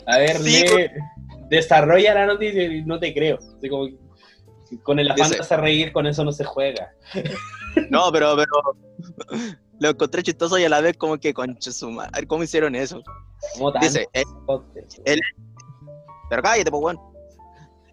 A 0.07 0.17
ver, 0.17 0.37
Sí, 0.37 0.63
lee- 0.67 0.89
desarrolla 1.49 2.13
la 2.13 2.25
noticia 2.25 2.63
y 2.63 2.83
no 2.83 2.99
te 2.99 3.13
creo. 3.13 3.37
Así 3.57 3.69
como 3.69 3.85
que 3.87 3.97
con 4.83 4.99
el 4.99 5.09
afán 5.11 5.29
de 5.31 5.39
hacer 5.39 5.59
reír, 5.61 5.91
con 5.93 6.05
eso 6.07 6.23
no 6.23 6.31
se 6.31 6.43
juega. 6.43 6.91
No, 7.89 8.09
pero, 8.09 8.37
pero. 8.37 9.49
Lo 9.81 9.89
encontré 9.89 10.23
chistoso 10.23 10.57
y 10.57 10.63
a 10.63 10.69
la 10.69 10.79
vez 10.79 10.95
como 10.95 11.17
que 11.17 11.33
concha 11.33 11.73
su 11.73 11.91
madre. 11.91 12.25
¿Cómo 12.25 12.41
hicieron 12.41 12.73
eso? 12.73 13.01
Dice, 13.81 14.07
eh, 14.13 14.23
tanto. 14.47 14.63
pero 16.29 16.41
cállate, 16.41 16.71
pues, 16.71 16.81
weón. 16.81 16.97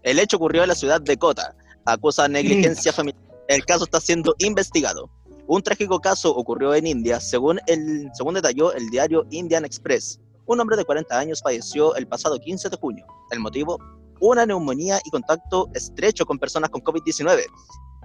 El 0.04 0.20
hecho 0.20 0.36
ocurrió 0.36 0.62
en 0.62 0.68
la 0.68 0.76
ciudad 0.76 1.00
de 1.00 1.16
Cota. 1.16 1.56
Acusa 1.84 2.28
negligencia 2.28 2.92
familiar. 2.92 3.20
El 3.48 3.64
caso 3.64 3.84
está 3.84 4.00
siendo 4.00 4.34
investigado. 4.38 5.10
Un 5.46 5.62
trágico 5.62 6.00
caso 6.00 6.34
ocurrió 6.34 6.74
en 6.74 6.86
India, 6.86 7.20
según, 7.20 7.58
el, 7.66 8.10
detalló 8.34 8.72
el 8.72 8.88
diario 8.90 9.26
Indian 9.30 9.64
Express. 9.64 10.20
Un 10.46 10.60
hombre 10.60 10.76
de 10.76 10.84
40 10.84 11.18
años 11.18 11.40
falleció 11.42 11.94
el 11.96 12.06
pasado 12.06 12.38
15 12.38 12.68
de 12.68 12.76
junio. 12.76 13.06
El 13.30 13.40
motivo, 13.40 13.78
una 14.20 14.46
neumonía 14.46 15.00
y 15.04 15.10
contacto 15.10 15.68
estrecho 15.74 16.24
con 16.24 16.38
personas 16.38 16.70
con 16.70 16.82
COVID-19, 16.82 17.44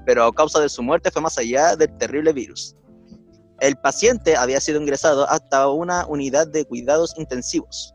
pero 0.06 0.26
a 0.26 0.34
causa 0.34 0.60
de 0.60 0.70
su 0.70 0.82
muerte 0.82 1.12
fue 1.12 1.22
más 1.22 1.38
allá 1.38 1.76
del 1.76 1.96
terrible 1.98 2.34
virus. 2.34 2.76
El 3.60 3.76
paciente 3.78 4.36
había 4.36 4.60
sido 4.60 4.82
ingresado 4.82 5.30
hasta 5.30 5.68
una 5.70 6.06
unidad 6.08 6.48
de 6.48 6.66
cuidados 6.66 7.14
intensivos. 7.18 7.94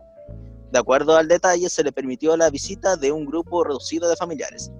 De 0.72 0.78
acuerdo 0.78 1.16
al 1.16 1.28
detalle, 1.28 1.68
se 1.68 1.84
le 1.84 1.92
permitió 1.92 2.36
la 2.36 2.48
visita 2.48 2.96
de 2.96 3.12
un 3.12 3.26
grupo 3.26 3.62
reducido 3.62 4.08
de 4.08 4.16
familiares. 4.16 4.72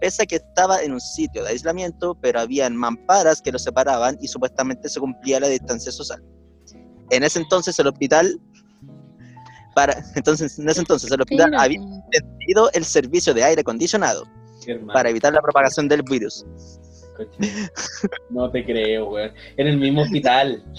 Pese 0.00 0.22
a 0.22 0.26
que 0.26 0.36
estaba 0.36 0.82
en 0.82 0.92
un 0.92 1.00
sitio 1.00 1.42
de 1.42 1.50
aislamiento, 1.50 2.16
pero 2.20 2.40
habían 2.40 2.76
mamparas 2.76 3.42
que 3.42 3.50
lo 3.52 3.58
separaban 3.58 4.16
y 4.20 4.28
supuestamente 4.28 4.88
se 4.88 5.00
cumplía 5.00 5.40
la 5.40 5.48
distancia 5.48 5.90
social. 5.92 6.22
En 7.10 7.22
ese 7.24 7.38
entonces 7.40 7.78
el 7.78 7.86
hospital 7.88 8.38
para 9.74 9.94
entonces 10.16 10.58
en 10.58 10.68
ese 10.68 10.80
entonces 10.80 11.10
el 11.10 11.20
hospital 11.20 11.50
Pero- 11.50 11.62
había 11.62 11.80
extendido 12.12 12.70
el 12.72 12.84
servicio 12.84 13.34
de 13.34 13.44
aire 13.44 13.60
acondicionado 13.60 14.24
para 14.92 15.08
evitar 15.08 15.32
la 15.32 15.40
propagación 15.40 15.88
del 15.88 16.02
virus. 16.02 16.44
No 18.30 18.50
te 18.50 18.64
creo, 18.64 19.08
weón. 19.10 19.32
En 19.56 19.66
el 19.66 19.78
mismo 19.78 20.02
hospital. 20.02 20.62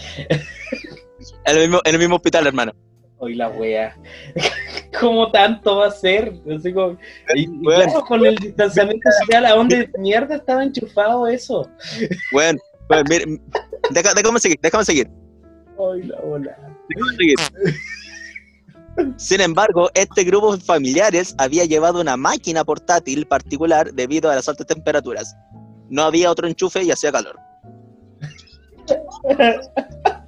En 1.46 1.58
el 1.58 1.62
mismo, 1.64 1.82
en 1.84 1.96
el 1.96 2.00
mismo 2.00 2.16
hospital, 2.16 2.48
hermano. 2.48 2.72
Hoy 3.20 3.36
la 3.36 3.50
wea. 3.50 3.96
¿Cómo 5.00 5.30
tanto 5.32 5.78
va 5.78 5.88
a 5.88 5.92
ser? 5.92 6.34
Así 6.56 6.74
como- 6.74 6.98
y, 7.36 7.42
y 7.44 7.48
Bueno. 7.48 7.84
claro, 7.84 8.02
con 8.06 8.26
el 8.26 8.36
distanciamiento 8.38 9.10
social, 9.22 9.46
¿a 9.46 9.56
dónde 9.56 9.90
mierda 10.00 10.36
estaba 10.36 10.64
enchufado 10.64 11.28
eso? 11.28 11.70
Bueno, 12.32 12.60
bueno, 12.88 13.04
mire, 13.10 13.26
deja- 13.92 14.14
déjame 14.14 14.40
seguir, 14.40 14.58
déjame 14.62 14.86
seguir. 14.86 15.10
Ay, 15.78 16.04
la 16.04 16.20
bola. 16.22 16.58
déjame 16.90 17.18
seguir. 17.18 17.36
Sin 19.18 19.40
embargo, 19.42 19.90
este 19.94 20.24
grupo 20.24 20.56
de 20.58 20.62
familiares 20.64 21.34
había 21.38 21.64
llevado 21.66 22.02
una 22.02 22.18
máquina 22.18 22.64
portátil 22.66 23.26
particular 23.28 23.94
debido 23.94 24.30
a 24.32 24.36
las 24.36 24.50
altas 24.50 24.68
temperaturas. 24.68 25.36
No 25.90 26.04
había 26.04 26.30
otro 26.32 26.48
enchufe 26.48 26.84
y 26.84 26.92
hacía 26.92 27.12
calor. 27.12 27.38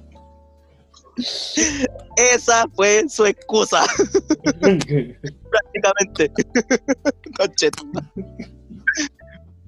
Esa 2.16 2.64
fue 2.74 3.08
su 3.08 3.24
excusa, 3.26 3.84
prácticamente. 4.60 6.30
Concheto. 7.38 7.82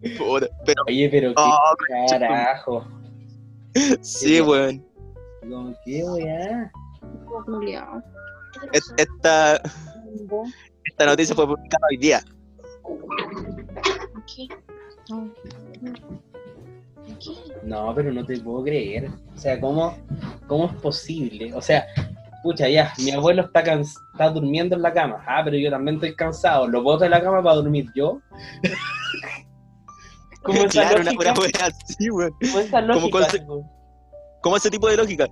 Pero 0.02 0.48
Oye, 0.86 1.08
pero 1.10 1.34
qué 1.34 1.42
Oh, 1.42 1.74
carajo. 2.10 2.86
sí, 4.02 4.40
weón. 4.40 4.84
Como, 5.42 5.74
¿Qué. 5.84 6.02
Es- 8.72 8.94
Esta, 8.96 9.60
esta 10.84 11.06
noticia 11.06 11.34
fue 11.34 11.46
publicada 11.46 11.86
hoy 11.90 11.96
día. 11.96 12.22
Aquí. 14.22 14.48
No. 15.10 15.30
No, 17.62 17.92
pero 17.94 18.12
no 18.12 18.24
te 18.24 18.38
puedo 18.40 18.62
creer. 18.64 19.08
O 19.34 19.38
sea, 19.38 19.60
¿cómo, 19.60 19.96
cómo 20.46 20.66
es 20.66 20.72
posible? 20.74 21.52
O 21.54 21.60
sea, 21.62 21.86
pucha, 22.42 22.68
ya, 22.68 22.92
mi 22.98 23.10
abuelo 23.12 23.42
está, 23.42 23.62
cans- 23.62 23.96
está 24.12 24.30
durmiendo 24.30 24.76
en 24.76 24.82
la 24.82 24.92
cama. 24.92 25.22
Ah, 25.26 25.42
pero 25.44 25.56
yo 25.56 25.70
también 25.70 25.96
estoy 25.96 26.14
cansado. 26.14 26.66
¿Lo 26.68 26.82
boto 26.82 27.04
de 27.04 27.10
la 27.10 27.22
cama 27.22 27.42
para 27.42 27.56
dormir 27.56 27.86
yo? 27.94 28.20
¿Cómo 30.42 30.58
esa 30.60 30.68
Claro, 30.68 31.02
lógica? 31.02 31.32
una 31.32 31.40
wea 31.40 31.50
así, 31.88 32.10
weón. 32.10 32.32
¿Cómo 32.40 32.58
esa 32.60 32.80
lógica? 32.82 33.28
¿Cómo 34.42 34.56
ese 34.58 34.70
tipo 34.70 34.88
de 34.88 34.96
lógica? 34.96 35.26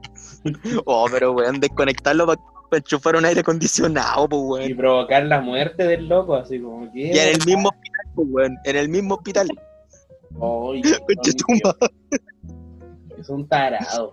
Oh, 0.86 1.06
pero 1.10 1.32
weón, 1.32 1.60
desconectarlo 1.60 2.26
para 2.26 2.40
enchufar 2.72 3.14
un 3.16 3.24
aire 3.26 3.40
acondicionado, 3.40 4.26
pues 4.28 4.40
Y 4.40 4.68
weón. 4.72 4.76
provocar 4.78 5.24
la 5.24 5.40
muerte 5.42 5.84
del 5.86 6.08
loco, 6.08 6.34
así 6.34 6.58
como 6.58 6.90
que... 6.90 7.08
Y 7.14 7.18
en 7.18 7.28
el 7.28 7.44
mismo 7.46 7.68
hospital, 7.68 8.06
pues 8.14 8.28
weón. 8.30 8.56
En 8.64 8.76
el 8.76 8.88
mismo 8.88 9.14
hospital. 9.16 9.48
Dios, 10.34 11.00
madre. 11.64 11.94
Es 13.18 13.28
un 13.28 13.46
tarado. 13.46 14.12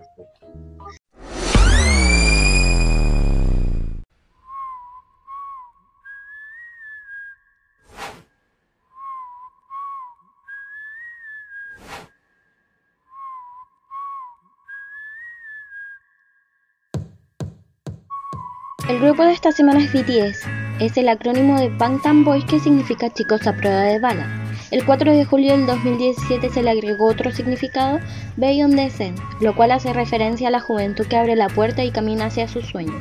El 18.88 19.00
grupo 19.00 19.24
de 19.24 19.34
esta 19.34 19.52
semana 19.52 19.84
es 19.84 19.94
BTS. 19.94 20.48
Es 20.80 20.98
el 20.98 21.10
acrónimo 21.10 21.60
de 21.60 21.70
Bangtan 21.70 22.24
Boys 22.24 22.44
que 22.46 22.60
significa 22.60 23.14
chicos 23.14 23.46
a 23.46 23.56
prueba 23.56 23.84
de 23.84 24.00
bala. 24.00 24.39
El 24.72 24.86
4 24.86 25.14
de 25.14 25.26
julio 25.26 25.54
del 25.54 25.66
2017 25.66 26.50
se 26.50 26.62
le 26.62 26.70
agregó 26.70 27.08
otro 27.08 27.32
significado, 27.32 28.00
Beyond 28.38 28.76
the 28.76 28.90
Zen, 28.92 29.16
lo 29.42 29.56
cual 29.56 29.72
hace 29.72 29.94
referencia 29.94 30.50
a 30.50 30.52
la 30.52 30.60
juventud 30.60 31.08
que 31.08 31.18
abre 31.18 31.36
la 31.36 31.50
puerta 31.50 31.84
y 31.84 31.92
camina 31.92 32.26
hacia 32.26 32.48
sus 32.48 32.68
sueños. 32.68 32.96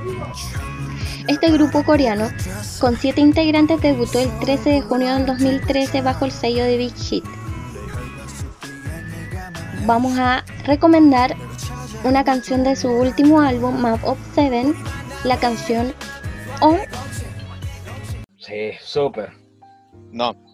Este 1.28 1.50
grupo 1.50 1.84
coreano, 1.84 2.30
con 2.80 2.96
siete 2.96 3.20
integrantes, 3.20 3.82
debutó 3.82 4.18
el 4.18 4.30
13 4.38 4.70
de 4.70 4.80
junio 4.80 5.12
del 5.14 5.26
2013 5.26 6.00
bajo 6.00 6.24
el 6.24 6.30
sello 6.30 6.64
de 6.64 6.78
Big 6.78 6.94
Hit. 6.96 7.24
Vamos 9.84 10.18
a 10.18 10.44
recomendar 10.64 11.36
una 12.02 12.24
canción 12.24 12.64
de 12.64 12.76
su 12.76 12.88
último 12.90 13.42
álbum, 13.42 13.78
Map 13.78 14.02
of 14.04 14.18
Seven, 14.34 14.74
la 15.24 15.36
canción 15.36 15.92
On. 16.62 16.78
Sí, 18.38 18.72
súper. 18.80 19.32
No. 20.10 20.47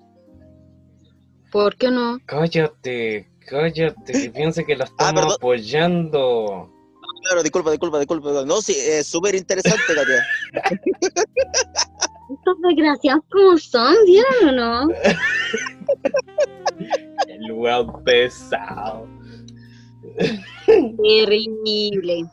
¿Por 1.54 1.76
qué 1.76 1.88
no? 1.88 2.18
Cállate, 2.26 3.28
cállate, 3.48 4.12
que 4.12 4.28
piense 4.30 4.64
que 4.64 4.74
lo 4.74 4.82
estamos 4.84 5.20
perdón. 5.22 5.36
apoyando. 5.38 6.68
Claro, 7.22 7.42
disculpa, 7.44 7.70
disculpa, 7.70 8.00
disculpa. 8.00 8.44
No, 8.44 8.60
sí, 8.60 8.74
es 8.76 9.06
súper 9.06 9.36
interesante, 9.36 9.94
Katia. 9.94 10.26
Estos 12.34 12.56
desgraciados 12.68 13.22
como 13.30 13.56
son, 13.56 13.94
¿vieron 14.04 14.48
o 14.48 14.52
no? 14.52 14.88
El 17.28 17.52
weón 17.52 18.02
pesado. 18.02 19.06
Terrible. 20.66 22.24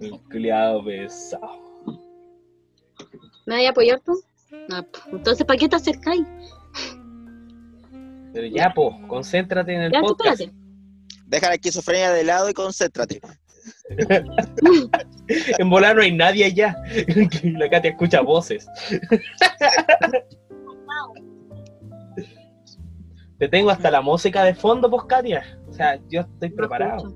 El 0.00 0.20
culiado 0.30 0.84
pesado. 0.84 1.60
¿Me 3.46 3.56
vas 3.56 3.66
a 3.66 3.70
apoyar 3.70 4.00
tú? 4.00 4.12
No, 4.68 4.82
pues, 4.84 5.04
entonces, 5.12 5.46
¿para 5.46 5.58
qué 5.58 5.68
te 5.68 5.76
acercáis? 5.76 6.22
Pero 8.32 8.46
ya, 8.46 8.72
po, 8.72 8.98
concéntrate 9.08 9.74
en 9.74 9.82
el 9.82 9.92
Ya, 9.92 10.00
podcast. 10.00 10.40
espérate. 10.40 10.62
Deja 11.26 11.48
la 11.48 11.54
esquizofrenia 11.54 12.12
de 12.12 12.24
lado 12.24 12.48
y 12.50 12.54
concéntrate. 12.54 13.20
En 15.58 15.70
volar 15.70 15.94
no 15.96 16.02
hay 16.02 16.12
nadie 16.12 16.44
allá. 16.44 16.76
La 17.44 17.70
Katia 17.70 17.92
escucha 17.92 18.20
voces. 18.20 18.66
Te 23.38 23.48
tengo 23.48 23.70
hasta 23.70 23.90
la 23.90 24.02
música 24.02 24.44
de 24.44 24.54
fondo, 24.54 24.90
pues, 24.90 25.04
Katia. 25.04 25.58
O 25.68 25.72
sea, 25.72 25.98
yo 26.08 26.20
estoy 26.20 26.50
preparado. 26.50 27.12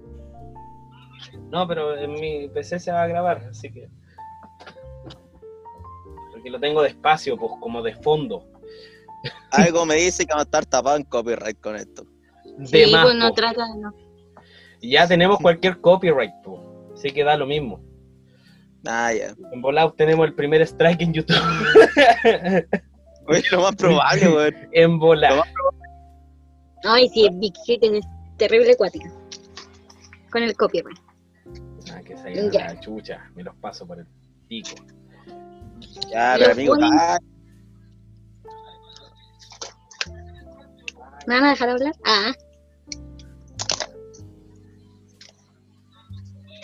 No, 1.51 1.69
pero 1.69 1.97
en 1.97 2.13
mi 2.15 2.49
PC 2.49 2.81
se 2.81 2.91
va 2.91 3.03
a 3.03 3.07
grabar, 3.07 3.47
así 3.51 3.71
que. 3.73 3.89
Porque 6.47 6.59
lo 6.59 6.61
tengo 6.61 6.81
despacio, 6.83 7.37
pues, 7.37 7.51
como 7.59 7.83
de 7.83 7.93
fondo. 7.97 8.47
Algo 9.51 9.85
me 9.85 9.97
dice 9.97 10.25
que 10.25 10.29
vamos 10.33 10.43
a 10.43 10.45
estar 10.45 10.65
tapados 10.65 11.01
en 11.01 11.07
copyright 11.07 11.61
con 11.61 11.75
esto. 11.75 12.07
De 12.57 12.85
Sí, 12.85 12.93
más, 12.93 13.03
pues 13.05 13.17
no 13.17 13.29
po. 13.31 13.35
trata 13.35 13.67
de 13.67 13.81
no. 13.81 13.93
Y 14.81 14.93
Ya 14.93 15.09
tenemos 15.09 15.41
cualquier 15.41 15.81
copyright, 15.81 16.31
pues. 16.45 16.61
Así 16.95 17.11
que 17.11 17.25
da 17.25 17.37
lo 17.37 17.47
mismo. 17.47 17.81
Ah, 18.87 19.13
ya. 19.13 19.35
En 19.53 19.61
volado 19.61 19.93
tenemos 19.95 20.25
el 20.25 20.35
primer 20.35 20.63
strike 20.63 21.01
en 21.03 21.15
YouTube. 21.15 21.35
Oye, 23.29 23.43
lo 23.51 23.63
más 23.63 23.75
probable, 23.75 24.29
weón. 24.29 24.55
en 24.71 24.99
volado. 25.01 25.43
Ay, 26.85 27.09
sí, 27.09 27.29
Big 27.33 27.55
Hit 27.67 27.83
es 27.83 28.07
terrible 28.37 28.71
acuática. 28.71 29.11
Con 30.31 30.45
el 30.45 30.57
copyright. 30.57 30.97
Ah, 31.93 32.01
que 32.05 32.17
se 32.17 32.33
Ya. 32.53 32.67
la 32.73 32.79
chucha. 32.79 33.29
Me 33.35 33.43
los 33.43 33.57
paso 33.57 33.85
por 33.85 33.99
el 33.99 34.07
pico. 34.47 34.77
Ya, 36.11 36.37
pero 36.39 36.53
amigo, 36.53 36.75
ponen- 36.75 36.91
ah, 36.99 37.19
¿Me 41.27 41.35
van 41.35 41.45
a 41.45 41.51
dejar 41.51 41.69
hablar? 41.71 41.93
Ah. 42.05 42.33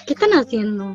¿Qué 0.06 0.14
están 0.14 0.30
haciendo? 0.32 0.94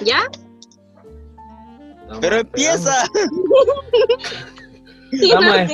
¿Ya? 0.00 0.28
Estamos 2.00 2.18
pero 2.20 2.36
empieza. 2.36 3.04
Vamos. 5.32 5.72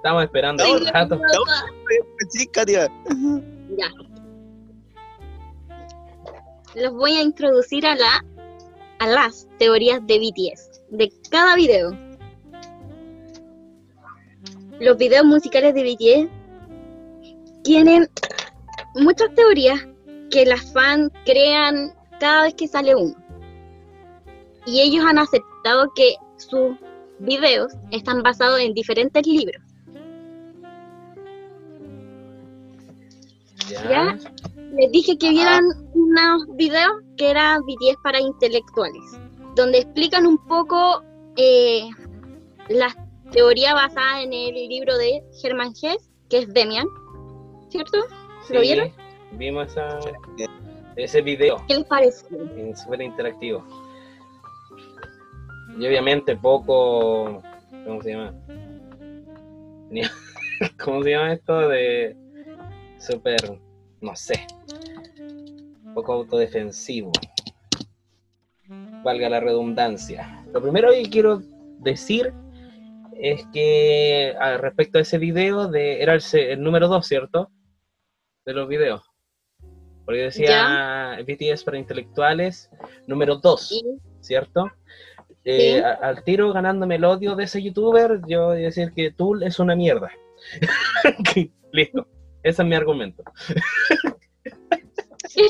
Estamos 0.00 0.24
esperando 0.24 0.64
un 0.72 0.86
rato. 0.86 1.20
Ya. 3.76 3.90
Los 6.74 6.94
voy 6.94 7.12
a 7.18 7.22
introducir 7.22 7.86
a 7.86 7.94
la 7.94 8.24
a 9.00 9.06
las 9.06 9.46
teorías 9.58 10.00
de 10.06 10.18
BTS 10.18 10.80
de 10.88 11.12
cada 11.30 11.54
video. 11.54 11.94
Los 14.80 14.96
videos 14.96 15.26
musicales 15.26 15.74
de 15.74 15.82
BTS 15.82 17.62
tienen 17.62 18.08
muchas 18.94 19.34
teorías 19.34 19.86
que 20.30 20.46
las 20.46 20.72
fans 20.72 21.12
crean 21.26 21.92
cada 22.18 22.44
vez 22.44 22.54
que 22.54 22.68
sale 22.68 22.94
uno. 22.94 23.14
Y 24.64 24.80
ellos 24.80 25.04
han 25.04 25.18
aceptado 25.18 25.92
que 25.94 26.14
sus 26.38 26.74
videos 27.18 27.74
están 27.90 28.22
basados 28.22 28.60
en 28.60 28.72
diferentes 28.72 29.26
libros. 29.26 29.69
Ya. 33.88 34.16
Les 34.72 34.92
dije 34.92 35.16
que 35.18 35.30
vieran 35.30 35.64
unos 35.94 36.46
videos 36.56 36.92
que 37.16 37.30
eran 37.30 37.62
BTS 37.62 37.96
para 38.02 38.20
intelectuales, 38.20 39.02
donde 39.56 39.78
explican 39.78 40.26
un 40.26 40.38
poco 40.46 41.02
eh, 41.36 41.88
las 42.68 42.94
teorías 43.32 43.74
basadas 43.74 44.24
en 44.24 44.32
el 44.32 44.54
libro 44.68 44.96
de 44.96 45.22
Hermann 45.42 45.72
Hesse, 45.72 46.08
que 46.28 46.38
es 46.38 46.52
Demian, 46.52 46.86
¿cierto? 47.68 47.98
¿Lo 48.50 48.60
Sí, 48.60 48.66
vieron? 48.66 48.92
Vimos 49.32 49.74
ese 50.96 51.22
video. 51.22 51.56
¿Qué 51.68 51.74
les 51.76 51.84
parece? 51.86 52.26
súper 52.76 53.02
interactivo. 53.02 53.64
Y 55.78 55.86
obviamente 55.86 56.36
poco, 56.36 57.42
¿cómo 57.86 58.02
se 58.02 58.10
llama? 58.12 58.34
¿Cómo 60.84 61.02
se 61.02 61.10
llama 61.10 61.32
esto? 61.32 61.68
De 61.68 62.16
súper, 63.00 63.58
no 64.00 64.14
sé, 64.14 64.46
poco 65.94 66.12
autodefensivo. 66.12 67.12
Valga 69.02 69.28
la 69.28 69.40
redundancia. 69.40 70.44
Lo 70.52 70.60
primero 70.62 70.90
que 70.92 71.02
quiero 71.10 71.40
decir 71.78 72.32
es 73.16 73.46
que 73.52 74.34
respecto 74.58 74.98
a 74.98 75.02
ese 75.02 75.18
video, 75.18 75.68
de, 75.68 76.02
era 76.02 76.14
el, 76.14 76.22
el 76.34 76.62
número 76.62 76.88
2, 76.88 77.06
¿cierto? 77.06 77.50
De 78.44 78.52
los 78.52 78.68
videos. 78.68 79.02
Porque 80.04 80.22
decía 80.22 81.18
BTS 81.26 81.64
para 81.64 81.78
intelectuales, 81.78 82.70
número 83.06 83.36
2, 83.36 83.72
Y 83.72 83.84
¿cierto? 84.20 84.70
Eh, 85.44 85.76
Sí. 85.76 85.78
a- 85.82 85.92
al 85.94 86.22
tiro 86.24 86.52
ganándome 86.52 86.96
el 86.96 87.04
odio 87.04 87.34
de 87.36 87.44
ese 87.44 87.62
youtuber, 87.62 88.20
yo 88.26 88.48
voy 88.48 88.58
a 88.58 88.66
decir 88.66 88.92
que 88.92 89.10
Tool 89.10 89.42
es 89.42 89.58
una 89.58 89.74
mierda. 89.74 90.10
Listo, 91.72 92.06
ese 92.42 92.62
es 92.62 92.68
mi 92.68 92.74
argumento. 92.74 93.22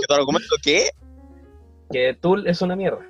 ¿Tu 0.09 0.15
argumento 0.15 0.55
qué? 0.63 0.91
Que 1.91 2.15
Tool 2.15 2.47
es 2.47 2.63
una 2.63 2.77
mierda. 2.77 3.07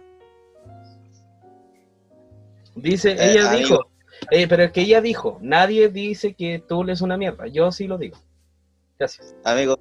Dice, 2.75 3.13
Eh, 3.13 3.33
ella 3.33 3.51
amigo. 3.51 3.59
dijo, 3.69 3.91
eh, 4.31 4.47
pero 4.49 4.63
es 4.65 4.73
que 4.73 4.83
ella 4.83 5.01
dijo, 5.01 5.39
nadie 5.43 5.89
dice 5.89 6.35
que 6.35 6.59
Tool 6.67 6.91
es 6.91 7.01
una 7.01 7.17
mierda, 7.17 7.47
yo 7.49 7.71
sí 7.73 7.87
lo 7.87 7.99
digo. 7.99 8.17
Gracias. 8.99 9.35
Amigo, 9.45 9.77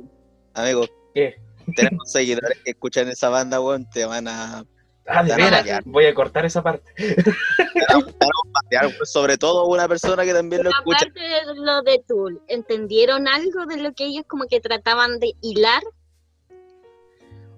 amigo, 0.54 0.86
¿Qué? 1.14 1.36
tenemos 1.76 2.12
seguidores 2.12 2.58
que 2.64 2.72
escuchan 2.72 3.08
esa 3.10 3.30
banda, 3.30 3.62
weón, 3.62 3.90
te 3.90 4.06
van 4.06 4.28
a 4.28 4.66
Ah, 5.10 5.24
de 5.24 5.36
veras, 5.36 5.66
voy 5.86 6.06
a 6.06 6.14
cortar 6.14 6.46
esa 6.46 6.62
parte. 6.62 6.94
sobre 9.04 9.38
todo 9.38 9.66
una 9.66 9.88
persona 9.88 10.24
que 10.24 10.34
también 10.34 10.64
lo 10.64 10.70
escucha. 10.70 10.98
aparte 10.98 11.20
de 11.20 11.56
lo 11.56 11.82
de 11.82 12.04
Tool, 12.08 12.42
¿entendieron 12.48 13.28
algo 13.28 13.66
de 13.66 13.78
lo 13.78 13.94
que 13.94 14.06
ellos 14.06 14.24
como 14.28 14.46
que 14.46 14.60
trataban 14.62 15.20
de 15.20 15.34
hilar? 15.42 15.82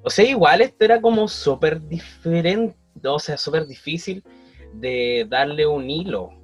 O 0.03 0.09
sea, 0.09 0.25
igual 0.25 0.61
esto 0.61 0.85
era 0.85 1.01
como 1.01 1.27
súper 1.27 1.85
diferente, 1.87 2.75
o 3.03 3.19
sea, 3.19 3.37
súper 3.37 3.67
difícil 3.67 4.23
de 4.73 5.25
darle 5.29 5.67
un 5.67 5.89
hilo 5.89 6.40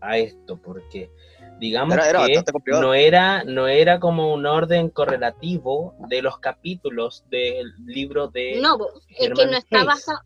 a 0.00 0.18
esto, 0.18 0.56
porque 0.56 1.10
digamos 1.58 1.94
Era- 1.96 2.08
era 2.08 2.26
que 2.26 2.42
no 2.66 2.94
era, 2.94 3.44
no 3.44 3.66
era 3.66 3.98
como 3.98 4.32
un 4.32 4.46
orden 4.46 4.90
correlativo 4.90 5.94
de 6.08 6.22
los 6.22 6.38
capítulos 6.38 7.24
del 7.30 7.72
libro 7.84 8.28
de 8.28 8.60
No, 8.60 8.78
es 9.08 9.28
que 9.30 9.46
no 9.46 9.56
está 9.56 9.84
basado... 9.84 10.20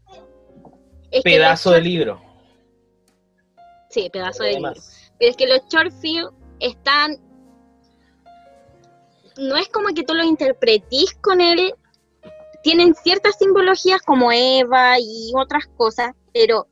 es 1.10 1.22
pedazo 1.22 1.70
de 1.70 1.80
libro. 1.80 2.20
Sí, 3.90 4.08
pedazo 4.10 4.44
de 4.44 4.54
libro. 4.54 4.72
Pero 5.18 5.30
es 5.30 5.36
que 5.36 5.46
los 5.46 5.60
short 5.68 5.92
film 6.00 6.28
están. 6.60 7.18
No 9.38 9.56
es 9.56 9.68
como 9.68 9.88
que 9.94 10.02
tú 10.02 10.14
los 10.14 10.26
interpretís 10.26 11.14
con 11.14 11.40
él. 11.40 11.74
Tienen 12.62 12.94
ciertas 12.94 13.36
simbologías 13.38 14.00
como 14.02 14.30
Eva 14.30 14.98
y 14.98 15.32
otras 15.34 15.66
cosas, 15.76 16.12
pero 16.32 16.66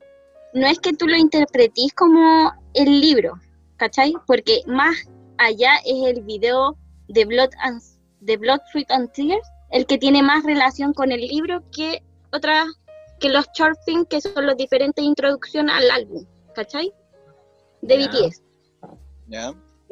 no 0.53 0.65
es 0.67 0.79
que 0.79 0.93
tú 0.93 1.05
lo 1.07 1.17
interpretís 1.17 1.93
como 1.93 2.53
el 2.73 3.01
libro, 3.01 3.33
¿cachai? 3.77 4.13
Porque 4.27 4.61
más 4.67 4.95
allá 5.37 5.77
es 5.85 6.15
el 6.15 6.23
video 6.23 6.77
de 7.07 7.25
Blood, 7.25 7.49
and, 7.59 7.81
de 8.21 8.37
Blood, 8.37 8.59
Fruit 8.71 8.89
and 8.91 9.11
Tears, 9.11 9.47
el 9.71 9.85
que 9.85 9.97
tiene 9.97 10.21
más 10.21 10.43
relación 10.43 10.93
con 10.93 11.11
el 11.11 11.21
libro 11.21 11.63
que 11.71 12.03
otras, 12.31 12.67
que 13.19 13.29
los 13.29 13.47
short 13.53 13.77
film, 13.85 14.05
que 14.05 14.21
son 14.21 14.45
los 14.45 14.57
diferentes 14.57 15.03
introducciones 15.03 15.75
al 15.75 15.91
álbum, 15.91 16.25
¿cachai? 16.55 16.93
De. 17.81 17.97
BTS 17.97 18.41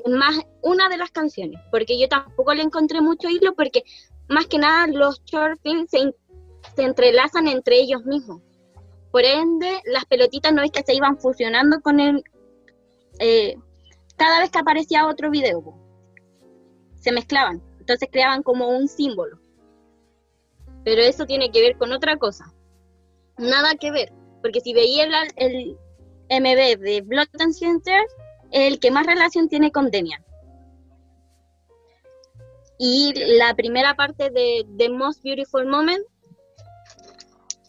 más 0.08 0.38
una 0.62 0.90
de 0.90 0.98
las 0.98 1.12
canciones, 1.12 1.60
porque 1.72 2.00
yo 2.00 2.08
tampoco 2.08 2.54
le 2.54 2.64
encontré 2.64 3.02
mucho 3.02 3.30
hilo, 3.30 3.54
porque 3.56 3.84
más 4.28 4.48
que 4.48 4.58
nada 4.58 4.88
los 4.88 5.24
short 5.26 5.60
films 5.62 5.90
se, 5.90 6.14
se 6.76 6.84
entrelazan 6.84 7.48
entre 7.48 7.80
ellos 7.80 8.06
mismos. 8.06 8.42
Por 9.12 9.26
ende, 9.26 9.82
las 9.86 10.06
pelotitas 10.06 10.54
no 10.54 10.62
es 10.62 10.72
que 10.72 10.84
se 10.84 10.94
iban 10.94 11.18
fusionando 11.18 11.82
con 11.82 12.00
el... 12.00 12.24
eh, 13.20 13.58
cada 14.16 14.40
vez 14.40 14.50
que 14.50 14.60
aparecía 14.60 15.08
otro 15.08 15.30
video, 15.30 15.76
se 16.96 17.12
mezclaban, 17.12 17.62
entonces 17.80 18.10
creaban 18.12 18.44
como 18.44 18.70
un 18.70 18.88
símbolo. 18.88 19.40
Pero 20.84 21.02
eso 21.02 21.26
tiene 21.26 21.52
que 21.52 21.62
ver 21.62 21.78
con 21.78 21.92
otra 21.92 22.18
cosa. 22.18 22.54
Nada 23.38 23.76
que 23.76 23.92
ver, 23.92 24.12
porque 24.42 24.62
si 24.62 24.74
veía 24.74 25.06
el, 25.06 25.14
el, 25.38 25.78
MB 26.30 26.80
de 26.80 27.02
Blood 27.02 27.28
and 27.40 27.54
Center 27.54 28.06
el 28.52 28.80
que 28.80 28.92
más 28.92 29.06
relación 29.06 29.48
tiene 29.48 29.72
con 29.72 29.92
Demian. 29.92 30.24
Y 32.78 33.14
la 33.38 33.54
primera 33.56 33.96
parte 33.96 34.30
de 34.30 34.66
The 34.78 34.90
Most 34.90 35.22
Beautiful 35.24 35.66
Moment, 35.66 36.04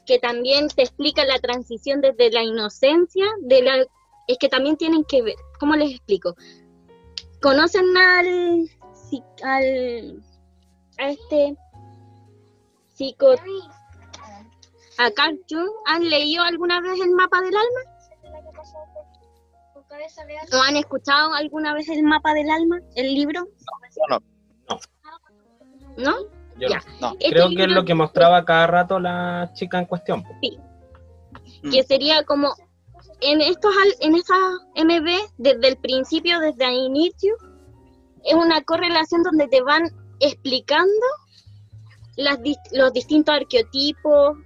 que 0.06 0.18
también 0.18 0.68
te 0.68 0.82
explica 0.82 1.24
la 1.24 1.38
transición 1.38 2.00
desde 2.00 2.30
la 2.30 2.42
inocencia, 2.42 3.26
de 3.40 3.62
la, 3.62 3.86
es 4.26 4.38
que 4.38 4.48
también 4.48 4.76
tienen 4.76 5.04
que 5.04 5.22
ver, 5.22 5.34
¿cómo 5.58 5.74
les 5.76 5.90
explico? 5.90 6.34
¿Conocen 7.42 7.96
al, 7.96 8.68
al 9.42 10.22
a 10.98 11.08
este 11.10 11.56
psico 12.94 13.30
a 14.98 15.10
Carl 15.12 15.40
Jung? 15.48 15.70
¿Han 15.86 16.08
leído 16.08 16.44
alguna 16.44 16.80
vez 16.80 17.00
el 17.00 17.10
mapa 17.12 17.40
del 17.40 17.54
alma? 17.56 17.80
¿O 20.52 20.62
han 20.62 20.76
escuchado 20.76 21.34
alguna 21.34 21.74
vez 21.74 21.88
el 21.88 22.02
mapa 22.02 22.34
del 22.34 22.50
alma, 22.50 22.80
el 22.94 23.14
libro? 23.14 23.46
No, 24.08 24.18
¿No? 25.96 26.12
Yo 26.58 26.68
Ya. 26.68 26.80
no. 27.00 27.08
no. 27.12 27.16
Este 27.18 27.30
Creo 27.30 27.48
que 27.48 27.62
es 27.62 27.68
lo 27.68 27.84
que 27.84 27.94
mostraba 27.94 28.44
cada 28.44 28.66
rato 28.66 29.00
la 29.00 29.50
chica 29.54 29.78
en 29.78 29.86
cuestión. 29.86 30.22
po. 30.22 30.30
que 31.70 31.82
sería 31.82 32.24
como 32.24 32.54
en 33.20 33.40
estos 33.40 33.74
en 34.00 34.14
esa 34.14 34.34
MB 34.76 35.08
desde 35.38 35.68
el 35.68 35.76
principio, 35.78 36.40
desde 36.40 36.66
el 36.66 36.86
inicio, 36.86 37.34
es 38.24 38.34
una 38.34 38.62
correlación 38.62 39.22
donde 39.22 39.48
te 39.48 39.62
van 39.62 39.90
explicando 40.20 41.06
los 42.16 42.92
distintos 42.92 43.34
arqueotipos 43.34 44.36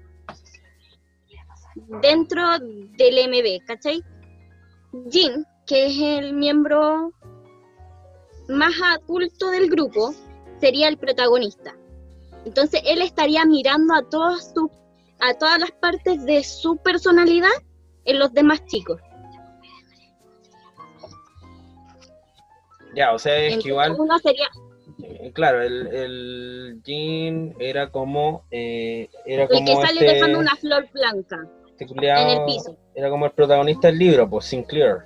dentro 2.01 2.59
del 2.59 3.29
MB, 3.29 3.67
¿cachai? 3.67 4.03
Jin, 5.11 5.45
que 5.67 5.87
es 5.87 5.99
el 5.99 6.35
miembro 6.35 7.13
más 8.49 8.75
adulto 8.83 9.51
del 9.51 9.69
grupo, 9.69 10.15
sería 10.61 10.89
el 10.89 10.99
protagonista. 10.99 11.75
Entonces 12.45 12.83
él 12.85 13.03
estaría 13.03 13.45
mirando 13.45 13.95
a 13.95 14.03
todas 14.03 14.53
sus 14.53 14.71
a 15.21 15.33
todas 15.35 15.59
las 15.59 15.71
partes 15.73 16.25
de 16.25 16.43
su 16.45 16.77
personalidad 16.77 17.51
en 18.05 18.19
los 18.19 18.33
demás 18.33 18.65
chicos. 18.67 19.01
Ya, 22.95 23.13
o 23.13 23.19
sea, 23.19 23.35
es 23.37 23.41
que 23.41 23.47
Entonces, 23.55 23.67
igual, 23.71 23.97
uno 23.99 24.19
sería, 24.21 24.47
eh, 25.03 25.33
claro, 25.33 25.63
el, 25.63 25.87
el 25.89 26.81
Jean 26.85 27.55
era 27.59 27.91
como, 27.91 28.45
eh, 28.53 29.09
era 29.27 29.43
el 29.45 29.49
como 29.49 29.67
que 29.67 29.87
sale 29.87 30.01
este, 30.01 30.15
dejando 30.15 30.39
una 30.39 30.55
flor 30.57 30.89
blanca 30.93 31.39
este 31.71 31.87
culiao- 31.89 32.23
en 32.23 32.29
el 32.41 32.45
piso. 32.47 32.77
era 32.95 33.11
como 33.11 33.27
el 33.27 33.33
protagonista 33.33 33.89
del 33.89 33.99
libro, 33.99 34.31
pues 34.31 34.45
Sinclair. 34.45 34.99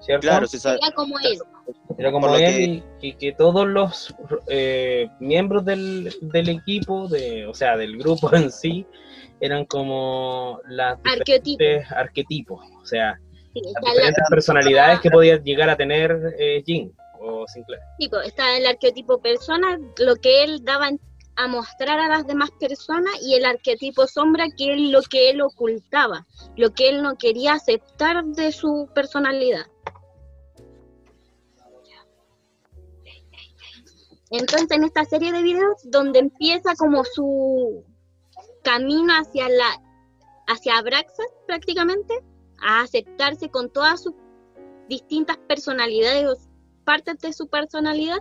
¿Cierto? 0.00 0.20
Claro, 0.22 0.46
sí 0.46 0.58
sabe. 0.58 0.78
Sería 0.78 0.94
como 0.94 1.18
él. 1.18 1.38
Era 2.00 2.12
como 2.12 2.34
él 2.34 2.82
y, 3.02 3.08
y 3.08 3.12
que 3.14 3.32
todos 3.32 3.66
los 3.66 4.14
eh, 4.48 5.08
miembros 5.18 5.64
del, 5.66 6.10
del 6.22 6.48
equipo, 6.48 7.08
de, 7.08 7.46
o 7.46 7.52
sea, 7.52 7.76
del 7.76 7.98
grupo 7.98 8.32
en 8.34 8.50
sí, 8.50 8.86
eran 9.38 9.66
como 9.66 10.60
las 10.68 10.98
diferentes 11.02 11.90
arquetipos, 11.92 12.64
o 12.82 12.86
sea, 12.86 13.20
Sí, 13.52 13.60
las 13.64 13.82
la- 13.82 13.90
diferentes 13.90 14.24
personalidades 14.30 15.00
que 15.00 15.10
podía 15.10 15.36
llegar 15.42 15.68
a 15.68 15.76
tener 15.76 16.34
eh, 16.38 16.62
Jean 16.64 16.90
o 17.20 17.44
Sinclair. 17.48 17.80
tipo, 17.98 18.18
está 18.20 18.56
el 18.56 18.64
arqueotipo 18.66 19.20
persona, 19.20 19.78
lo 19.98 20.16
que 20.16 20.44
él 20.44 20.64
daba 20.64 20.88
a 21.36 21.46
mostrar 21.48 21.98
a 22.00 22.08
las 22.08 22.26
demás 22.26 22.50
personas, 22.60 23.12
y 23.22 23.34
el 23.34 23.44
arquetipo 23.44 24.06
sombra, 24.06 24.46
que 24.56 24.72
es 24.74 24.80
lo 24.90 25.00
que 25.02 25.30
él 25.30 25.40
ocultaba, 25.42 26.26
lo 26.56 26.70
que 26.70 26.88
él 26.88 27.02
no 27.02 27.16
quería 27.16 27.54
aceptar 27.54 28.24
de 28.24 28.52
su 28.52 28.88
personalidad. 28.94 29.66
Entonces, 34.30 34.70
en 34.70 34.84
esta 34.84 35.04
serie 35.04 35.32
de 35.32 35.42
videos, 35.42 35.76
donde 35.84 36.20
empieza 36.20 36.74
como 36.76 37.04
su 37.04 37.84
camino 38.62 39.12
hacia 39.14 39.48
la 39.48 39.82
hacia 40.46 40.78
Abraxas 40.78 41.26
prácticamente, 41.46 42.14
a 42.60 42.82
aceptarse 42.82 43.48
con 43.50 43.70
todas 43.70 44.02
sus 44.02 44.14
distintas 44.88 45.36
personalidades 45.38 46.26
o 46.26 46.36
partes 46.84 47.18
de 47.20 47.32
su 47.32 47.48
personalidad, 47.48 48.18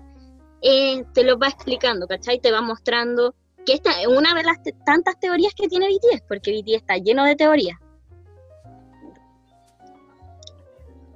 eh, 0.62 1.04
te 1.14 1.24
lo 1.24 1.40
va 1.40 1.48
explicando, 1.48 2.08
¿cachai? 2.08 2.40
Te 2.40 2.52
va 2.52 2.62
mostrando 2.62 3.34
que 3.66 3.74
esta 3.74 4.00
es 4.02 4.08
una 4.08 4.34
de 4.36 4.44
las 4.44 4.62
te- 4.62 4.76
tantas 4.86 5.20
teorías 5.20 5.54
que 5.56 5.68
tiene 5.68 5.88
BTS, 5.88 6.22
porque 6.28 6.52
BTS 6.52 6.76
está 6.78 6.98
lleno 6.98 7.26
de 7.26 7.36
teorías. 7.36 7.78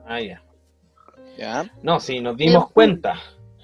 Ah, 0.05 0.19
ya. 0.19 0.43
Ya. 1.37 1.71
No, 1.81 1.99
sí, 1.99 2.19
nos 2.21 2.35
dimos 2.37 2.63
Pero- 2.65 2.73
cuenta. 2.73 3.15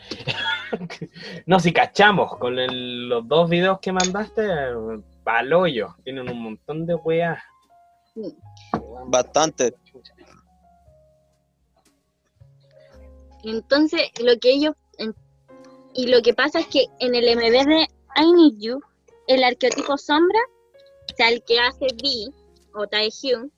no, 1.46 1.60
si 1.60 1.72
cachamos 1.74 2.38
con 2.38 2.58
el- 2.60 3.10
los 3.10 3.28
dos 3.28 3.50
videos 3.50 3.80
que 3.80 3.92
mandaste, 3.92 4.48
paloyo. 5.24 5.96
Tienen 6.04 6.30
un 6.30 6.42
montón 6.42 6.86
de 6.86 6.96
weas. 6.96 7.42
Bastante. 9.08 9.74
Entonces, 13.44 14.02
lo 14.22 14.38
que 14.40 14.52
ellos. 14.52 14.76
en- 14.98 15.16
y 15.94 16.08
lo 16.08 16.22
que 16.22 16.34
pasa 16.34 16.60
es 16.60 16.68
que 16.68 16.86
en 17.00 17.16
el 17.16 17.28
MV 17.30 17.66
de 17.66 17.88
I 18.18 18.32
Need 18.34 18.60
You, 18.60 18.82
el 19.28 19.44
arqueotipo 19.44 19.98
sombra, 19.98 20.40
o 21.12 21.16
sea, 21.16 21.30
el 21.30 21.44
que 21.44 21.60
hace 21.60 21.88
B 22.02 22.32
o 22.74 22.86
Taehyung, 22.88 23.50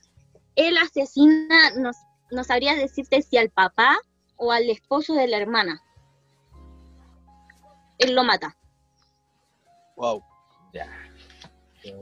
él 0.55 0.77
asesina, 0.77 1.71
no, 1.77 1.91
no 2.31 2.43
sabría 2.43 2.75
decirte 2.75 3.21
si 3.21 3.37
al 3.37 3.49
papá 3.49 3.97
o 4.37 4.51
al 4.51 4.69
esposo 4.69 5.13
de 5.13 5.27
la 5.27 5.37
hermana. 5.37 5.81
Él 8.01 8.15
lo 8.15 8.23
mata. 8.23 8.57
Wow. 9.95 10.23
Ya. 10.73 10.87
Qué 11.81 11.93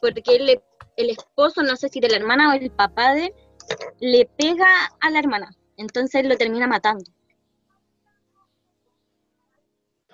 porque 0.00 0.22
él 0.36 0.46
le- 0.46 0.64
el 0.96 1.10
esposo, 1.10 1.62
no 1.62 1.76
sé 1.76 1.88
si 1.88 2.00
de 2.00 2.08
la 2.08 2.16
hermana 2.16 2.50
o 2.50 2.52
el 2.52 2.70
papá 2.70 3.14
de 3.14 3.26
él, 3.26 3.34
le 4.00 4.26
pega 4.26 4.66
a 5.00 5.10
la 5.10 5.18
hermana. 5.18 5.50
Entonces 5.76 6.26
lo 6.26 6.36
termina 6.36 6.66
matando. 6.66 7.04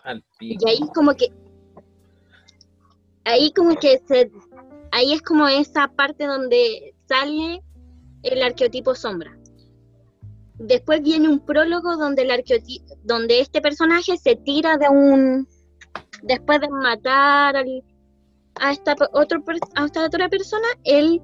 Al 0.03 0.23
pico. 0.39 0.65
Y 0.67 0.71
ahí 0.71 0.81
como 0.95 1.15
que, 1.15 1.29
ahí 3.25 3.53
como 3.53 3.75
que 3.77 4.03
se, 4.07 4.31
ahí 4.91 5.13
es 5.15 5.23
como 5.23 5.49
esa 5.49 5.89
parte 5.89 6.27
donde 6.27 6.95
sale 7.09 7.63
el 8.23 8.43
arqueotipo 8.43 8.95
sombra. 8.95 9.39
Después 10.59 11.03
viene 11.03 11.29
un 11.29 11.41
prólogo 11.41 11.97
donde 11.97 12.23
el 12.23 12.31
donde 13.03 13.41
este 13.41 13.61
personaje 13.61 14.17
se 14.17 14.37
tira 14.37 14.77
de 14.79 14.89
un, 14.89 15.49
después 16.23 16.61
de 16.61 16.69
matar 16.69 17.57
al- 17.57 17.85
a 18.61 18.71
esta 18.73 18.95
otro 19.13 19.43
a 19.75 19.85
esta 19.85 20.05
otra 20.05 20.29
persona, 20.29 20.67
él 20.85 21.21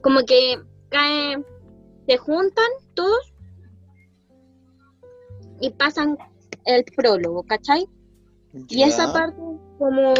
como 0.00 0.20
que 0.24 0.60
cae, 0.90 1.42
se 2.06 2.16
juntan 2.18 2.70
todos 2.94 3.32
y 5.60 5.70
pasan 5.70 6.16
el 6.66 6.84
prólogo, 6.96 7.42
¿cachai? 7.42 7.88
Y 8.68 8.82
esa 8.84 9.12
parte 9.12 9.40
como... 9.78 10.14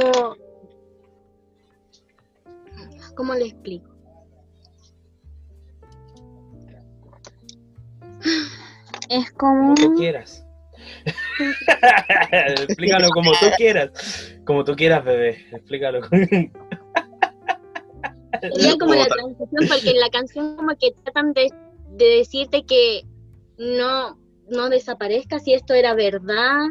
¿Cómo 3.14 3.34
le 3.34 3.46
explico? 3.46 3.93
Es 9.08 9.30
como... 9.32 9.74
Como 9.74 9.94
tú 9.94 9.94
quieras. 9.94 10.44
Explícalo 12.30 13.08
como 13.10 13.32
tú 13.32 13.46
quieras. 13.56 13.90
Como 14.44 14.64
tú 14.64 14.74
quieras, 14.74 15.04
bebé. 15.04 15.46
Explícalo. 15.52 16.00
Sería 18.40 18.76
como 18.78 18.94
la 18.94 19.06
transición, 19.06 19.68
porque 19.68 19.90
en 19.90 20.00
la 20.00 20.10
canción 20.10 20.56
como 20.56 20.76
que 20.76 20.92
tratan 21.02 21.32
de, 21.32 21.50
de 21.90 22.04
decirte 22.04 22.64
que 22.66 23.04
no, 23.58 24.18
no 24.48 24.68
desaparezca 24.68 25.38
si 25.38 25.54
esto 25.54 25.74
era 25.74 25.94
verdad. 25.94 26.66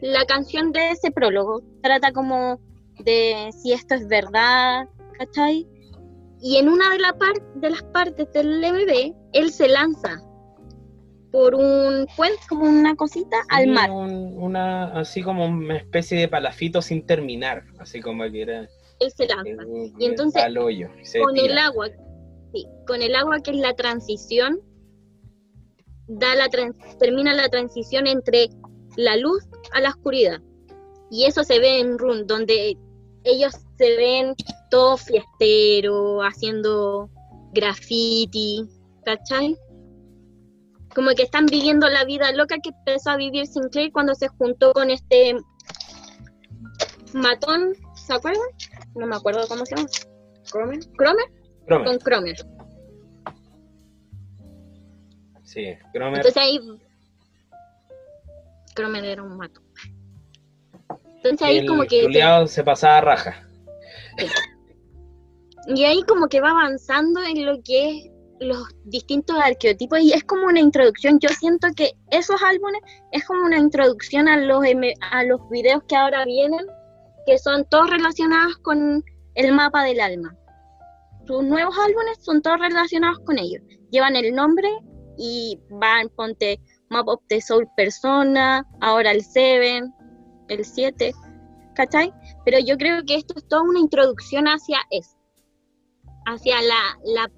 La 0.00 0.24
canción 0.26 0.72
de 0.72 0.90
ese 0.92 1.10
prólogo 1.10 1.62
trata 1.82 2.12
como 2.12 2.60
de 3.00 3.50
si 3.52 3.72
esto 3.72 3.94
es 3.94 4.08
verdad, 4.08 4.88
¿cachai? 5.18 5.66
Y 6.40 6.56
en 6.56 6.68
una 6.68 6.90
de, 6.90 6.98
la 6.98 7.12
par- 7.14 7.42
de 7.56 7.70
las 7.70 7.82
partes 7.84 8.30
del 8.32 8.60
MV, 8.60 9.14
él 9.32 9.50
se 9.50 9.68
lanza 9.68 10.22
por 11.32 11.54
un 11.54 12.06
puente, 12.16 12.38
como 12.48 12.64
una 12.64 12.94
cosita, 12.96 13.36
al 13.50 13.66
mar. 13.68 13.90
un- 13.90 14.34
una, 14.38 14.98
así 14.98 15.22
como 15.22 15.44
una 15.46 15.76
especie 15.76 16.18
de 16.18 16.28
palafito 16.28 16.80
sin 16.80 17.04
terminar. 17.04 17.64
Así 17.78 18.00
como 18.00 18.24
que 18.30 18.42
era. 18.42 18.60
Él 19.00 19.12
se 19.14 19.26
lanza. 19.26 19.62
Y 19.98 20.04
entonces, 20.06 20.42
al 20.42 20.56
hoyo. 20.58 20.88
y 21.00 21.04
se 21.04 21.20
con 21.20 21.36
el 21.36 21.58
agua, 21.58 21.88
sí, 22.52 22.66
con 22.86 23.02
el 23.02 23.14
agua 23.14 23.40
que 23.40 23.50
es 23.50 23.56
la 23.58 23.74
transición, 23.74 24.60
da 26.06 26.34
la 26.34 26.48
tran- 26.48 26.74
termina 26.98 27.34
la 27.34 27.48
transición 27.48 28.06
entre 28.06 28.48
la 28.96 29.16
luz 29.16 29.44
a 29.72 29.80
la 29.80 29.90
oscuridad. 29.90 30.40
Y 31.10 31.24
eso 31.24 31.42
se 31.44 31.58
ve 31.58 31.80
en 31.80 31.98
Run, 31.98 32.26
donde 32.26 32.76
ellos 33.30 33.54
se 33.76 33.96
ven 33.96 34.34
todos 34.70 35.02
fiesteros, 35.02 36.22
haciendo 36.22 37.10
graffiti, 37.52 38.64
¿cachai? 39.04 39.56
Como 40.94 41.10
que 41.10 41.22
están 41.22 41.46
viviendo 41.46 41.88
la 41.88 42.04
vida 42.04 42.32
loca 42.32 42.56
que 42.62 42.70
empezó 42.70 43.10
a 43.10 43.16
vivir 43.16 43.46
Sinclair 43.46 43.92
cuando 43.92 44.14
se 44.14 44.28
juntó 44.28 44.72
con 44.72 44.90
este 44.90 45.36
matón, 47.12 47.74
¿se 47.94 48.14
acuerdan? 48.14 48.42
No 48.94 49.06
me 49.06 49.16
acuerdo 49.16 49.46
cómo 49.48 49.64
se 49.64 49.76
llama. 49.76 49.88
¿Cromer? 50.50 50.80
¿Cromer? 50.96 51.26
Cromer. 51.66 51.86
Con 51.86 51.98
Cromer. 51.98 52.36
Sí, 55.44 55.76
Cromer. 55.92 56.18
Entonces 56.18 56.36
ahí. 56.36 56.60
Cromer 58.74 59.04
era 59.04 59.22
un 59.22 59.36
mato. 59.36 59.60
Entonces 61.18 61.42
ahí 61.42 61.58
el 61.58 61.66
como 61.66 61.84
que. 61.84 62.02
culiao 62.02 62.46
se 62.46 62.64
pasaba 62.64 63.00
raja. 63.00 63.48
Y 65.70 65.84
ahí 65.84 66.02
como 66.08 66.28
que 66.28 66.40
va 66.40 66.50
avanzando 66.52 67.22
en 67.22 67.44
lo 67.44 67.62
que 67.62 67.90
es 67.90 68.10
los 68.40 68.68
distintos 68.84 69.36
arqueotipos 69.38 70.00
y 70.00 70.12
es 70.12 70.24
como 70.24 70.46
una 70.46 70.60
introducción. 70.60 71.18
Yo 71.20 71.28
siento 71.28 71.68
que 71.76 71.92
esos 72.10 72.40
álbumes 72.42 72.80
es 73.12 73.26
como 73.26 73.44
una 73.44 73.58
introducción 73.58 74.28
a 74.28 74.38
los, 74.38 74.64
a 75.10 75.24
los 75.24 75.40
videos 75.50 75.82
que 75.88 75.96
ahora 75.96 76.24
vienen, 76.24 76.64
que 77.26 77.36
son 77.38 77.66
todos 77.68 77.90
relacionados 77.90 78.56
con 78.58 79.04
el 79.34 79.52
mapa 79.52 79.84
del 79.84 80.00
alma. 80.00 80.34
Sus 81.26 81.44
nuevos 81.44 81.76
álbumes 81.78 82.18
son 82.22 82.40
todos 82.40 82.60
relacionados 82.60 83.18
con 83.26 83.38
ellos. 83.38 83.62
Llevan 83.90 84.16
el 84.16 84.34
nombre 84.34 84.68
y 85.18 85.60
van, 85.68 86.08
ponte 86.16 86.60
Map 86.88 87.08
of 87.08 87.20
the 87.28 87.40
Soul 87.42 87.68
Persona, 87.76 88.64
ahora 88.80 89.10
el 89.10 89.22
7, 89.22 89.82
el 90.48 90.64
7, 90.64 91.12
¿cachai? 91.74 92.12
Pero 92.44 92.58
yo 92.58 92.76
creo 92.76 93.02
que 93.04 93.14
esto 93.16 93.34
es 93.36 93.46
toda 93.46 93.62
una 93.62 93.78
introducción 93.80 94.46
hacia 94.46 94.78
eso, 94.90 95.16
hacia 96.26 96.60
la, 96.62 96.98
la 97.04 97.30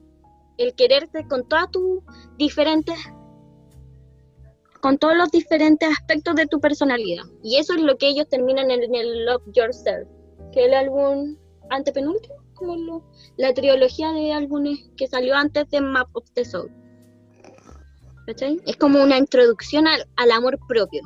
el 0.58 0.74
quererte 0.74 1.26
con 1.26 1.48
todas 1.48 1.70
tus 1.70 2.00
diferentes, 2.36 2.96
con 4.80 4.98
todos 4.98 5.16
los 5.16 5.30
diferentes 5.30 5.88
aspectos 5.90 6.34
de 6.34 6.46
tu 6.46 6.60
personalidad. 6.60 7.24
Y 7.42 7.56
eso 7.56 7.74
es 7.74 7.80
lo 7.80 7.96
que 7.96 8.08
ellos 8.08 8.28
terminan 8.28 8.70
en 8.70 8.94
el 8.94 9.24
Love 9.26 9.42
Yourself, 9.52 10.08
que 10.52 10.60
es 10.60 10.66
el 10.68 10.74
álbum 10.74 11.36
antepenúltimo, 11.70 12.34
como 12.54 12.76
lo- 12.76 13.04
la 13.36 13.54
trilogía 13.54 14.12
de 14.12 14.32
álbumes 14.32 14.90
que 14.96 15.06
salió 15.06 15.34
antes 15.34 15.68
de 15.70 15.80
Map 15.80 16.08
of 16.14 16.30
the 16.34 16.44
Soul. 16.44 16.70
¿Cachai? 18.26 18.60
Es 18.66 18.76
como 18.76 19.02
una 19.02 19.16
introducción 19.18 19.86
al, 19.86 20.06
al 20.16 20.30
amor 20.30 20.58
propio. 20.68 21.02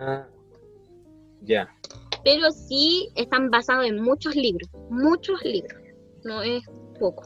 Ah, 0.00 0.26
ya. 1.42 1.68
Pero 2.24 2.50
sí 2.50 3.10
están 3.16 3.50
basados 3.50 3.86
en 3.86 4.00
muchos 4.00 4.34
libros, 4.34 4.68
muchos 4.90 5.42
libros. 5.44 5.80
No 6.24 6.42
es 6.42 6.62
poco. 6.98 7.24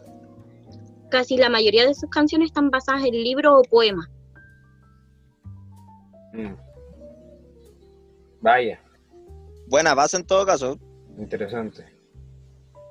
Casi 1.11 1.37
la 1.37 1.49
mayoría 1.49 1.87
de 1.87 1.95
sus 1.95 2.11
canciones 2.11 2.49
están 2.49 2.71
basadas 2.71 3.05
en 3.05 3.13
libros 3.13 3.55
o 3.59 3.63
poemas. 3.71 4.09
Mm. 6.33 6.55
Vaya, 8.41 8.81
Buena 9.69 9.95
base 9.95 10.17
en 10.17 10.27
todo 10.27 10.47
caso. 10.47 10.79
interesante. 11.19 11.85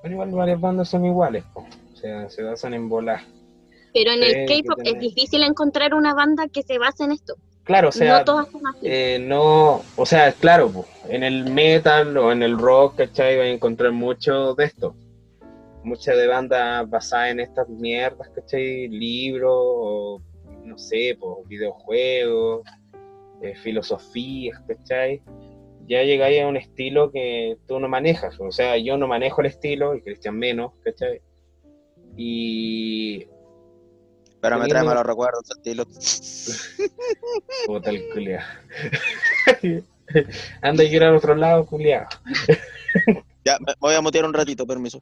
Pero 0.02 0.14
igual 0.14 0.32
varias 0.32 0.62
bandas 0.62 0.90
son 0.90 1.06
iguales, 1.06 1.44
po. 1.54 1.62
o 1.62 1.96
sea, 1.96 2.30
se 2.30 2.44
basan 2.44 2.76
en 2.76 2.88
volar. 2.88 3.22
Pero 3.94 4.12
en 4.12 4.22
el 4.22 4.46
K-pop 4.48 4.80
es 4.84 5.00
difícil 5.00 5.42
encontrar 5.42 5.96
una 5.96 6.14
banda 6.14 6.48
que 6.48 6.62
se 6.62 6.78
base 6.78 7.04
en 7.04 7.14
esto. 7.14 7.36
Claro, 7.68 7.90
o 7.90 7.92
sea, 7.92 8.20
no 8.20 8.26
todas 8.26 8.50
son 8.50 8.66
así. 8.66 8.80
eh, 8.82 9.20
no, 9.20 9.82
o 9.98 10.06
sea, 10.06 10.32
claro, 10.32 10.86
en 11.10 11.22
el 11.22 11.52
metal 11.52 12.16
o 12.18 12.32
en 12.32 12.42
el 12.42 12.58
rock, 12.58 12.96
¿cachai? 12.96 13.38
Vas 13.38 13.46
a 13.46 13.50
encontrar 13.50 13.92
mucho 13.92 14.56
de 14.56 14.66
esto. 14.66 14.96
Muchas 15.84 16.16
de 16.16 16.28
bandas 16.28 16.90
basadas 16.90 17.32
en 17.32 17.42
estas 17.42 17.68
mierdas, 17.68 18.30
¿cachai? 18.30 18.88
Libros, 18.88 19.52
o, 19.54 20.22
no 20.64 20.78
sé, 20.78 21.18
po, 21.20 21.44
videojuegos, 21.46 22.62
eh, 23.42 23.54
filosofías, 23.56 24.60
¿cachai? 24.66 25.22
Ya 25.88 26.04
llegáis 26.04 26.42
a 26.42 26.48
un 26.48 26.56
estilo 26.56 27.12
que 27.12 27.58
tú 27.68 27.82
no 27.82 27.90
manejas. 27.90 28.40
O 28.40 28.52
sea, 28.52 28.78
yo 28.78 28.98
no 28.98 29.08
manejo 29.08 29.42
el 29.42 29.48
estilo, 29.48 29.94
y 29.94 30.02
Cristian 30.02 30.40
menos, 30.40 30.72
¿cachai? 30.86 31.22
Y 32.16 33.28
Pero 34.48 34.60
me 34.60 34.68
trae 34.70 34.84
malos 34.84 35.06
recuerdos, 35.06 35.44
estilo. 35.52 35.86
Puta 37.66 37.90
el 37.90 38.08
culiao. 38.14 38.46
Anda 40.62 40.84
y 40.86 40.96
ir 40.96 41.04
al 41.04 41.18
otro 41.18 41.36
lado, 41.36 41.66
culiao. 41.66 42.08
Ya, 43.44 43.58
me 43.60 43.74
voy 43.80 43.96
a 43.96 44.02
mutear 44.02 44.26
un 44.26 44.34
ratito, 44.34 44.68
permiso. 44.68 45.02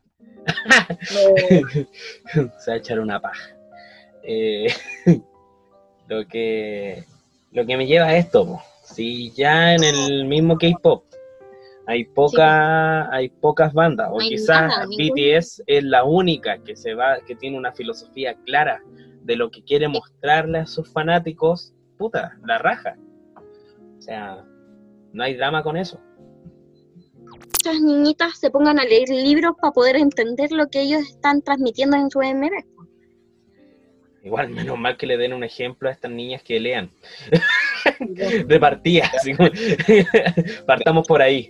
Se 1.02 1.88
va 2.40 2.74
a 2.74 2.76
echar 2.76 3.00
una 3.00 3.20
paja. 3.20 3.56
Eh, 4.22 4.68
lo 6.08 6.28
que 6.28 7.04
lo 7.52 7.66
que 7.66 7.76
me 7.76 7.88
lleva 7.88 8.06
a 8.06 8.18
esto, 8.18 8.46
po. 8.46 8.62
si 8.84 9.32
ya 9.32 9.74
en 9.74 9.84
el 9.84 10.26
mismo 10.26 10.60
K-pop 10.60 11.06
hay 11.88 12.04
poca, 12.06 13.12
hay 13.12 13.30
pocas 13.30 13.74
bandas, 13.74 14.10
o 14.12 14.18
No 14.18 14.20
hay 14.20 14.30
quizás 14.30 14.68
nada. 14.68 14.86
BTS 14.86 15.64
es 15.66 15.84
la 15.84 16.04
única 16.04 16.60
que 16.60 16.76
se 16.76 16.94
va, 16.94 17.22
que 17.22 17.36
tiene 17.36 17.58
una 17.58 17.72
filosofía 17.72 18.36
clara 18.46 18.80
de 19.26 19.36
lo 19.36 19.50
que 19.50 19.64
quiere 19.64 19.88
mostrarle 19.88 20.60
a 20.60 20.66
sus 20.68 20.88
fanáticos, 20.92 21.74
puta, 21.98 22.38
la 22.46 22.60
raja. 22.60 22.96
O 23.98 24.02
sea, 24.02 24.46
no 25.14 25.24
hay 25.24 25.36
drama 25.36 25.64
con 25.64 25.78
eso. 25.78 26.00
Muchas 27.18 27.82
niñitas 27.82 28.38
se 28.38 28.52
pongan 28.52 28.80
a 28.80 28.86
leer 28.86 29.10
libros 29.10 29.56
para 29.60 29.74
poder 29.74 29.96
entender 29.96 30.52
lo 30.52 30.68
que 30.68 30.82
ellos 30.82 31.02
están 31.02 31.42
transmitiendo 31.42 31.98
en 31.98 32.12
su 32.12 32.20
MV. 32.20 32.76
Igual, 34.24 34.50
menos 34.50 34.78
mal 34.78 34.98
que 34.98 35.08
le 35.08 35.18
den 35.18 35.34
un 35.34 35.44
ejemplo 35.44 35.90
a 35.90 35.92
estas 35.92 36.12
niñas 36.12 36.44
que 36.44 36.60
lean. 36.60 36.92
De 38.48 38.60
partida. 38.60 39.12
Partamos 40.68 41.08
por 41.08 41.22
ahí. 41.22 41.48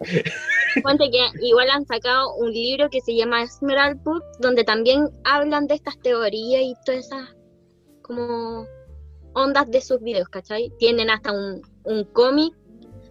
Ponte 0.83 1.09
que 1.09 1.25
igual 1.41 1.69
han 1.69 1.85
sacado 1.85 2.35
un 2.35 2.51
libro 2.51 2.89
que 2.89 2.99
se 3.01 3.15
llama 3.15 3.45
Emerald 3.61 4.01
Book, 4.03 4.23
donde 4.39 4.63
también 4.65 5.09
hablan 5.23 5.67
de 5.67 5.75
estas 5.75 5.97
teorías 6.01 6.61
y 6.63 6.73
todas 6.85 7.05
esas 7.05 7.34
como 8.05 8.67
ondas 9.33 9.69
de 9.71 9.81
sus 9.81 9.99
videos, 9.99 10.29
¿cachai? 10.29 10.71
Tienen 10.77 11.09
hasta 11.09 11.31
un, 11.31 11.61
un 11.83 12.03
cómic 12.05 12.53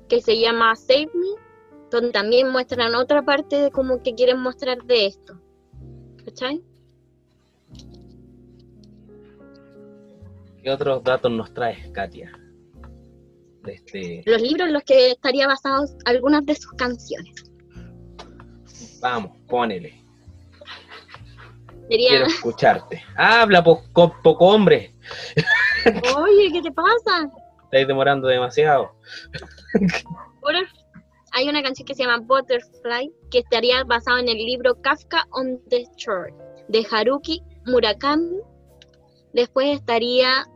que 0.08 0.20
se 0.20 0.38
llama 0.38 0.76
Save 0.76 1.10
Me, 1.14 1.42
donde 1.90 2.12
también 2.12 2.50
muestran 2.50 2.94
otra 2.94 3.22
parte 3.22 3.56
de 3.56 3.70
como 3.70 4.02
que 4.02 4.14
quieren 4.14 4.38
mostrar 4.38 4.78
de 4.84 5.06
esto, 5.06 5.40
¿cachai? 6.24 6.62
¿Qué 10.62 10.70
otros 10.70 11.02
datos 11.02 11.30
nos 11.32 11.52
traes, 11.52 11.90
Katia? 11.90 12.32
De 13.62 13.72
este. 13.74 14.22
Los 14.24 14.40
libros 14.40 14.68
en 14.68 14.74
los 14.74 14.84
que 14.84 15.10
estaría 15.10 15.46
basados 15.46 15.96
algunas 16.04 16.46
de 16.46 16.54
sus 16.54 16.72
canciones. 16.72 17.34
Vamos, 19.00 19.36
ponele. 19.48 20.03
Sería, 21.88 22.08
Quiero 22.10 22.26
escucharte. 22.26 23.02
Habla, 23.16 23.62
poco, 23.62 24.14
poco 24.22 24.46
hombre. 24.46 24.94
oye, 26.16 26.52
¿qué 26.52 26.62
te 26.62 26.72
pasa? 26.72 27.30
Estáis 27.64 27.86
demorando 27.86 28.28
demasiado. 28.28 28.92
Hay 31.32 31.48
una 31.48 31.62
canción 31.62 31.84
que 31.86 31.94
se 31.94 32.04
llama 32.04 32.20
Butterfly, 32.24 33.12
que 33.30 33.40
estaría 33.40 33.82
basado 33.82 34.18
en 34.18 34.28
el 34.28 34.36
libro 34.36 34.80
Kafka 34.80 35.26
on 35.32 35.60
the 35.68 35.84
Shore, 35.96 36.32
de 36.68 36.86
Haruki 36.88 37.42
Murakami. 37.66 38.38
Después 39.32 39.76
estaría 39.76 40.46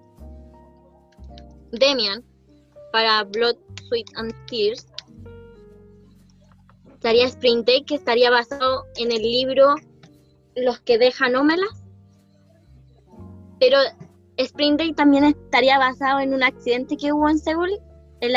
Demian, 1.72 2.22
para 2.92 3.24
Blood, 3.24 3.56
Sweat 3.88 4.06
and 4.14 4.32
Tears. 4.46 4.86
Estaría 6.94 7.26
Spring 7.26 7.64
Day, 7.64 7.82
que 7.84 7.96
estaría 7.96 8.30
basado 8.30 8.84
en 8.96 9.10
el 9.10 9.22
libro 9.22 9.74
Los 10.64 10.80
que 10.80 10.98
dejan 10.98 11.36
Ómelas. 11.36 11.82
Pero 13.60 13.78
Spring 14.36 14.76
Day 14.76 14.92
también 14.92 15.24
estaría 15.24 15.78
basado 15.78 16.20
en 16.20 16.32
un 16.34 16.42
accidente 16.42 16.96
que 16.96 17.12
hubo 17.12 17.28
en 17.28 17.38
Seúl. 17.38 17.70
El 18.20 18.34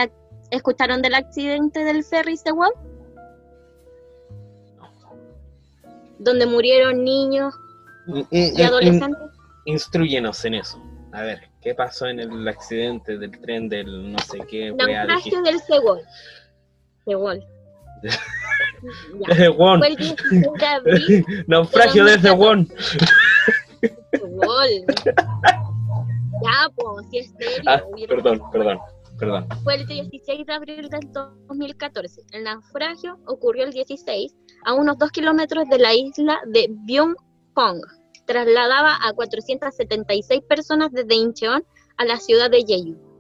¿Escucharon 0.51 1.01
del 1.01 1.13
accidente 1.13 1.83
del 1.85 2.03
ferry 2.03 2.35
Sewol? 2.35 2.71
Donde 6.19 6.45
murieron 6.45 7.03
niños 7.03 7.53
In- 8.07 8.27
y 8.29 8.39
in- 8.49 8.59
in- 8.59 8.65
adolescentes. 8.65 9.29
instruyenos 9.65 10.43
en 10.45 10.55
eso. 10.55 10.81
A 11.13 11.21
ver, 11.23 11.49
¿qué 11.61 11.73
pasó 11.73 12.07
en 12.07 12.19
el 12.19 12.47
accidente 12.47 13.17
del 13.17 13.31
tren 13.39 13.69
del 13.69 14.11
no 14.11 14.19
sé 14.19 14.39
qué? 14.49 14.71
Naufragio 14.73 15.41
del 15.41 15.59
Sewol. 15.59 16.01
Sewol. 17.05 17.43
Ya. 18.81 19.27
Desde 19.27 19.49
Won. 19.49 19.79
Fue 19.79 19.87
el 19.87 19.95
16 19.95 20.41
de 20.57 20.65
abril. 20.65 21.25
Naufragio 21.47 22.05
desde 22.05 22.31
Won. 22.31 22.67
Sewol. 24.11 24.85
Ya, 26.43 26.69
pues, 26.75 27.07
si 27.09 27.17
es 27.19 27.33
serio. 27.37 27.63
Ah, 27.67 27.81
perdón, 28.07 28.41
perdón. 28.51 28.79
Perdón. 29.19 29.47
fue 29.63 29.75
el 29.75 29.85
16 29.85 30.47
de 30.47 30.53
abril 30.53 30.89
del 30.89 31.11
2014. 31.47 32.21
El 32.31 32.43
naufragio 32.43 33.19
ocurrió 33.27 33.65
el 33.65 33.71
16 33.71 34.35
a 34.65 34.73
unos 34.73 34.97
2 34.97 35.11
kilómetros 35.11 35.69
de 35.69 35.77
la 35.77 35.93
isla 35.93 36.39
de 36.47 36.67
Byung 36.85 37.15
Pong. 37.53 37.81
Trasladaba 38.25 38.97
a 39.05 39.13
476 39.13 40.41
personas 40.49 40.91
desde 40.91 41.13
Incheon 41.13 41.63
a 41.97 42.05
la 42.05 42.17
ciudad 42.17 42.49
de 42.49 42.63
Jeju. 42.65 43.10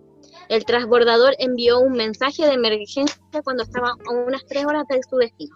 El 0.51 0.65
transbordador 0.65 1.33
envió 1.39 1.79
un 1.79 1.93
mensaje 1.93 2.45
de 2.45 2.51
emergencia 2.51 3.41
cuando 3.41 3.63
estaba 3.63 3.91
a 3.91 4.11
unas 4.11 4.45
3 4.47 4.65
horas 4.65 4.85
de 4.89 4.99
su 5.09 5.15
destino. 5.15 5.55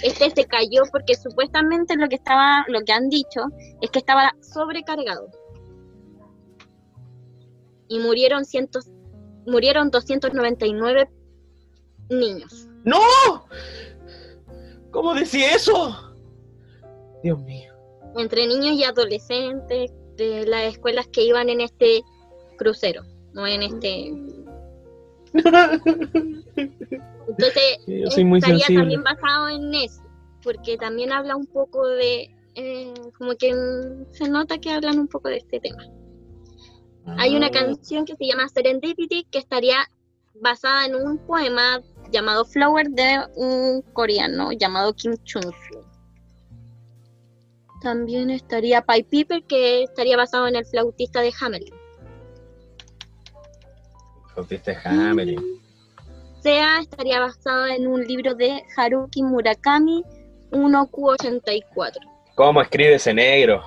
Este 0.00 0.30
se 0.30 0.44
cayó 0.44 0.84
porque 0.92 1.16
supuestamente 1.16 1.96
lo 1.96 2.08
que 2.08 2.14
estaba, 2.14 2.64
lo 2.68 2.80
que 2.82 2.92
han 2.92 3.08
dicho 3.08 3.40
es 3.80 3.90
que 3.90 3.98
estaba 3.98 4.32
sobrecargado. 4.40 5.28
Y 7.88 7.98
murieron 7.98 8.44
cientos, 8.44 8.86
murieron 9.44 9.90
299 9.90 11.10
niños. 12.10 12.68
¡No! 12.84 13.00
¿Cómo 14.92 15.14
decía 15.14 15.52
eso? 15.56 16.14
Dios 17.24 17.40
mío. 17.40 17.72
entre 18.16 18.46
niños 18.46 18.76
y 18.76 18.84
adolescentes 18.84 19.90
de 20.16 20.46
las 20.46 20.74
escuelas 20.74 21.08
que 21.08 21.22
iban 21.22 21.48
en 21.48 21.60
este 21.60 22.02
crucero, 22.56 23.02
no 23.38 23.46
en 23.46 23.62
este. 23.62 24.12
Entonces, 27.28 27.78
Yo 27.86 28.10
soy 28.10 28.24
muy 28.24 28.38
estaría 28.38 28.58
sensible. 28.58 28.80
también 28.82 29.02
basado 29.04 29.48
en 29.48 29.74
eso, 29.74 30.02
porque 30.42 30.76
también 30.76 31.12
habla 31.12 31.36
un 31.36 31.46
poco 31.46 31.86
de, 31.86 32.34
eh, 32.54 32.92
como 33.16 33.36
que 33.36 33.54
se 34.10 34.28
nota 34.28 34.58
que 34.58 34.70
hablan 34.72 34.98
un 34.98 35.06
poco 35.08 35.28
de 35.28 35.36
este 35.36 35.60
tema. 35.60 35.84
Hay 37.16 37.36
una 37.36 37.46
Ah, 37.46 37.50
canción 37.50 38.04
que 38.04 38.16
se 38.16 38.26
llama 38.26 38.48
Serendipity 38.48 39.24
que 39.30 39.38
estaría 39.38 39.78
basada 40.40 40.84
en 40.86 40.94
un 40.96 41.18
poema 41.18 41.80
llamado 42.10 42.44
Flower 42.44 42.90
de 42.90 43.18
un 43.36 43.82
coreano 43.92 44.52
llamado 44.52 44.92
Kim 44.94 45.12
Chung-soo. 45.24 45.84
También 47.80 48.30
estaría 48.30 48.82
Pie 48.82 49.04
Piper 49.04 49.42
que 49.44 49.84
estaría 49.84 50.16
basado 50.16 50.48
en 50.48 50.56
el 50.56 50.66
flautista 50.66 51.20
de 51.20 51.32
Hamelin. 51.40 51.77
De 54.46 54.76
Hamelin. 54.84 55.42
Sea 56.40 56.78
estaría 56.80 57.18
basado 57.18 57.66
en 57.66 57.88
un 57.88 58.06
libro 58.06 58.36
de 58.36 58.62
Haruki 58.76 59.22
Murakami 59.22 60.04
1Q84. 60.52 61.96
¿Cómo 62.36 62.62
escribe 62.62 62.94
ese 62.94 63.12
negro? 63.12 63.64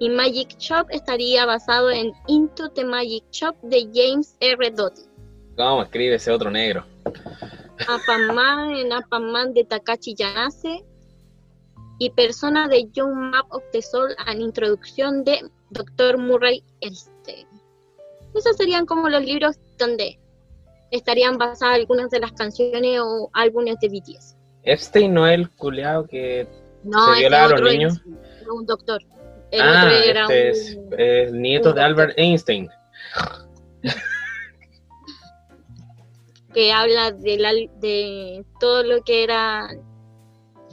Y 0.00 0.10
Magic 0.10 0.58
Shop 0.58 0.88
estaría 0.90 1.46
basado 1.46 1.90
en 1.90 2.12
Into 2.26 2.68
the 2.70 2.84
Magic 2.84 3.24
Shop 3.30 3.54
de 3.62 3.88
James 3.94 4.36
R. 4.40 4.70
Doty. 4.72 5.02
¿Cómo 5.56 5.82
escribe 5.82 6.16
ese 6.16 6.32
otro 6.32 6.50
negro? 6.50 6.84
Apaman 7.86 8.72
en 8.72 8.92
Apaman 8.92 9.54
de 9.54 9.64
Takashi 9.64 10.16
Yanase 10.16 10.84
y 12.00 12.10
Persona 12.10 12.66
de 12.66 12.88
Young 12.92 13.14
Map 13.14 13.46
of 13.50 13.62
the 13.72 13.82
Soul 13.82 14.16
en 14.26 14.40
introducción 14.40 15.22
de 15.22 15.48
Dr. 15.70 16.18
Murray 16.18 16.62
Einstein. 16.80 17.17
Esos 18.38 18.56
serían 18.56 18.86
como 18.86 19.08
los 19.08 19.24
libros 19.24 19.56
donde 19.78 20.18
estarían 20.90 21.38
basadas 21.38 21.74
algunas 21.76 22.08
de 22.10 22.20
las 22.20 22.32
canciones 22.32 23.00
o 23.00 23.28
álbumes 23.32 23.76
de 23.80 23.88
BTS. 23.88 24.36
Epstein 24.62 25.12
no 25.12 25.26
es 25.26 25.34
el 25.34 25.50
culeado 25.50 26.06
que. 26.06 26.46
No, 26.84 27.06
¿Se 27.06 27.10
ese 27.12 27.20
violaba 27.20 27.44
a 27.46 27.58
los 27.58 27.72
niños? 27.72 28.00
era 28.40 28.52
un 28.52 28.64
doctor. 28.66 29.02
El 29.50 29.60
ah, 29.62 29.84
otro 29.84 29.96
era 29.96 30.22
este 30.22 30.50
es 30.50 30.76
un- 30.76 31.00
el 31.00 31.42
nieto 31.42 31.70
un 31.70 31.74
de 31.74 31.82
Albert 31.82 32.18
Einstein. 32.18 32.68
que 36.54 36.72
habla 36.72 37.12
de, 37.12 37.38
la, 37.38 37.52
de 37.52 38.44
todo 38.60 38.82
lo 38.82 39.02
que 39.02 39.24
era 39.24 39.68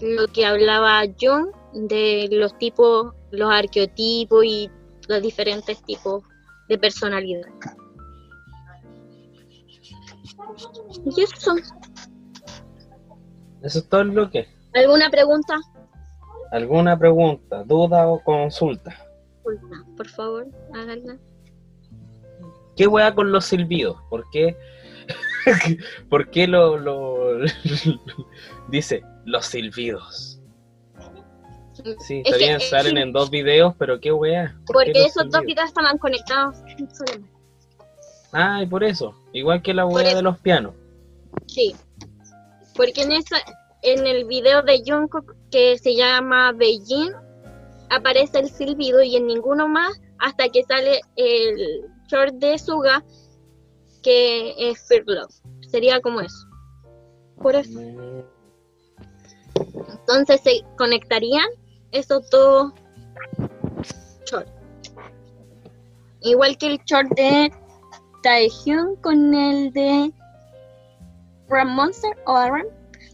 lo 0.01 0.27
que 0.27 0.45
hablaba 0.45 1.03
Jung 1.19 1.47
de 1.73 2.27
los 2.31 2.57
tipos, 2.57 3.13
los 3.31 3.49
arqueotipos 3.51 4.43
y 4.45 4.69
los 5.07 5.21
diferentes 5.21 5.81
tipos 5.83 6.23
de 6.67 6.77
personalidad. 6.77 7.47
Y 11.05 11.21
eso, 11.21 11.55
Eso 13.61 13.79
es 13.79 13.89
todo 13.89 14.03
lo 14.03 14.29
que. 14.29 14.47
¿alguna 14.73 15.09
pregunta? 15.09 15.55
¿Alguna 16.51 16.97
pregunta, 16.97 17.63
duda 17.63 18.07
o 18.07 18.23
consulta? 18.23 18.95
No, 19.45 19.95
por 19.95 20.07
favor, 20.07 20.47
háganla. 20.73 21.17
¿Qué 22.75 22.87
hueá 22.87 23.13
con 23.15 23.31
los 23.31 23.45
silbidos? 23.45 23.97
¿Por 24.09 24.29
qué? 24.31 24.57
¿Por 26.09 26.29
qué 26.29 26.47
lo, 26.47 26.77
lo- 26.77 27.39
dice 28.69 29.03
los 29.25 29.45
silbidos? 29.45 30.41
Sí, 31.99 32.19
Es 32.19 32.25
está 32.25 32.37
que- 32.37 32.45
bien, 32.45 32.55
es 32.57 32.69
salen 32.69 32.97
en 32.97 33.13
dos 33.13 33.29
videos, 33.29 33.75
pero 33.77 33.99
¿qué 33.99 34.11
hueá? 34.11 34.55
¿Por 34.65 34.75
Porque 34.85 35.05
esos 35.05 35.29
dos 35.29 35.41
videos 35.41 35.67
estaban 35.67 35.97
conectados. 35.97 36.57
Ah, 38.31 38.61
y 38.63 38.67
por 38.67 38.83
eso. 38.83 39.13
Igual 39.33 39.61
que 39.61 39.73
la 39.73 39.85
eso. 40.07 40.17
de 40.17 40.21
los 40.23 40.37
pianos. 40.39 40.73
Sí, 41.47 41.75
porque 42.75 43.03
en 43.03 43.11
esa, 43.13 43.37
en 43.83 44.05
el 44.07 44.25
video 44.25 44.61
de 44.63 44.81
Jungkook 44.85 45.35
que 45.51 45.77
se 45.77 45.95
llama 45.95 46.51
Beijing 46.53 47.11
aparece 47.89 48.39
el 48.39 48.49
silbido 48.49 49.01
y 49.03 49.15
en 49.15 49.27
ninguno 49.27 49.67
más 49.67 50.01
hasta 50.19 50.49
que 50.49 50.63
sale 50.63 51.01
el 51.15 51.81
short 52.07 52.33
de 52.35 52.57
Suga 52.57 53.03
que 54.01 54.53
es 54.57 54.85
Fear 54.87 55.03
Love. 55.05 55.33
Sería 55.69 55.99
como 56.01 56.21
eso. 56.21 56.47
Por 57.41 57.55
eso. 57.55 57.79
Mm, 57.79 58.21
Entonces 59.99 60.41
se 60.41 60.61
conectarían 60.77 61.47
esos 61.91 62.29
dos 62.29 62.73
shorts. 64.25 64.51
Igual 66.21 66.57
que 66.57 66.67
el 66.67 66.79
short 66.85 67.09
de 67.15 67.51
Taehyung 68.23 68.95
con 69.01 69.33
el 69.33 69.71
de 69.73 70.11
Ram 71.47 71.69
Monster 71.75 72.17
o 72.25 72.33
Ram, 72.35 72.65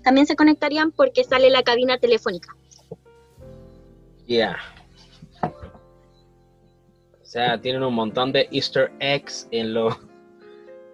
también 0.04 0.26
se 0.26 0.36
conectarían 0.36 0.92
porque 0.92 1.24
sale 1.24 1.50
la 1.50 1.64
cabina 1.64 1.98
telefónica. 1.98 2.56
Ya. 4.28 4.58
O 5.44 7.26
sea, 7.26 7.60
tienen 7.62 7.84
un 7.84 7.94
montón 7.94 8.32
de 8.32 8.48
Easter 8.52 8.92
eggs 9.00 9.48
en 9.52 9.74
los 9.74 9.96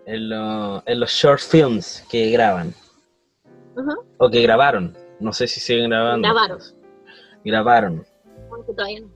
en, 0.05 0.29
lo- 0.29 0.81
en 0.85 0.99
los 0.99 1.11
short 1.11 1.39
films 1.41 2.03
que 2.09 2.31
graban. 2.31 2.73
O 4.17 4.29
que 4.29 4.41
grabaron. 4.41 4.95
No 5.19 5.33
sé 5.33 5.47
si 5.47 5.59
siguen 5.59 5.89
grabando. 5.89 6.27
Grabaron. 6.27 6.59
Grabaron. 7.43 7.97
no. 7.97 9.11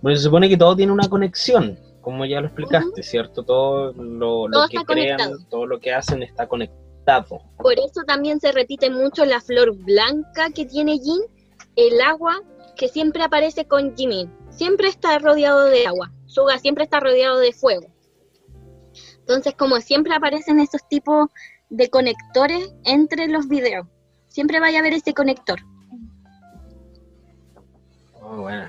Bueno, 0.00 0.16
se 0.16 0.22
supone 0.24 0.48
que 0.48 0.56
todo 0.56 0.76
tiene 0.76 0.92
una 0.92 1.08
conexión, 1.08 1.78
como 2.00 2.24
ya 2.24 2.40
lo 2.40 2.46
explicaste, 2.46 3.02
¿cierto? 3.02 3.42
Todo 3.42 3.92
lo, 3.92 4.48
lo 4.48 4.52
Todo 4.52 4.68
que 4.68 4.76
crean, 4.86 5.18
conectado. 5.18 5.38
todo 5.50 5.66
lo 5.66 5.80
que 5.80 5.92
hacen 5.92 6.22
está 6.22 6.46
conectado. 6.46 7.42
Por 7.58 7.72
eso 7.74 8.02
también 8.06 8.38
se 8.38 8.52
repite 8.52 8.90
mucho 8.90 9.24
la 9.24 9.40
flor 9.40 9.74
blanca 9.76 10.50
que 10.54 10.66
tiene 10.66 10.98
Jin, 10.98 11.22
el 11.76 12.00
agua 12.00 12.42
que 12.76 12.88
siempre 12.88 13.22
aparece 13.22 13.66
con 13.66 13.96
Jimin. 13.96 14.32
Siempre 14.50 14.88
está 14.88 15.18
rodeado 15.18 15.64
de 15.64 15.86
agua. 15.86 16.12
Suga 16.26 16.58
siempre 16.58 16.84
está 16.84 17.00
rodeado 17.00 17.38
de 17.38 17.52
fuego. 17.52 17.88
Entonces, 19.20 19.54
como 19.54 19.80
siempre 19.80 20.14
aparecen 20.14 20.58
esos 20.60 20.86
tipos 20.88 21.28
de 21.70 21.90
conectores 21.90 22.72
entre 22.84 23.28
los 23.28 23.48
videos, 23.48 23.86
siempre 24.28 24.60
vaya 24.60 24.78
a 24.78 24.80
haber 24.80 24.94
ese 24.94 25.12
conector. 25.12 25.58
Oh, 28.30 28.42
bueno. 28.42 28.68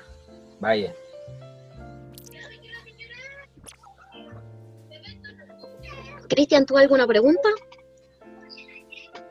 Vaya. 0.61 0.95
Cristian, 6.29 6.65
¿tú 6.65 6.77
alguna 6.77 7.05
pregunta? 7.05 7.49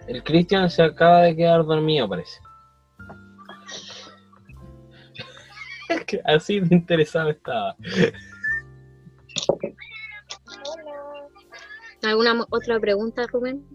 El 0.06 0.22
Cristian 0.22 0.68
se 0.68 0.82
acaba 0.82 1.22
de 1.22 1.34
quedar 1.34 1.64
dormido, 1.64 2.06
parece. 2.08 2.40
Así 6.24 6.60
de 6.60 6.74
interesado 6.74 7.30
estaba. 7.30 7.74
¿Alguna 12.02 12.44
otra 12.50 12.78
pregunta, 12.78 13.26
Rubén? 13.26 13.66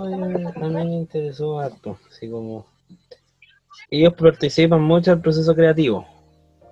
Oye, 0.00 0.14
a 0.14 0.68
mí 0.68 0.70
me 0.70 0.94
interesó 0.94 1.60
harto, 1.60 1.98
así 2.08 2.28
como... 2.28 2.73
Ellos 3.90 4.14
participan 4.14 4.82
mucho 4.82 5.10
del 5.10 5.20
proceso 5.20 5.54
creativo. 5.54 6.06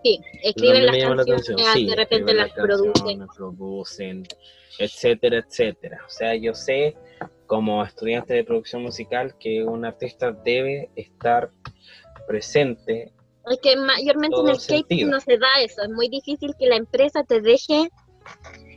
Sí, 0.02 0.20
escriben 0.42 0.86
las 0.86 0.96
la 0.96 1.24
canciones, 1.24 1.66
sí, 1.74 1.86
de 1.86 1.94
repente 1.94 2.32
escriben 2.32 3.18
las 3.18 3.28
producen. 3.36 4.26
etcétera, 4.78 5.38
etcétera. 5.38 6.00
O 6.06 6.10
sea, 6.10 6.34
yo 6.34 6.54
sé, 6.54 6.96
como 7.46 7.84
estudiante 7.84 8.34
de 8.34 8.42
producción 8.42 8.82
musical, 8.82 9.34
que 9.38 9.62
un 9.62 9.84
artista 9.84 10.32
debe 10.32 10.90
estar 10.96 11.50
presente. 12.26 13.12
Es 13.50 13.58
que 13.60 13.76
mayormente 13.76 14.36
en 14.40 14.48
el 14.48 14.56
K-pop 14.56 15.10
no 15.10 15.20
se 15.20 15.38
da 15.38 15.48
eso. 15.60 15.82
Es 15.82 15.90
muy 15.90 16.08
difícil 16.08 16.54
que 16.58 16.66
la 16.66 16.76
empresa 16.76 17.22
te 17.24 17.40
deje 17.40 17.90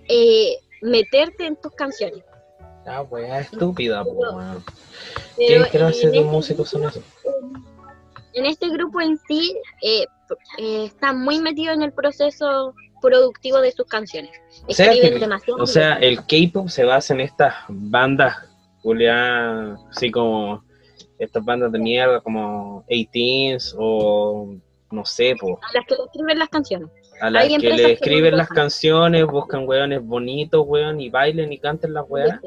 eh, 0.10 0.58
meterte 0.82 1.46
en 1.48 1.56
tus 1.56 1.72
canciones. 1.74 2.24
Ah, 2.86 3.02
weá, 3.02 3.40
estúpida. 3.40 4.04
Pero 5.38 5.64
¿Qué 5.66 5.70
clase 5.70 6.06
en 6.06 6.12
de 6.12 6.18
este- 6.20 6.30
músicos 6.30 6.70
son 6.70 6.84
esos? 6.84 7.04
En 8.36 8.46
este 8.46 8.70
grupo 8.70 9.02
en 9.02 9.18
sí, 9.28 9.58
eh, 9.82 10.06
eh, 10.58 10.86
está 10.86 11.14
muy 11.14 11.40
metido 11.40 11.74
en 11.74 11.82
el 11.82 11.94
proceso 11.94 12.74
productivo 13.02 13.62
de 13.62 13.72
sus 13.72 13.86
canciones. 13.86 14.32
O 14.68 14.74
sea, 14.74 14.92
Escriben 14.92 15.20
demasiado 15.20 15.62
o 15.62 15.68
sea, 15.68 15.96
el 15.96 16.18
K-pop 16.26 16.68
se 16.70 16.84
basa 16.84 17.14
en 17.14 17.22
estas 17.22 17.54
bandas, 17.70 18.36
Julián, 18.82 19.78
así 19.90 20.12
como 20.12 20.64
estas 21.18 21.44
bandas 21.46 21.72
de 21.72 21.80
mierda 21.80 22.20
como 22.22 22.86
18s 22.88 23.76
o 23.78 24.56
no 24.92 25.06
sé, 25.06 25.36
po, 25.40 25.60
a 25.62 25.74
las 25.74 25.86
que 25.86 25.96
le 25.96 26.04
escriben 26.04 26.40
las 26.40 26.50
canciones. 26.50 26.90
a 27.22 27.30
las 27.30 27.48
que 27.48 27.58
le 27.58 27.92
escriben 27.94 28.38
las 28.38 28.50
canciones, 28.50 29.26
buscan 29.26 29.68
weones 29.68 30.04
bonitos, 30.04 30.64
weón, 30.66 31.00
y 31.00 31.10
bailen 31.10 31.54
y 31.54 31.60
canten 31.60 31.94
las 31.94 32.06
weas. 32.08 32.40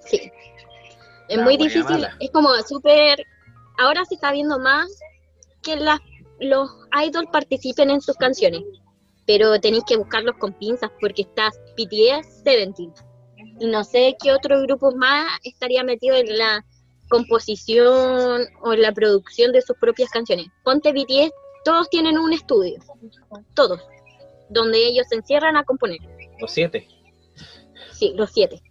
Sí. 0.00 0.30
Es 1.28 1.38
muy 1.38 1.56
difícil, 1.56 1.84
mala. 1.84 2.16
es 2.20 2.30
como 2.30 2.50
súper... 2.66 3.24
Ahora 3.82 4.04
se 4.04 4.14
está 4.14 4.30
viendo 4.30 4.60
más 4.60 4.96
que 5.60 5.74
las, 5.74 5.98
los 6.38 6.70
idols 7.04 7.28
participen 7.32 7.90
en 7.90 8.00
sus 8.00 8.14
canciones, 8.14 8.62
pero 9.26 9.58
tenéis 9.58 9.82
que 9.84 9.96
buscarlos 9.96 10.36
con 10.36 10.52
pinzas 10.52 10.88
porque 11.00 11.22
está 11.22 11.50
BTS, 11.76 12.44
Seventeen. 12.44 12.94
Y 13.58 13.66
no 13.66 13.82
sé 13.82 14.16
qué 14.22 14.30
otro 14.30 14.62
grupo 14.62 14.94
más 14.94 15.26
estaría 15.42 15.82
metido 15.82 16.14
en 16.14 16.38
la 16.38 16.64
composición 17.08 18.42
o 18.62 18.72
en 18.72 18.82
la 18.82 18.92
producción 18.92 19.50
de 19.50 19.62
sus 19.62 19.76
propias 19.78 20.10
canciones. 20.10 20.46
Ponte 20.62 20.92
BTS, 20.92 21.32
todos 21.64 21.90
tienen 21.90 22.18
un 22.18 22.32
estudio, 22.32 22.78
todos, 23.54 23.80
donde 24.48 24.78
ellos 24.78 25.08
se 25.08 25.16
encierran 25.16 25.56
a 25.56 25.64
componer. 25.64 25.98
Los 26.38 26.52
siete. 26.52 26.86
Sí, 27.90 28.12
los 28.14 28.30
siete. 28.30 28.62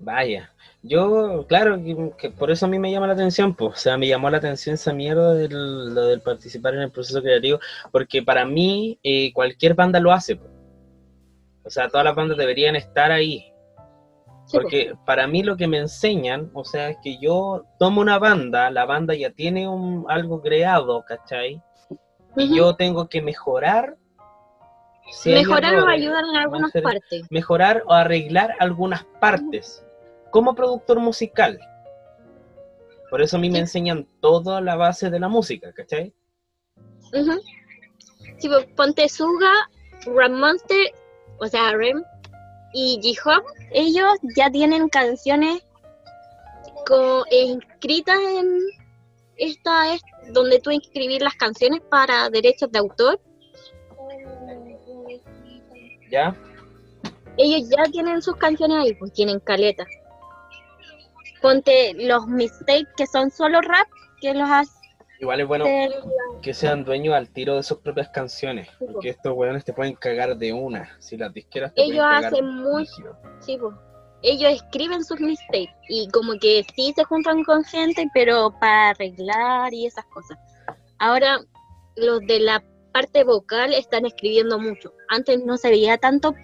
Vaya. 0.00 0.52
Yo, 0.82 1.46
claro, 1.46 1.76
que, 1.82 2.12
que 2.16 2.30
por 2.30 2.50
eso 2.50 2.64
a 2.64 2.68
mí 2.68 2.78
me 2.78 2.90
llama 2.90 3.06
la 3.06 3.12
atención, 3.12 3.54
pues, 3.54 3.74
o 3.74 3.76
sea, 3.76 3.98
me 3.98 4.08
llamó 4.08 4.30
la 4.30 4.38
atención 4.38 4.74
esa 4.74 4.94
mierda 4.94 5.34
del, 5.34 5.94
lo 5.94 6.06
del 6.06 6.22
participar 6.22 6.74
en 6.74 6.80
el 6.80 6.90
proceso 6.90 7.20
creativo, 7.20 7.58
porque 7.92 8.22
para 8.22 8.46
mí 8.46 8.98
eh, 9.02 9.30
cualquier 9.34 9.74
banda 9.74 10.00
lo 10.00 10.10
hace, 10.10 10.36
po. 10.36 10.46
o 11.64 11.70
sea, 11.70 11.88
todas 11.88 12.04
las 12.04 12.14
bandas 12.14 12.38
deberían 12.38 12.76
estar 12.76 13.12
ahí, 13.12 13.52
pues. 14.50 14.52
porque 14.52 14.94
para 15.04 15.26
mí 15.26 15.42
lo 15.42 15.58
que 15.58 15.66
me 15.66 15.76
enseñan, 15.76 16.50
o 16.54 16.64
sea, 16.64 16.88
es 16.88 16.96
que 17.04 17.18
yo 17.18 17.64
tomo 17.78 18.00
una 18.00 18.18
banda, 18.18 18.70
la 18.70 18.86
banda 18.86 19.14
ya 19.14 19.30
tiene 19.30 19.68
un, 19.68 20.06
algo 20.08 20.40
creado, 20.40 21.04
¿cachai? 21.06 21.62
Y 22.36 22.56
yo 22.56 22.74
tengo 22.76 23.06
que 23.06 23.20
mejorar. 23.20 23.98
si 25.10 25.30
Mejorar 25.30 25.74
o 25.74 25.78
errores, 25.78 26.00
ayudar 26.00 26.24
en 26.24 26.36
algunas 26.36 26.72
partes. 26.72 27.26
mejorar 27.28 27.82
o 27.84 27.92
arreglar 27.92 28.54
algunas 28.60 29.04
partes 29.20 29.84
como 30.30 30.54
productor 30.54 30.98
musical. 31.00 31.58
Por 33.10 33.20
eso 33.22 33.36
a 33.36 33.40
mí 33.40 33.50
me 33.50 33.58
enseñan 33.58 34.06
toda 34.20 34.60
la 34.60 34.76
base 34.76 35.10
de 35.10 35.18
la 35.18 35.28
música, 35.28 35.72
¿cachai? 35.72 36.14
Ujú. 37.12 37.40
Sí, 38.38 38.48
pues, 38.48 38.66
ponte 38.76 39.08
Suga, 39.08 39.50
Ram 40.06 40.34
Monster, 40.38 40.92
o 41.38 41.46
sea, 41.46 41.72
Rem, 41.72 42.02
y 42.72 43.00
J-Hope, 43.16 43.46
ellos 43.72 44.12
ya 44.36 44.48
tienen 44.50 44.88
canciones 44.88 45.60
co- 46.86 47.24
eh, 47.30 47.42
inscritas 47.44 48.18
en 48.20 48.60
esta 49.36 49.92
es 49.94 50.00
donde 50.32 50.60
tú 50.60 50.70
inscribir 50.70 51.22
las 51.22 51.34
canciones 51.34 51.80
para 51.90 52.30
derechos 52.30 52.70
de 52.70 52.78
autor. 52.78 53.20
¿Ya? 56.10 56.36
Ellos 57.36 57.68
ya 57.70 57.84
tienen 57.90 58.20
sus 58.22 58.36
canciones 58.36 58.76
ahí, 58.78 58.94
pues 58.94 59.12
tienen 59.12 59.40
caleta. 59.40 59.84
Ponte 61.42 61.94
los 61.94 62.26
mistakes 62.26 62.88
que 62.96 63.06
son 63.06 63.30
solo 63.30 63.60
rap, 63.60 63.88
que 64.20 64.34
los 64.34 64.48
hace 64.48 64.72
Igual 65.20 65.40
es 65.40 65.46
bueno 65.48 65.66
el- 65.66 65.92
que 66.40 66.54
sean 66.54 66.82
dueños 66.82 67.14
al 67.14 67.28
tiro 67.28 67.56
de 67.56 67.62
sus 67.62 67.78
propias 67.78 68.08
canciones, 68.08 68.68
porque 68.78 69.10
estos 69.10 69.34
weones 69.34 69.64
te 69.66 69.74
pueden 69.74 69.94
cagar 69.94 70.36
de 70.36 70.52
una. 70.54 70.96
Si 70.98 71.18
las 71.18 71.32
disqueras 71.34 71.74
te 71.74 71.82
Ellos 71.82 72.06
pueden 72.06 72.24
hacen. 72.24 72.86
Sí, 73.40 73.58
pues. 73.58 73.74
Ellos 74.22 74.52
escriben 74.52 75.04
sus 75.04 75.20
mistakes 75.20 75.74
y 75.90 76.08
como 76.08 76.38
que 76.40 76.64
sí 76.74 76.92
se 76.96 77.04
juntan 77.04 77.44
con 77.44 77.64
gente, 77.64 78.06
pero 78.14 78.50
para 78.60 78.90
arreglar 78.90 79.72
y 79.74 79.86
esas 79.86 80.04
cosas. 80.06 80.38
Ahora, 80.98 81.38
los 81.96 82.20
de 82.20 82.40
la 82.40 82.62
parte 82.92 83.22
vocal 83.24 83.74
están 83.74 84.06
escribiendo 84.06 84.58
mucho. 84.58 84.92
Antes 85.08 85.44
no 85.44 85.56
se 85.58 85.68
veía 85.70 85.98
tanto 85.98 86.34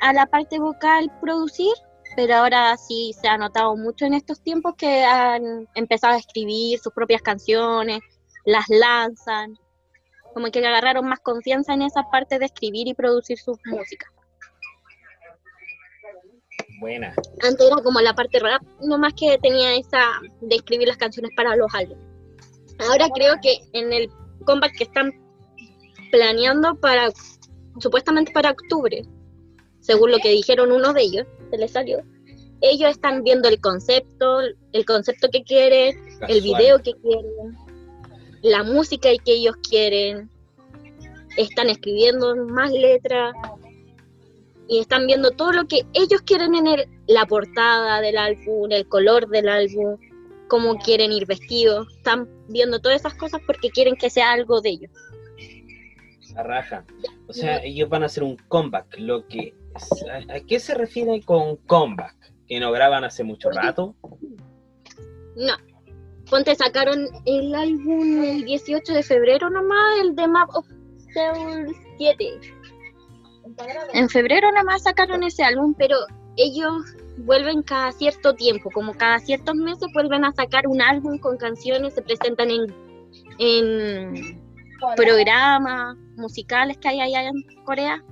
a 0.00 0.12
la 0.12 0.26
parte 0.26 0.58
vocal 0.60 1.10
producir, 1.20 1.72
pero 2.16 2.34
ahora 2.34 2.76
sí 2.78 3.14
se 3.20 3.28
ha 3.28 3.36
notado 3.36 3.76
mucho 3.76 4.06
en 4.06 4.14
estos 4.14 4.40
tiempos 4.40 4.74
que 4.76 5.04
han 5.04 5.68
empezado 5.74 6.14
a 6.14 6.18
escribir 6.18 6.78
sus 6.78 6.92
propias 6.92 7.20
canciones, 7.20 8.00
las 8.46 8.64
lanzan, 8.68 9.58
como 10.32 10.50
que 10.50 10.66
agarraron 10.66 11.06
más 11.06 11.20
confianza 11.20 11.74
en 11.74 11.82
esa 11.82 12.02
parte 12.10 12.38
de 12.38 12.46
escribir 12.46 12.88
y 12.88 12.94
producir 12.94 13.38
sus 13.38 13.58
músicas. 13.66 14.10
Buena. 16.80 17.14
Antes 17.42 17.66
era 17.66 17.82
como 17.82 18.00
la 18.00 18.14
parte 18.14 18.38
rap, 18.38 18.62
nomás 18.80 19.14
que 19.14 19.38
tenía 19.38 19.74
esa 19.76 20.20
de 20.40 20.56
escribir 20.56 20.88
las 20.88 20.96
canciones 20.96 21.30
para 21.36 21.54
los 21.56 21.72
álbumes. 21.74 22.04
Ahora 22.78 23.08
creo 23.14 23.34
que 23.42 23.60
en 23.72 23.92
el 23.92 24.10
comeback 24.44 24.76
que 24.76 24.84
están 24.84 25.12
planeando 26.10 26.74
para, 26.76 27.10
supuestamente 27.78 28.32
para 28.32 28.50
octubre, 28.50 29.02
según 29.80 30.10
lo 30.10 30.18
que 30.18 30.30
dijeron 30.30 30.72
uno 30.72 30.92
de 30.92 31.02
ellos, 31.02 31.26
se 31.50 31.58
les 31.58 31.72
salió, 31.72 32.02
ellos 32.60 32.90
están 32.90 33.22
viendo 33.22 33.48
el 33.48 33.60
concepto, 33.60 34.40
el 34.72 34.84
concepto 34.84 35.28
que 35.30 35.42
quieren, 35.42 36.00
el 36.28 36.40
video 36.40 36.78
que 36.78 36.94
quieren, 36.94 37.56
la 38.42 38.62
música 38.62 39.08
que 39.24 39.32
ellos 39.32 39.56
quieren, 39.68 40.30
están 41.36 41.68
escribiendo 41.68 42.34
más 42.36 42.72
letras 42.72 43.34
y 44.68 44.80
están 44.80 45.06
viendo 45.06 45.30
todo 45.30 45.52
lo 45.52 45.66
que 45.66 45.86
ellos 45.92 46.22
quieren 46.22 46.54
en 46.54 46.66
el, 46.66 46.88
la 47.06 47.26
portada 47.26 48.00
del 48.00 48.16
álbum, 48.16 48.70
el 48.70 48.88
color 48.88 49.28
del 49.28 49.48
álbum, 49.48 49.98
cómo 50.48 50.78
quieren 50.78 51.12
ir 51.12 51.26
vestidos, 51.26 51.88
están 51.96 52.28
viendo 52.48 52.80
todas 52.80 53.00
esas 53.00 53.14
cosas 53.14 53.40
porque 53.46 53.70
quieren 53.70 53.96
que 53.96 54.10
sea 54.10 54.32
algo 54.32 54.60
de 54.60 54.70
ellos. 54.70 54.90
La 56.34 56.42
raja. 56.42 56.84
O 57.28 57.32
sea, 57.32 57.62
ellos 57.64 57.88
van 57.88 58.02
a 58.02 58.06
hacer 58.06 58.22
un 58.22 58.36
comeback. 58.48 58.98
Lo 58.98 59.26
que, 59.26 59.54
¿a, 60.28 60.40
qué 60.40 60.60
se 60.60 60.74
refiere 60.74 61.22
con 61.22 61.56
comeback? 61.56 62.14
¿Que 62.48 62.60
no 62.60 62.70
graban 62.72 63.04
hace 63.04 63.24
mucho 63.24 63.50
rato? 63.50 63.94
No. 65.36 65.54
Ponte, 66.30 66.54
sacaron 66.54 67.06
el 67.24 67.54
álbum 67.54 68.22
el 68.22 68.44
18 68.44 68.92
de 68.92 69.02
febrero 69.02 69.48
nomás, 69.48 70.00
el 70.02 70.16
de 70.16 70.26
Map 70.26 70.48
of 70.54 70.66
Soul 71.14 71.76
7. 71.98 72.40
En 73.94 74.08
febrero 74.08 74.50
nomás 74.52 74.82
sacaron 74.82 75.22
ese 75.22 75.44
álbum, 75.44 75.74
pero 75.78 75.96
ellos 76.36 76.96
vuelven 77.18 77.62
cada 77.62 77.92
cierto 77.92 78.34
tiempo, 78.34 78.70
como 78.70 78.92
cada 78.94 79.18
ciertos 79.20 79.54
meses 79.54 79.88
vuelven 79.94 80.24
a 80.24 80.32
sacar 80.32 80.66
un 80.66 80.82
álbum 80.82 81.18
con 81.18 81.36
canciones, 81.36 81.94
se 81.94 82.02
presentan 82.02 82.50
en, 82.50 82.74
en 83.38 84.42
programas 84.96 85.96
musicales 86.16 86.76
que 86.78 86.88
hay 86.88 87.00
allá 87.00 87.28
en 87.28 87.64
Corea. 87.64 88.04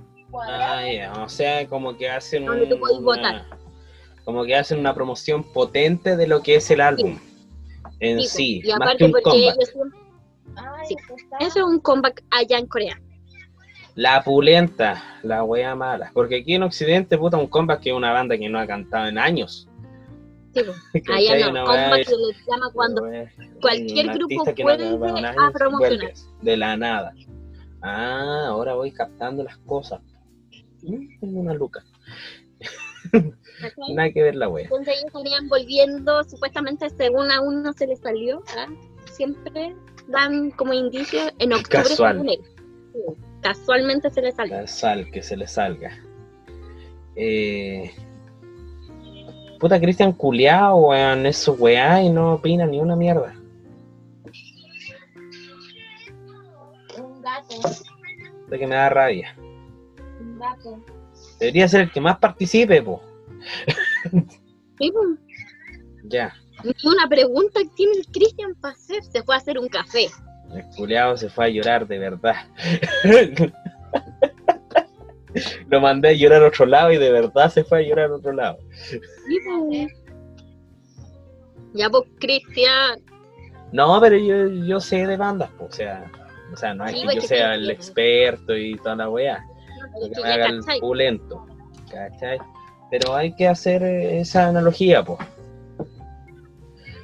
Ah, 0.43 0.83
ya, 0.91 1.13
O 1.23 1.29
sea, 1.29 1.67
como 1.67 1.95
que 1.97 2.09
hacen 2.09 2.45
Donde 2.45 2.67
tú 2.67 2.75
un- 2.75 2.79
podés 2.81 2.97
una, 2.97 3.05
votar. 3.05 3.45
como 4.23 4.43
que 4.45 4.55
hacen 4.55 4.79
una 4.79 4.93
promoción 4.93 5.43
potente 5.43 6.15
de 6.17 6.27
lo 6.27 6.41
que 6.41 6.55
es 6.55 6.69
el 6.71 6.81
álbum 6.81 7.17
en 7.99 8.19
Sí, 8.21 8.27
sí, 8.27 8.61
y 8.63 8.67
más 8.69 8.75
aparte 8.81 8.97
que 8.97 9.05
un 9.05 9.11
porque 9.11 9.23
comeback. 9.29 9.55
ellos 9.55 9.69
siempre- 9.69 9.99
sí, 10.87 10.95
eso 11.39 11.59
es 11.59 11.65
un 11.65 11.79
comeback 11.79 12.23
allá 12.31 12.57
en 12.57 12.67
Corea. 12.67 12.99
La 13.95 14.21
pulenta, 14.23 15.01
la 15.23 15.43
wea 15.43 15.73
mala. 15.75 16.11
Porque 16.13 16.37
aquí 16.41 16.55
en 16.55 16.63
Occidente, 16.63 17.17
puta, 17.17 17.37
un 17.37 17.47
comeback 17.47 17.79
que 17.81 17.89
es 17.91 17.95
una 17.95 18.11
banda 18.11 18.37
que 18.37 18.49
no 18.49 18.59
ha 18.59 18.67
cantado 18.67 19.07
en 19.07 19.17
años. 19.17 19.69
Sí. 20.53 20.61
Allá 21.13 21.49
no, 21.51 21.65
comeback 21.65 22.03
se 22.05 22.17
les 22.17 22.45
llama 22.45 22.69
cuando 22.73 23.03
wea- 23.03 23.31
cualquier 23.61 24.07
grupo 24.13 24.43
no 24.45 24.53
puede 24.53 24.87
en 24.89 25.25
a 25.25 25.51
promocionar. 25.53 26.13
De 26.41 26.57
la 26.57 26.75
nada. 26.75 27.13
Ah, 27.81 28.45
ahora 28.47 28.73
voy 28.73 28.91
captando 28.91 29.43
las 29.43 29.57
cosas. 29.59 30.01
Tengo 30.85 31.39
una 31.39 31.53
luca. 31.53 31.83
Nada 33.95 34.11
que 34.11 34.23
ver 34.23 34.35
la 34.35 34.49
wea. 34.49 34.65
Entonces 34.65 34.95
ellos 34.95 35.05
estarían 35.07 35.47
volviendo, 35.47 36.23
supuestamente 36.23 36.89
según 36.89 37.31
a 37.31 37.41
uno 37.41 37.73
se 37.73 37.87
les 37.87 37.99
salió, 37.99 38.43
¿ah? 38.57 38.67
siempre 39.11 39.75
dan 40.07 40.51
como 40.51 40.73
indicio 40.73 41.19
en 41.39 41.53
octubre. 41.53 41.83
Casual. 41.83 42.27
Sí, 42.27 42.99
Casualmente 43.41 44.09
se 44.09 44.21
les 44.21 44.35
salió. 44.35 44.55
La 44.55 44.67
sal, 44.67 45.09
que 45.11 45.21
se 45.21 45.37
le 45.37 45.47
salga. 45.47 45.91
Eh... 47.15 47.91
Puta 49.59 49.79
Cristian 49.79 50.11
culiao, 50.11 50.89
weón, 50.89 51.25
es 51.25 51.37
su 51.37 51.53
weá 51.53 52.01
y 52.03 52.09
no 52.09 52.33
opina 52.33 52.65
ni 52.65 52.79
una 52.79 52.95
mierda. 52.95 53.35
Un 56.97 57.21
gato. 57.21 57.55
De 58.49 58.59
que 58.59 58.67
me 58.67 58.75
da 58.75 58.89
rabia. 58.89 59.35
Debería 61.39 61.67
ser 61.67 61.81
el 61.81 61.91
que 61.91 62.01
más 62.01 62.17
participe, 62.17 62.81
po. 62.81 63.01
Sí, 64.77 64.91
po. 64.91 65.01
Ya. 66.05 66.33
Ni 66.63 66.73
una 66.89 67.07
pregunta 67.07 67.59
que 67.61 67.69
tiene 67.75 67.93
el 67.97 68.05
Cristian 68.07 68.55
para 68.55 68.73
hacer. 68.73 69.03
Se 69.03 69.23
fue 69.23 69.35
a 69.35 69.37
hacer 69.37 69.59
un 69.59 69.67
café. 69.67 70.07
El 70.53 70.63
culeado 70.75 71.17
se 71.17 71.29
fue 71.29 71.45
a 71.45 71.49
llorar 71.49 71.87
de 71.87 71.99
verdad. 71.99 72.35
Lo 75.67 75.81
mandé 75.81 76.09
a 76.09 76.13
llorar 76.13 76.43
a 76.43 76.47
otro 76.47 76.65
lado 76.65 76.91
y 76.91 76.97
de 76.97 77.11
verdad 77.11 77.51
se 77.51 77.63
fue 77.63 77.79
a 77.79 77.81
llorar 77.81 78.11
a 78.11 78.15
otro 78.15 78.31
lado. 78.31 78.57
Sí, 78.71 78.99
po. 79.45 79.69
Ya, 81.73 81.89
pues, 81.89 82.03
Cristian. 82.19 83.01
No, 83.73 83.99
pero 83.99 84.15
yo, 84.17 84.47
yo 84.65 84.79
sé 84.79 85.05
de 85.05 85.17
bandas, 85.17 85.49
po, 85.51 85.65
o 85.65 85.71
sea, 85.71 86.09
o 86.53 86.55
sea, 86.55 86.73
no 86.73 86.85
es 86.85 86.91
Sí, 86.91 86.99
que 86.99 87.05
pues, 87.05 87.15
yo 87.15 87.21
sea 87.23 87.55
el 87.55 87.69
experto 87.69 88.55
y 88.55 88.77
toda 88.77 88.95
la 88.95 89.09
weá, 89.09 89.45
Es 90.01 90.09
que 90.09 90.15
que 90.15 90.21
me 90.21 90.27
ya 90.27 90.33
haga 90.33 90.45
el 90.47 90.59
cachai. 90.61 90.79
pulento, 90.79 91.45
¿cachai? 91.91 92.37
Pero 92.91 93.15
hay 93.15 93.35
que 93.35 93.47
hacer 93.47 93.83
esa 93.83 94.47
analogía, 94.47 95.03
pues. 95.03 95.19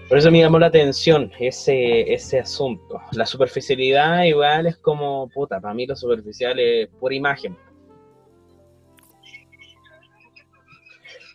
Por 0.07 0.17
eso 0.17 0.29
me 0.29 0.39
llamó 0.39 0.59
la 0.59 0.67
atención 0.67 1.31
ese, 1.39 2.13
ese 2.13 2.39
asunto. 2.39 2.99
La 3.13 3.25
superficialidad 3.25 4.23
igual 4.23 4.67
es 4.67 4.75
como, 4.75 5.29
puta, 5.29 5.61
para 5.61 5.73
mí 5.73 5.87
lo 5.87 5.95
superficial 5.95 6.59
es 6.59 6.89
pura 6.99 7.15
imagen. 7.15 7.57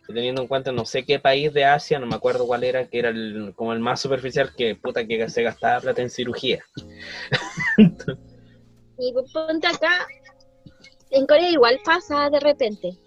Teniendo 0.07 0.43
en 0.43 0.47
cuenta 0.49 0.73
no 0.73 0.85
sé 0.85 1.05
qué 1.05 1.19
país 1.19 1.53
de 1.53 1.65
Asia, 1.65 1.99
no 1.99 2.07
me 2.07 2.15
acuerdo 2.15 2.47
cuál 2.47 2.65
era, 2.65 2.87
que 2.87 2.99
era 2.99 3.09
el, 3.09 3.55
como 3.57 3.73
el 3.73 3.81
más 3.81 3.99
superficial 3.99 4.55
que 4.55 4.77
puta 4.77 5.07
que 5.07 5.29
se 5.31 5.43
gastaba 5.43 5.81
plata 5.81 6.03
en 6.03 6.11
cirugía. 6.11 6.63
Y 8.99 9.13
ponte 9.33 9.67
acá. 9.67 10.07
En 11.11 11.27
Corea 11.27 11.51
igual 11.51 11.79
pasa 11.85 12.31
de 12.31 12.41
repente. 12.41 12.99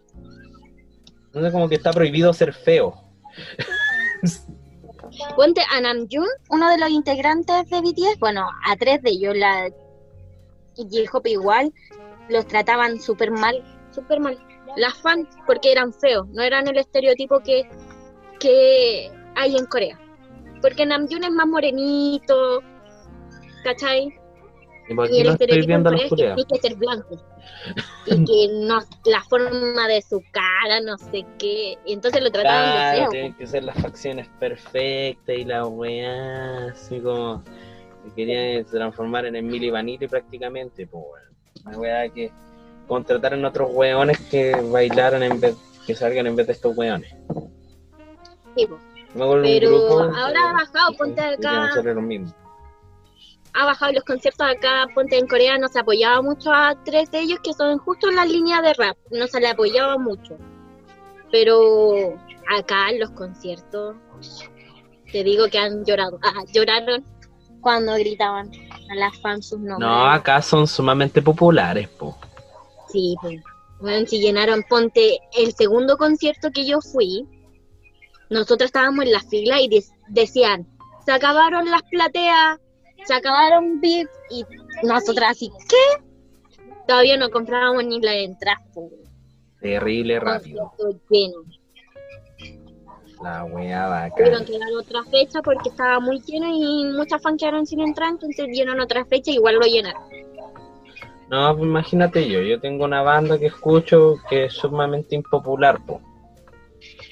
Entonces 1.26 1.51
como 1.51 1.69
que 1.69 1.76
está 1.76 1.91
prohibido 1.91 2.34
ser 2.34 2.53
feo. 2.53 3.03
Ponte 5.35 5.61
a 5.71 5.81
Namjoon, 5.81 6.27
uno 6.49 6.69
de 6.69 6.77
los 6.77 6.89
integrantes 6.89 7.69
de 7.69 7.81
BTS, 7.81 8.19
bueno, 8.19 8.47
a 8.65 8.76
tres 8.76 9.01
de 9.01 9.11
ellos, 9.11 9.35
la 9.35 9.69
y 10.76 11.05
J-Hope 11.05 11.31
igual, 11.31 11.73
los 12.30 12.47
trataban 12.47 12.99
súper 12.99 13.31
mal, 13.31 13.63
súper 13.91 14.19
mal. 14.19 14.38
Las 14.77 14.95
fans, 14.95 15.27
porque 15.45 15.71
eran 15.71 15.93
feos, 15.93 16.27
no 16.30 16.41
eran 16.41 16.67
el 16.67 16.77
estereotipo 16.77 17.39
que, 17.39 17.67
que 18.39 19.11
hay 19.35 19.55
en 19.55 19.65
Corea. 19.65 19.99
Porque 20.61 20.85
Namjoon 20.85 21.23
es 21.23 21.31
más 21.31 21.47
morenito, 21.47 22.61
¿cachai? 23.63 24.13
Y 24.88 25.19
el 25.19 25.27
no 25.27 25.34
estereotipo 25.34 25.73
en 25.73 25.84
Corea 25.84 26.03
es 26.03 26.09
que 26.09 26.15
tiene 26.15 26.45
que 26.47 26.59
ser 26.59 26.76
blanco. 26.76 27.17
Y 28.05 28.26
que 28.26 28.53
no, 28.53 28.80
la 29.05 29.21
forma 29.23 29.88
de 29.88 30.01
su 30.01 30.23
cara, 30.31 30.80
no 30.81 30.97
sé 30.97 31.26
qué. 31.38 31.77
Y 31.85 31.93
entonces 31.93 32.21
lo 32.23 32.31
trataban 32.31 32.65
de 32.65 32.71
Claro, 32.71 32.99
feo. 33.01 33.09
tienen 33.09 33.34
que 33.35 33.47
ser 33.47 33.63
las 33.63 33.77
facciones 33.81 34.27
perfectas 34.39 35.35
y 35.35 35.43
la 35.45 35.65
weá, 35.65 36.71
así 36.71 36.99
como 36.99 37.43
que 38.03 38.13
querían 38.15 38.65
transformar 38.65 39.26
en 39.26 39.35
Emily 39.35 39.69
Vanilli 39.69 40.07
prácticamente, 40.07 40.88
pues. 40.88 41.03
Una 41.65 41.77
weá 41.77 42.09
que 42.09 42.31
contrataron 42.88 43.45
otros 43.45 43.69
weones 43.71 44.19
que 44.31 44.55
bailaran 44.55 45.21
en 45.23 45.39
vez, 45.39 45.55
que 45.85 45.93
salgan 45.93 46.26
en 46.27 46.35
vez 46.35 46.47
de 46.47 46.53
estos 46.53 46.76
weones. 46.76 47.13
Sí, 48.55 48.65
de 48.65 49.23
un 49.23 49.41
Pero 49.41 49.69
grupo 49.69 49.99
ahora 50.01 50.49
ha 50.49 50.53
bajado, 50.53 50.93
ponte 50.97 51.21
acá. 51.21 51.69
Ha 53.53 53.65
bajado 53.65 53.91
los 53.93 54.03
conciertos 54.03 54.45
acá, 54.47 54.88
ponte 54.93 55.17
en 55.17 55.27
Corea, 55.27 55.57
no 55.57 55.67
se 55.67 55.80
apoyaba 55.80 56.21
mucho 56.21 56.51
a 56.53 56.76
tres 56.85 57.09
de 57.11 57.19
ellos 57.21 57.39
que 57.43 57.53
son 57.53 57.77
justo 57.80 58.09
en 58.09 58.15
la 58.15 58.26
línea 58.26 58.61
de 58.61 58.73
rap, 58.73 58.97
no 59.11 59.27
se 59.27 59.39
le 59.39 59.47
apoyaba 59.49 59.97
mucho. 59.97 60.38
Pero 61.31 62.15
acá 62.57 62.89
en 62.89 62.99
los 62.99 63.11
conciertos, 63.11 63.95
te 65.11 65.23
digo 65.23 65.47
que 65.47 65.57
han 65.59 65.84
llorado, 65.85 66.19
ah, 66.23 66.43
lloraron 66.53 67.03
cuando 67.61 67.93
gritaban 67.95 68.49
a 68.89 68.95
las 68.95 69.17
fans 69.19 69.49
sus 69.49 69.59
nombres. 69.59 69.80
No, 69.89 70.05
acá 70.05 70.41
son 70.41 70.65
sumamente 70.67 71.21
populares, 71.21 71.88
po. 71.89 72.17
Sí, 72.91 73.15
pues. 73.21 73.41
Bueno, 73.81 74.05
si 74.07 74.19
llenaron, 74.19 74.63
ponte 74.67 75.19
el 75.38 75.53
segundo 75.53 75.97
concierto 75.97 76.51
que 76.51 76.65
yo 76.65 76.81
fui, 76.81 77.26
nosotros 78.30 78.67
estábamos 78.67 79.05
en 79.05 79.11
la 79.13 79.21
fila 79.21 79.61
y 79.61 79.69
de- 79.69 79.84
decían, 80.09 80.67
se 81.05 81.11
acabaron 81.13 81.69
las 81.71 81.81
plateas, 81.84 82.59
se 83.05 83.13
acabaron 83.13 83.80
VIP, 83.80 84.07
y 84.31 84.45
nosotras 84.84 85.31
así, 85.31 85.51
¿qué? 85.67 86.03
Todavía 86.88 87.17
no 87.17 87.30
comprábamos 87.30 87.84
ni 87.85 88.01
la 88.01 88.15
entrada. 88.15 88.61
Terrible 89.61 90.19
rápido. 90.19 90.71
Lleno. 91.09 91.43
La 93.21 93.43
weá 93.43 94.09
Tuvieron 94.15 94.39
bacán. 94.39 94.45
que 94.45 94.59
dar 94.59 94.69
otra 94.80 95.03
fecha 95.03 95.41
porque 95.41 95.69
estaba 95.69 95.99
muy 95.99 96.21
lleno 96.21 96.47
y 96.47 96.85
muchas 96.93 97.21
fans 97.21 97.38
quedaron 97.39 97.65
sin 97.65 97.81
entrar, 97.81 98.11
entonces 98.11 98.47
dieron 98.49 98.80
otra 98.80 99.03
fecha 99.05 99.31
y 99.31 99.35
igual 99.35 99.55
lo 99.55 99.65
llenaron. 99.65 100.01
No, 101.30 101.55
pues 101.55 101.67
imagínate 101.67 102.27
yo, 102.27 102.41
yo 102.41 102.59
tengo 102.59 102.85
una 102.85 103.01
banda 103.03 103.38
que 103.38 103.47
escucho 103.47 104.15
que 104.30 104.45
es 104.45 104.53
sumamente 104.53 105.15
impopular, 105.15 105.80
po. 105.85 106.01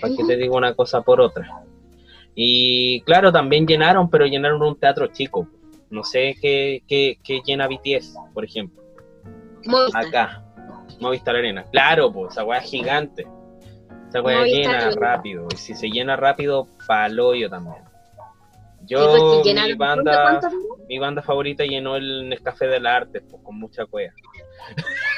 ¿Para 0.01 0.13
qué 0.15 0.21
Ujú. 0.21 0.27
te 0.27 0.37
digo 0.37 0.55
una 0.55 0.73
cosa 0.73 1.01
por 1.01 1.19
otra? 1.21 1.63
Y 2.33 3.01
claro, 3.01 3.31
también 3.31 3.67
llenaron, 3.67 4.09
pero 4.09 4.25
llenaron 4.25 4.61
un 4.63 4.75
teatro 4.79 5.07
chico. 5.07 5.47
No 5.89 6.03
sé 6.03 6.35
qué, 6.41 6.83
qué, 6.87 7.17
qué 7.23 7.41
llena 7.45 7.67
BTS, 7.67 8.15
por 8.33 8.43
ejemplo. 8.43 8.83
Movistar. 9.65 10.05
Acá, 10.05 10.43
Movistar 10.99 11.35
Arena. 11.35 11.63
Claro, 11.71 12.11
pues 12.11 12.33
esa 12.33 12.43
weá 12.43 12.59
es 12.59 12.69
gigante. 12.69 13.25
Esa 14.09 14.21
weá 14.21 14.43
llena 14.43 14.77
Arena. 14.77 14.91
rápido. 14.99 15.47
Y 15.53 15.57
si 15.57 15.75
se 15.75 15.89
llena 15.89 16.15
rápido, 16.15 16.67
palo 16.87 17.35
yo 17.35 17.49
también. 17.49 17.87
Y 18.87 18.95
pues, 18.95 19.43
si 19.43 19.53
Yo, 19.53 19.63
mi 19.63 19.73
banda, 19.73 20.39
mi 20.87 20.97
banda 20.97 21.21
favorita 21.21 21.65
llenó 21.65 21.97
el 21.97 22.29
Nescafé 22.29 22.67
del 22.67 22.85
Arte, 22.85 23.21
pues, 23.21 23.41
con 23.43 23.59
mucha 23.59 23.85
cueva. 23.85 24.13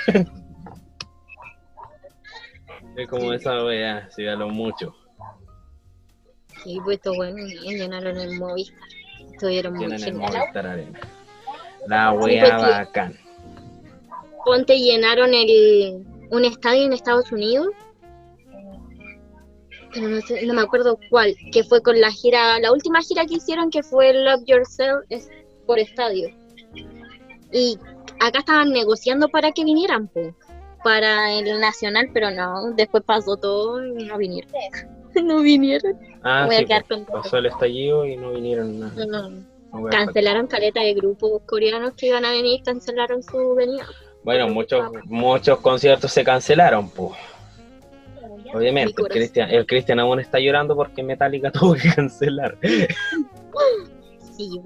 es 2.95 3.07
como 3.07 3.31
esa 3.33 3.63
wea, 3.63 4.09
si 4.09 4.25
a 4.25 4.35
lo 4.35 4.49
mucho. 4.49 4.95
Sí, 6.63 6.79
pues 6.83 6.97
esto 6.97 7.13
bueno, 7.13 7.37
llenaron 7.45 8.17
el 8.17 8.39
Movistar. 8.39 8.79
Estuvieron 9.39 9.73
muy 9.73 9.97
genial. 9.97 10.31
La 11.87 12.11
wea 12.11 12.41
pues, 12.41 12.61
sí. 12.61 12.69
bacán. 12.69 13.17
Ponte 14.45 14.77
llenaron 14.77 15.33
el, 15.33 16.05
un 16.29 16.43
estadio 16.43 16.83
en 16.83 16.91
Estados 16.93 17.31
Unidos. 17.31 17.67
Pero 19.93 20.09
no, 20.09 20.19
sé- 20.21 20.45
no 20.45 20.53
me 20.53 20.61
acuerdo 20.61 20.99
cuál, 21.09 21.33
que 21.53 21.63
fue 21.63 21.81
con 21.81 21.99
la 21.99 22.11
gira, 22.11 22.59
la 22.59 22.71
última 22.71 23.01
gira 23.01 23.25
que 23.25 23.35
hicieron 23.35 23.69
que 23.71 23.81
fue 23.81 24.13
Love 24.13 24.43
Yourself 24.45 25.05
es 25.09 25.29
por 25.65 25.79
estadio. 25.79 26.29
Y 27.51 27.79
acá 28.19 28.39
estaban 28.39 28.71
negociando 28.71 29.29
para 29.29 29.51
que 29.51 29.63
vinieran, 29.63 30.07
po, 30.09 30.35
para 30.83 31.31
el 31.33 31.59
nacional, 31.61 32.09
pero 32.13 32.29
no, 32.29 32.71
después 32.75 33.03
pasó 33.03 33.37
todo 33.37 33.83
y 33.83 34.03
no 34.05 34.17
vinieron. 34.17 34.51
no 35.23 35.41
vinieron. 35.41 35.97
Ah, 36.23 36.45
Voy 36.45 36.55
a 36.55 36.59
sí, 36.59 36.65
quedar 36.65 36.85
pues, 36.87 36.97
contenta. 36.99 37.21
pasó 37.21 37.37
el 37.37 37.45
estallido 37.47 38.05
y 38.05 38.17
no 38.17 38.31
vinieron 38.31 38.79
nada. 38.79 38.93
No, 38.95 39.05
no. 39.05 39.29
No 39.71 39.79
wea 39.79 39.91
Cancelaron 39.91 40.47
caleta 40.47 40.81
de 40.81 40.93
grupos 40.95 41.43
coreanos 41.45 41.93
que 41.93 42.07
iban 42.07 42.25
a 42.25 42.31
venir, 42.31 42.61
cancelaron 42.63 43.21
su 43.21 43.55
venida. 43.55 43.85
Bueno, 44.23 44.49
muchos, 44.49 44.91
muchos 45.05 45.59
conciertos 45.59 46.11
se 46.11 46.23
cancelaron, 46.23 46.89
pues. 46.89 47.13
Obviamente, 48.53 49.01
el. 49.01 49.07
Cristian, 49.65 49.99
el 49.99 49.99
aún 49.99 50.19
está 50.19 50.39
llorando 50.39 50.75
porque 50.75 51.03
Metallica 51.03 51.51
tuvo 51.53 51.75
que 51.75 51.93
cancelar. 51.93 52.57
Sí, 54.35 54.59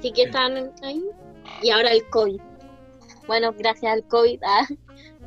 sí 0.00 0.12
que 0.12 0.22
están 0.24 0.72
ahí. 0.82 1.02
Y 1.62 1.70
ahora 1.70 1.92
el 1.92 2.04
COVID. 2.10 2.40
Bueno, 3.26 3.54
gracias 3.56 3.92
al 3.92 4.04
COVID. 4.04 4.40
ah, 4.44 4.66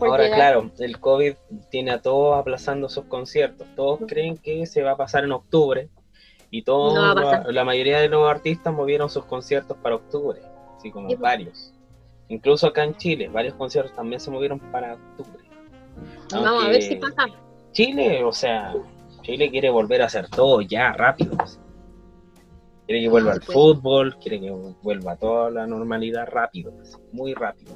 Ahora, 0.10 0.30
claro, 0.36 0.72
el 0.80 1.00
COVID 1.00 1.34
tiene 1.70 1.92
a 1.92 2.02
todos 2.02 2.38
aplazando 2.38 2.90
sus 2.90 3.06
conciertos. 3.06 3.68
Todos 3.76 4.00
creen 4.08 4.38
que 4.38 4.66
se 4.66 4.82
va 4.84 4.92
a 4.92 4.98
pasar 4.98 5.24
en 5.24 5.32
octubre 5.32 5.90
y 6.50 6.64
todos, 6.64 6.94
No 6.94 7.12
a 7.12 7.16
la, 7.16 7.44
la 7.52 7.64
mayoría 7.64 8.00
de 8.00 8.10
los 8.10 8.30
artistas 8.30 8.74
movieron 8.74 9.10
sus 9.10 9.26
conciertos 9.26 9.78
para 9.78 9.96
octubre, 9.96 10.42
así 10.78 10.92
como 10.92 11.10
Sí, 11.10 11.16
pues. 11.16 11.22
varios. 11.22 11.74
Incluso 12.30 12.68
acá 12.68 12.84
en 12.84 12.96
Chile, 12.96 13.30
varios 13.30 13.54
conciertos 13.56 13.94
también 13.96 14.20
se 14.20 14.32
movieron 14.32 14.60
para 14.60 14.94
octubre. 14.96 15.44
Vamos 16.32 16.66
a 16.66 16.70
ver 16.70 16.82
si 16.82 16.96
pasa. 16.96 17.28
Chile, 17.74 18.24
o 18.24 18.32
sea, 18.32 18.74
Chile 19.22 19.50
quiere 19.50 19.70
volver 19.70 20.02
a 20.02 20.06
hacer 20.06 20.30
todo 20.30 20.62
ya, 20.62 20.94
rápido. 20.94 21.38
pues. 21.38 21.60
Quiere 22.86 23.02
que 23.04 23.10
vuelva 23.10 23.34
el 23.34 23.40
se 23.40 23.46
puede. 23.46 23.54
fútbol, 23.60 24.18
quiere 24.18 24.40
que 24.42 24.52
vuelva 24.82 25.16
toda 25.16 25.50
la 25.52 25.68
normalidad 25.68 26.28
rápido, 26.28 26.72
pues, 26.74 26.98
muy 27.14 27.34
rápido. 27.34 27.74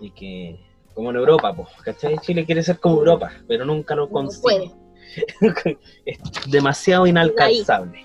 Y 0.00 0.10
que, 0.10 0.60
como 0.94 1.10
en 1.10 1.16
Europa, 1.16 1.54
pues, 1.54 1.68
¿cachai? 1.84 2.18
Chile 2.18 2.44
quiere 2.44 2.62
ser 2.62 2.78
como 2.78 2.98
Europa, 2.98 3.32
pero 3.48 3.64
nunca 3.64 3.94
lo 3.94 4.06
No 4.06 4.12
consigue. 4.12 4.72
es 6.06 6.18
demasiado 6.50 7.06
inalcanzable. 7.06 8.04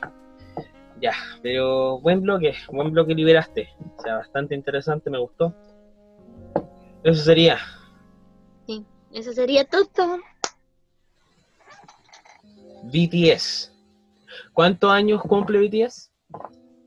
Ya, 1.01 1.13
pero 1.41 1.99
buen 1.99 2.21
bloque, 2.21 2.53
buen 2.71 2.91
bloque 2.91 3.13
liberaste. 3.13 3.69
O 3.97 4.01
sea, 4.01 4.15
bastante 4.15 4.55
interesante, 4.55 5.09
me 5.09 5.19
gustó. 5.19 5.53
Eso 7.03 7.23
sería. 7.23 7.59
Eso 9.13 9.31
sería 9.31 9.65
todo. 9.65 10.19
BTS. 12.83 13.71
¿Cuántos 14.53 14.91
años 14.91 15.21
cumple 15.21 15.59
BTS? 15.59 16.11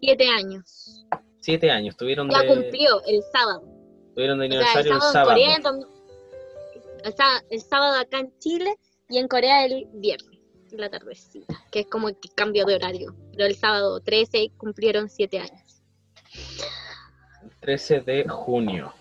Siete 0.00 0.28
años. 0.28 1.06
Siete 1.40 1.70
años. 1.70 1.96
Tuvieron 1.96 2.30
Ya 2.30 2.42
de, 2.42 2.48
cumplió 2.48 3.02
el 3.06 3.22
sábado. 3.32 3.62
Tuvieron 4.14 4.38
de 4.38 4.46
O 4.46 4.50
sea, 4.50 4.80
el 4.80 4.88
aniversario 4.88 4.94
el 4.94 5.00
sábado 5.00 5.06
en 5.06 5.12
sábado. 5.12 5.28
Corea, 5.28 5.56
el, 7.50 7.60
sábado 7.60 8.00
acá 8.00 8.18
en 8.20 8.38
Chile 8.38 8.76
y 9.08 9.18
en 9.18 9.28
Corea 9.28 9.64
el 9.64 9.88
viernes, 9.94 10.38
en 10.70 10.80
la 10.80 10.90
tardecita, 10.90 11.54
que 11.70 11.80
es 11.80 11.86
como 11.86 12.08
el 12.08 12.16
cambio 12.34 12.64
de 12.66 12.76
horario. 12.76 13.14
Pero 13.32 13.46
el 13.46 13.56
sábado 13.56 14.00
13 14.00 14.52
cumplieron 14.56 15.08
siete 15.08 15.38
años. 15.38 15.82
13 17.60 18.00
de 18.00 18.28
junio. 18.28 18.92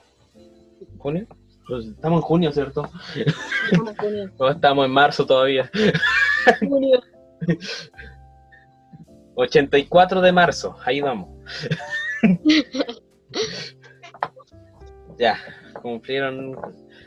¿Junio? 0.97 1.27
Pues 1.67 1.85
estamos 1.85 2.17
en 2.17 2.23
junio, 2.23 2.51
¿cierto? 2.51 2.89
Como 3.75 3.95
junio. 3.95 4.31
O 4.37 4.49
estamos 4.49 4.85
en 4.85 4.91
marzo 4.91 5.25
todavía. 5.25 5.69
Junio. 6.59 7.01
84 9.35 10.21
de 10.21 10.31
marzo, 10.31 10.75
ahí 10.83 10.99
vamos. 10.99 11.29
ya, 15.19 15.37
cumplieron. 15.81 16.55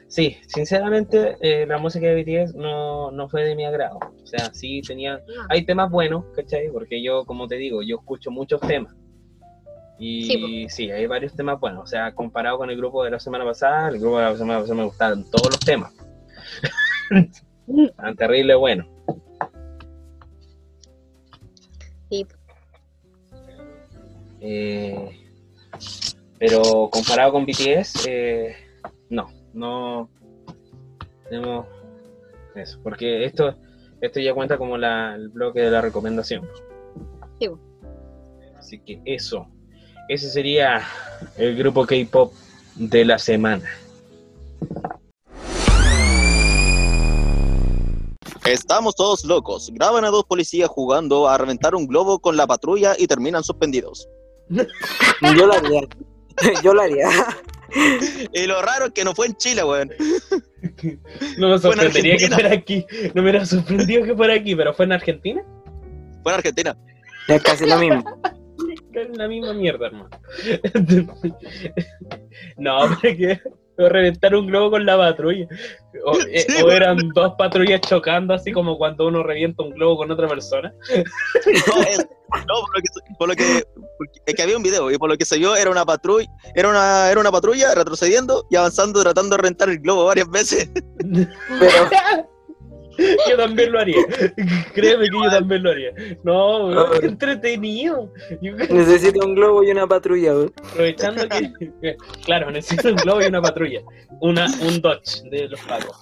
Sí, 0.06 0.36
sinceramente, 0.46 1.36
eh, 1.40 1.66
la 1.66 1.78
música 1.78 2.06
de 2.06 2.22
BTS 2.22 2.54
no, 2.54 3.10
no 3.10 3.28
fue 3.30 3.44
de 3.44 3.56
mi 3.56 3.64
agrado. 3.64 3.98
O 4.22 4.26
sea, 4.26 4.52
sí 4.52 4.82
tenía. 4.82 5.20
Hay 5.48 5.64
temas 5.64 5.90
buenos, 5.90 6.26
¿cachai? 6.36 6.68
Porque 6.70 7.02
yo, 7.02 7.24
como 7.24 7.48
te 7.48 7.56
digo, 7.56 7.82
yo 7.82 7.96
escucho 7.96 8.30
muchos 8.30 8.60
temas. 8.60 8.94
Y 9.98 10.24
Sí, 10.24 10.66
sí, 10.68 10.90
hay 10.90 11.06
varios 11.06 11.34
temas 11.34 11.58
buenos. 11.58 11.84
O 11.84 11.86
sea, 11.86 12.14
comparado 12.14 12.58
con 12.58 12.68
el 12.70 12.76
grupo 12.76 13.02
de 13.02 13.10
la 13.10 13.18
semana 13.18 13.44
pasada, 13.44 13.88
el 13.88 13.98
grupo 13.98 14.18
de 14.18 14.24
la 14.24 14.36
semana 14.36 14.60
pasada 14.60 14.76
me 14.76 14.84
gustaban 14.84 15.30
todos 15.30 15.50
los 15.50 15.60
temas. 15.60 15.92
Tan 17.96 18.16
terrible 18.16 18.54
bueno. 18.54 18.86
Sí. 22.10 22.26
Eh, 24.40 25.21
pero 26.44 26.90
comparado 26.90 27.30
con 27.30 27.46
BTS, 27.46 28.04
eh, 28.08 28.56
no, 29.10 29.28
no 29.54 30.10
tenemos 31.30 31.66
eso, 32.56 32.80
porque 32.82 33.24
esto, 33.24 33.54
esto 34.00 34.18
ya 34.18 34.34
cuenta 34.34 34.58
como 34.58 34.76
la, 34.76 35.14
el 35.14 35.28
bloque 35.28 35.60
de 35.60 35.70
la 35.70 35.80
recomendación. 35.80 36.48
Sí. 37.38 37.48
Así 38.58 38.80
que 38.80 39.00
eso, 39.04 39.46
ese 40.08 40.30
sería 40.30 40.82
el 41.36 41.56
grupo 41.56 41.86
K-pop 41.86 42.32
de 42.74 43.04
la 43.04 43.18
semana. 43.18 43.70
Estamos 48.44 48.96
todos 48.96 49.24
locos. 49.24 49.70
Graban 49.72 50.04
a 50.04 50.08
dos 50.08 50.24
policías 50.24 50.68
jugando 50.68 51.28
a 51.28 51.38
reventar 51.38 51.76
un 51.76 51.86
globo 51.86 52.18
con 52.18 52.36
la 52.36 52.48
patrulla 52.48 52.96
y 52.98 53.06
terminan 53.06 53.44
suspendidos. 53.44 54.08
Yo 54.50 55.46
lo 55.46 55.52
haría. 55.52 55.82
Yo 56.62 56.74
lo 56.74 56.82
haría. 56.82 57.08
Y 58.34 58.46
lo 58.46 58.60
raro 58.60 58.84
es 58.84 58.92
que 58.92 59.02
no 59.02 59.14
fue 59.14 59.28
en 59.28 59.34
Chile, 59.36 59.64
weón. 59.64 59.90
No 61.38 61.48
me 61.48 61.58
sorprendería 61.58 62.18
que 62.18 62.26
Argentina. 62.26 62.36
fuera 62.36 62.54
aquí, 62.54 62.86
no 63.14 63.22
me 63.22 63.30
hubiera 63.30 63.46
sorprendido 63.46 64.04
que 64.04 64.14
fuera 64.14 64.34
aquí, 64.34 64.54
pero 64.54 64.74
fue 64.74 64.84
en 64.84 64.92
Argentina. 64.92 65.42
Fue 66.22 66.32
en 66.32 66.36
Argentina. 66.36 66.76
Es 67.28 67.42
casi 67.42 67.66
lo 67.66 67.78
mismo. 67.78 68.04
Es 68.92 69.08
la 69.16 69.26
misma 69.26 69.54
mierda, 69.54 69.86
hermano. 69.86 70.10
no, 72.58 72.98
pero 73.00 73.16
que 73.16 73.40
o 73.78 73.88
reventar 73.88 74.34
un 74.34 74.46
globo 74.46 74.70
con 74.72 74.84
la 74.86 74.96
patrulla. 74.96 75.46
O, 76.04 76.12
eh, 76.30 76.44
Sí, 76.48 76.62
o 76.62 76.66
weón. 76.66 76.76
eran 76.76 76.96
dos 77.14 77.32
patrullas 77.38 77.80
chocando, 77.82 78.34
así 78.34 78.52
como 78.52 78.76
cuando 78.78 79.06
uno 79.06 79.22
revienta 79.22 79.62
un 79.62 79.70
globo 79.70 79.98
con 79.98 80.10
otra 80.10 80.28
persona. 80.28 80.72
No, 81.66 81.82
es- 81.82 82.06
no, 82.48 82.54
por 82.62 82.74
lo 82.76 82.80
que, 82.82 83.14
por 83.18 83.28
lo 83.28 83.34
que- 83.34 83.64
porque- 83.98 84.20
es 84.24 84.34
que 84.34 84.42
había 84.42 84.56
un 84.56 84.62
video 84.62 84.90
y 84.90 84.96
por 84.96 85.10
lo 85.10 85.18
que 85.18 85.24
se 85.26 85.36
vio 85.38 85.54
era 85.54 85.70
una 85.70 85.84
patrulla, 85.84 86.26
era 86.54 86.68
una, 86.70 87.10
era 87.10 87.20
una 87.20 87.30
patrulla 87.30 87.74
retrocediendo 87.74 88.46
y 88.50 88.56
avanzando 88.56 89.02
tratando 89.02 89.36
de 89.36 89.42
rentar 89.42 89.68
el 89.68 89.78
globo 89.80 90.06
varias 90.06 90.30
veces. 90.30 90.70
Pero 91.60 91.88
yo 93.30 93.36
también 93.36 93.72
lo 93.72 93.80
haría. 93.80 93.96
Créeme 94.74 95.06
que 95.08 95.16
yo 95.16 95.30
también 95.30 95.62
lo 95.62 95.70
haría. 95.70 95.90
No, 96.24 96.90
qué 97.00 97.06
entretenido. 97.06 98.12
Yo 98.40 98.54
necesito 98.56 99.26
un 99.26 99.34
globo 99.34 99.62
y 99.64 99.70
una 99.70 99.86
patrulla, 99.86 100.32
weón. 100.34 100.52
aprovechando 100.70 101.28
que. 101.28 101.96
Claro, 102.24 102.50
necesito 102.50 102.88
un 102.88 102.96
globo 102.96 103.22
y 103.22 103.26
una 103.26 103.42
patrulla. 103.42 103.80
Una, 104.20 104.46
un 104.62 104.80
Dodge 104.80 105.22
de 105.30 105.48
los 105.48 105.60
pagos. 105.62 105.96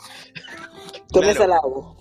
Con 1.13 1.23
Claro. 1.23 1.47
la 1.47 1.57
hago. 1.57 1.97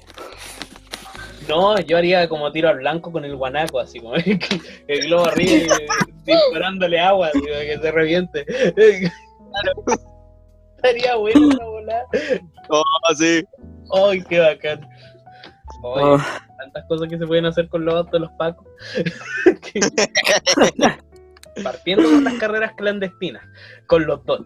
No, 1.48 1.80
yo 1.80 1.98
haría 1.98 2.30
como 2.30 2.52
tiro 2.52 2.70
al 2.70 2.78
blanco 2.78 3.12
con 3.12 3.26
el 3.26 3.36
guanaco, 3.36 3.80
así 3.80 4.00
como 4.00 4.14
el 4.16 5.02
globo 5.08 5.26
arriba 5.26 5.76
y 6.26 6.32
disparándole 6.32 7.00
agua, 7.00 7.28
así, 7.30 7.42
para 7.42 7.62
que 7.62 7.80
se 7.82 7.92
reviente. 7.92 8.46
Estaría 10.76 11.16
bueno 11.16 11.50
esa 11.50 11.66
volada. 11.66 12.06
Oh, 12.70 12.84
sí. 13.18 13.44
¡Ay, 13.94 14.24
qué 14.24 14.40
bacán! 14.40 14.82
Ay, 14.82 14.90
Oh, 15.82 16.18
tantas 16.58 16.84
cosas 16.90 17.08
que 17.08 17.18
se 17.18 17.26
pueden 17.26 17.46
hacer 17.46 17.70
con 17.70 17.86
los 17.86 17.96
autos 17.96 18.12
de 18.12 18.20
los 18.20 18.32
pacos. 18.32 18.68
Partiendo 21.64 22.04
con 22.04 22.24
las 22.24 22.34
carreras 22.36 22.74
clandestinas, 22.76 23.44
con 23.88 24.06
los 24.06 24.24
Dodge. 24.26 24.46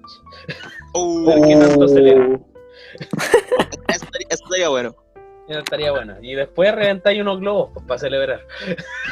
Uh, 0.94 1.26
ver 1.26 1.42
qué 1.42 1.56
tanto 1.56 1.86
acelera. 1.86 2.26
oh. 2.26 2.48
eso, 3.88 4.06
estaría- 4.06 4.28
eso 4.30 4.44
estaría 4.44 4.70
bueno. 4.70 4.96
Eso 5.48 5.60
estaría 5.60 5.92
bueno. 5.92 6.16
Y 6.22 6.36
después 6.36 6.74
reventáis 6.74 7.22
unos 7.22 7.40
globos 7.40 7.72
pues, 7.74 7.86
para 7.86 8.00
celebrar. 8.00 8.42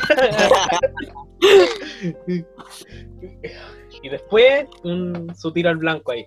y 4.03 4.09
después 4.09 4.65
un, 4.83 5.33
su 5.35 5.51
tiro 5.51 5.69
al 5.69 5.77
blanco 5.77 6.11
ahí. 6.11 6.25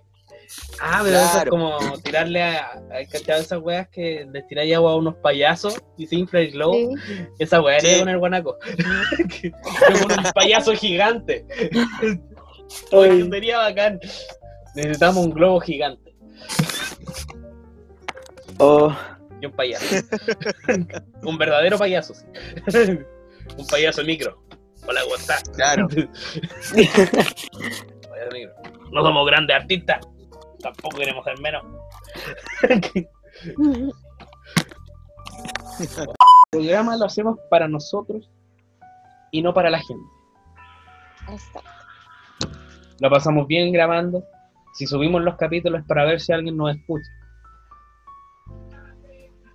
Ah, 0.81 1.01
pero 1.05 1.17
eso 1.19 1.39
es 1.39 1.45
como 1.47 1.79
tirarle 2.03 2.43
a, 2.43 2.81
a 2.91 3.01
esas 3.01 3.59
weas 3.61 3.89
que 3.89 4.27
les 4.33 4.47
tiráis 4.49 4.75
agua 4.75 4.93
a 4.93 4.97
unos 4.97 5.15
payasos 5.17 5.81
y 5.97 6.07
se 6.07 6.17
infla 6.17 6.41
el 6.41 6.51
globo. 6.53 6.91
Sí. 7.07 7.27
Esa 7.39 7.61
wea 7.63 7.81
Sí. 7.81 7.99
con 7.99 8.09
el 8.09 8.19
guanaco. 8.19 8.59
Con 9.43 10.03
un 10.19 10.33
payaso 10.35 10.73
gigante. 10.75 11.47
Oye, 12.93 13.29
sería 13.31 13.59
bacán. 13.59 14.01
Necesitamos 14.75 15.25
un 15.27 15.31
globo 15.33 15.61
gigante 15.61 16.15
Oh, 18.59 18.95
y 19.41 19.47
un 19.47 19.53
payaso. 19.53 19.85
un 21.23 21.39
verdadero 21.39 21.79
payaso, 21.79 22.15
sí. 22.15 22.25
un 23.59 23.67
payaso 23.69 24.03
micro. 24.05 24.43
Hola, 24.87 25.01
¿cómo 25.03 25.17
estás? 25.17 25.43
Claro. 25.51 25.89
Payaso 25.89 26.07
micro. 28.33 28.55
No 28.93 29.03
somos 29.03 29.27
grandes 29.27 29.57
artistas. 29.57 29.99
Tampoco 30.65 30.97
queremos 30.97 31.23
ser 31.25 31.39
menos. 31.41 31.63
El 35.79 35.91
programa 36.51 36.97
lo 36.97 37.05
hacemos 37.05 37.39
para 37.51 37.69
nosotros 37.69 38.31
y 39.31 39.43
no 39.43 39.53
para 39.53 39.69
la 39.69 39.79
gente. 39.79 40.09
Exacto. 41.31 41.71
Lo 43.01 43.11
pasamos 43.11 43.47
bien 43.47 43.73
grabando. 43.73 44.25
Si 44.73 44.87
subimos 44.87 45.23
los 45.23 45.37
capítulos 45.37 45.83
es 45.83 45.87
para 45.87 46.07
ver 46.07 46.19
si 46.19 46.33
alguien 46.33 46.57
nos 46.57 46.75
escucha. 46.75 47.11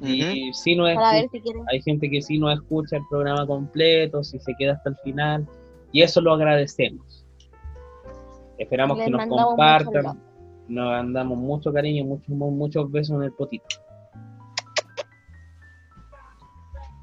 Y 0.02 0.54
si 0.54 0.76
no 0.76 0.88
escucha, 0.88 1.28
si 1.32 1.42
hay 1.72 1.82
gente 1.82 2.08
que 2.08 2.22
sí 2.22 2.38
no 2.38 2.52
escucha 2.52 2.98
el 2.98 3.04
programa 3.10 3.48
completo, 3.48 4.24
si 4.24 4.38
se 4.40 4.54
queda 4.60 4.74
hasta 4.74 4.92
el 4.92 4.96
final. 4.98 5.48
Y 5.92 6.04
eso 6.04 6.22
lo 6.22 6.34
agradecemos. 6.34 7.26
Esperamos 8.60 8.98
Les 9.00 9.06
que 9.08 9.12
nos 9.12 9.26
compartan. 9.28 10.29
Nos 10.70 10.86
mandamos 10.86 11.38
mucho 11.40 11.74
cariño, 11.74 12.06
muchos, 12.06 12.30
muchos 12.30 12.92
besos 12.92 13.18
en 13.18 13.24
el 13.24 13.32
potito. 13.32 13.66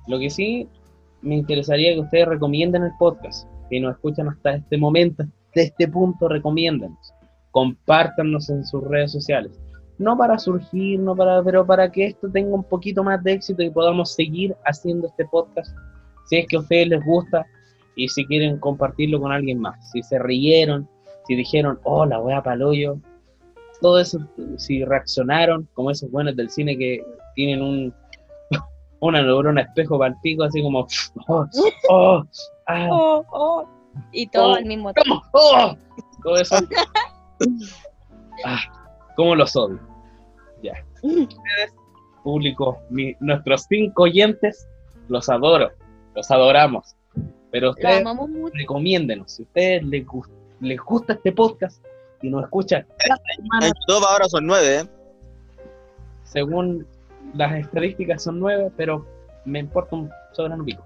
Lo 0.06 0.20
que 0.20 0.30
sí 0.30 0.68
me 1.20 1.34
interesaría 1.34 1.94
que 1.94 2.00
ustedes 2.00 2.28
recomienden 2.28 2.84
el 2.84 2.92
podcast. 2.96 3.48
Si 3.68 3.80
nos 3.80 3.96
escuchan 3.96 4.28
hasta 4.28 4.54
este 4.54 4.78
momento, 4.78 5.24
hasta 5.24 5.62
este 5.62 5.88
punto, 5.88 6.28
recomiéndanos. 6.28 7.12
Compártanos 7.50 8.48
en 8.50 8.64
sus 8.64 8.84
redes 8.84 9.10
sociales. 9.10 9.60
No 9.98 10.16
para 10.16 10.38
surgir, 10.38 11.00
no 11.00 11.16
para, 11.16 11.42
pero 11.42 11.66
para 11.66 11.90
que 11.90 12.06
esto 12.06 12.30
tenga 12.30 12.54
un 12.54 12.62
poquito 12.62 13.02
más 13.02 13.22
de 13.24 13.32
éxito 13.32 13.64
y 13.64 13.70
podamos 13.70 14.14
seguir 14.14 14.54
haciendo 14.64 15.08
este 15.08 15.24
podcast. 15.24 15.76
Si 16.26 16.36
es 16.36 16.46
que 16.46 16.56
a 16.56 16.60
ustedes 16.60 16.86
les 16.86 17.04
gusta 17.04 17.44
y 17.96 18.06
si 18.08 18.24
quieren 18.26 18.60
compartirlo 18.60 19.20
con 19.20 19.32
alguien 19.32 19.58
más. 19.58 19.90
Si 19.90 20.02
se 20.04 20.20
rieron, 20.20 20.88
si 21.26 21.34
dijeron, 21.34 21.80
oh, 21.82 22.06
la 22.06 22.20
wea 22.20 22.42
paloyo, 22.42 23.00
todo 23.80 23.98
eso, 23.98 24.18
si 24.56 24.84
reaccionaron, 24.84 25.68
como 25.74 25.90
esos 25.90 26.10
buenos 26.10 26.36
del 26.36 26.50
cine 26.50 26.76
que 26.76 27.02
tienen 27.34 27.62
un 27.62 27.94
una 29.00 29.22
neurona 29.22 29.62
espejo 29.62 29.98
para 29.98 30.14
el 30.14 30.20
pico, 30.22 30.44
así 30.44 30.62
como, 30.62 30.86
oh, 31.28 31.46
oh, 31.90 32.22
ah, 32.66 32.88
Oh, 32.90 33.24
oh. 33.32 33.68
Y 34.12 34.26
todo 34.28 34.52
Oh. 34.52 34.54
al 34.56 34.64
mismo 34.66 34.92
tiempo. 34.92 35.22
Oh, 35.32 35.74
todo 36.22 36.36
eso. 36.36 36.56
Ah, 38.44 38.58
cómo 39.16 39.34
los 39.34 39.56
odio. 39.56 39.80
Ya. 40.62 40.72
Ustedes, 41.02 41.74
público, 42.22 42.78
mi- 42.90 43.16
nuestros 43.20 43.64
cinco 43.68 44.02
oyentes, 44.04 44.68
los 45.08 45.28
adoro, 45.28 45.70
los 46.14 46.30
adoramos. 46.30 46.94
Pero 47.50 47.70
ustedes 47.70 48.04
recomiéndenos, 48.52 49.32
si 49.32 49.42
a 49.42 49.46
ustedes 49.46 49.82
les, 49.84 50.04
les 50.60 50.78
gusta 50.80 51.14
este 51.14 51.32
podcast 51.32 51.82
y 52.22 52.30
nos 52.30 52.44
escuchan 52.44 52.86
cada 52.98 53.20
semana, 53.36 53.66
En 53.66 53.72
YouTube 53.86 54.06
ahora 54.08 54.28
son 54.28 54.46
nueve, 54.46 54.80
¿eh? 54.80 54.88
según 56.24 56.86
las 57.34 57.54
estadísticas 57.54 58.22
son 58.22 58.38
nueve, 58.40 58.70
pero 58.76 59.06
me 59.44 59.60
importa 59.60 59.96
un 59.96 60.10
soberano 60.32 60.64
pico. 60.64 60.84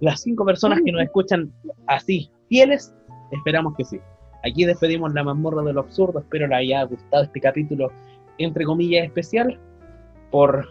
Las 0.00 0.20
cinco 0.20 0.44
personas 0.44 0.80
que 0.84 0.92
nos 0.92 1.02
escuchan 1.02 1.52
así, 1.86 2.30
fieles, 2.48 2.92
esperamos 3.30 3.74
que 3.76 3.84
sí. 3.84 4.00
Aquí 4.44 4.64
despedimos 4.64 5.12
la 5.14 5.22
mazmorra 5.22 5.62
de 5.62 5.72
lo 5.72 5.80
absurdo. 5.80 6.20
Espero 6.20 6.46
les 6.46 6.58
haya 6.58 6.84
gustado 6.84 7.24
este 7.24 7.40
capítulo, 7.40 7.90
entre 8.38 8.64
comillas, 8.64 9.06
especial, 9.06 9.58
por 10.30 10.66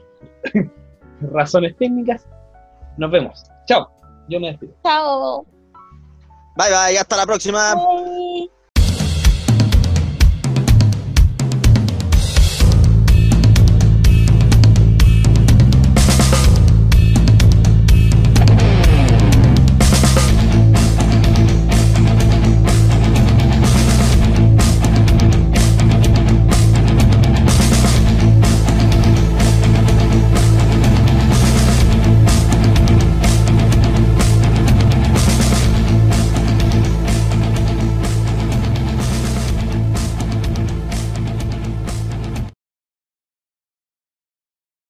razones 1.22 1.76
técnicas. 1.78 2.28
Nos 2.98 3.12
vemos. 3.12 3.44
Chao. 3.66 3.90
Yo 4.28 4.40
me 4.40 4.48
despido. 4.50 4.74
Chao. 4.84 5.46
Bye 6.56 6.70
bye, 6.70 6.98
hasta 7.00 7.18
la 7.18 7.26
próxima. 7.26 7.76
Bye. 7.76 8.59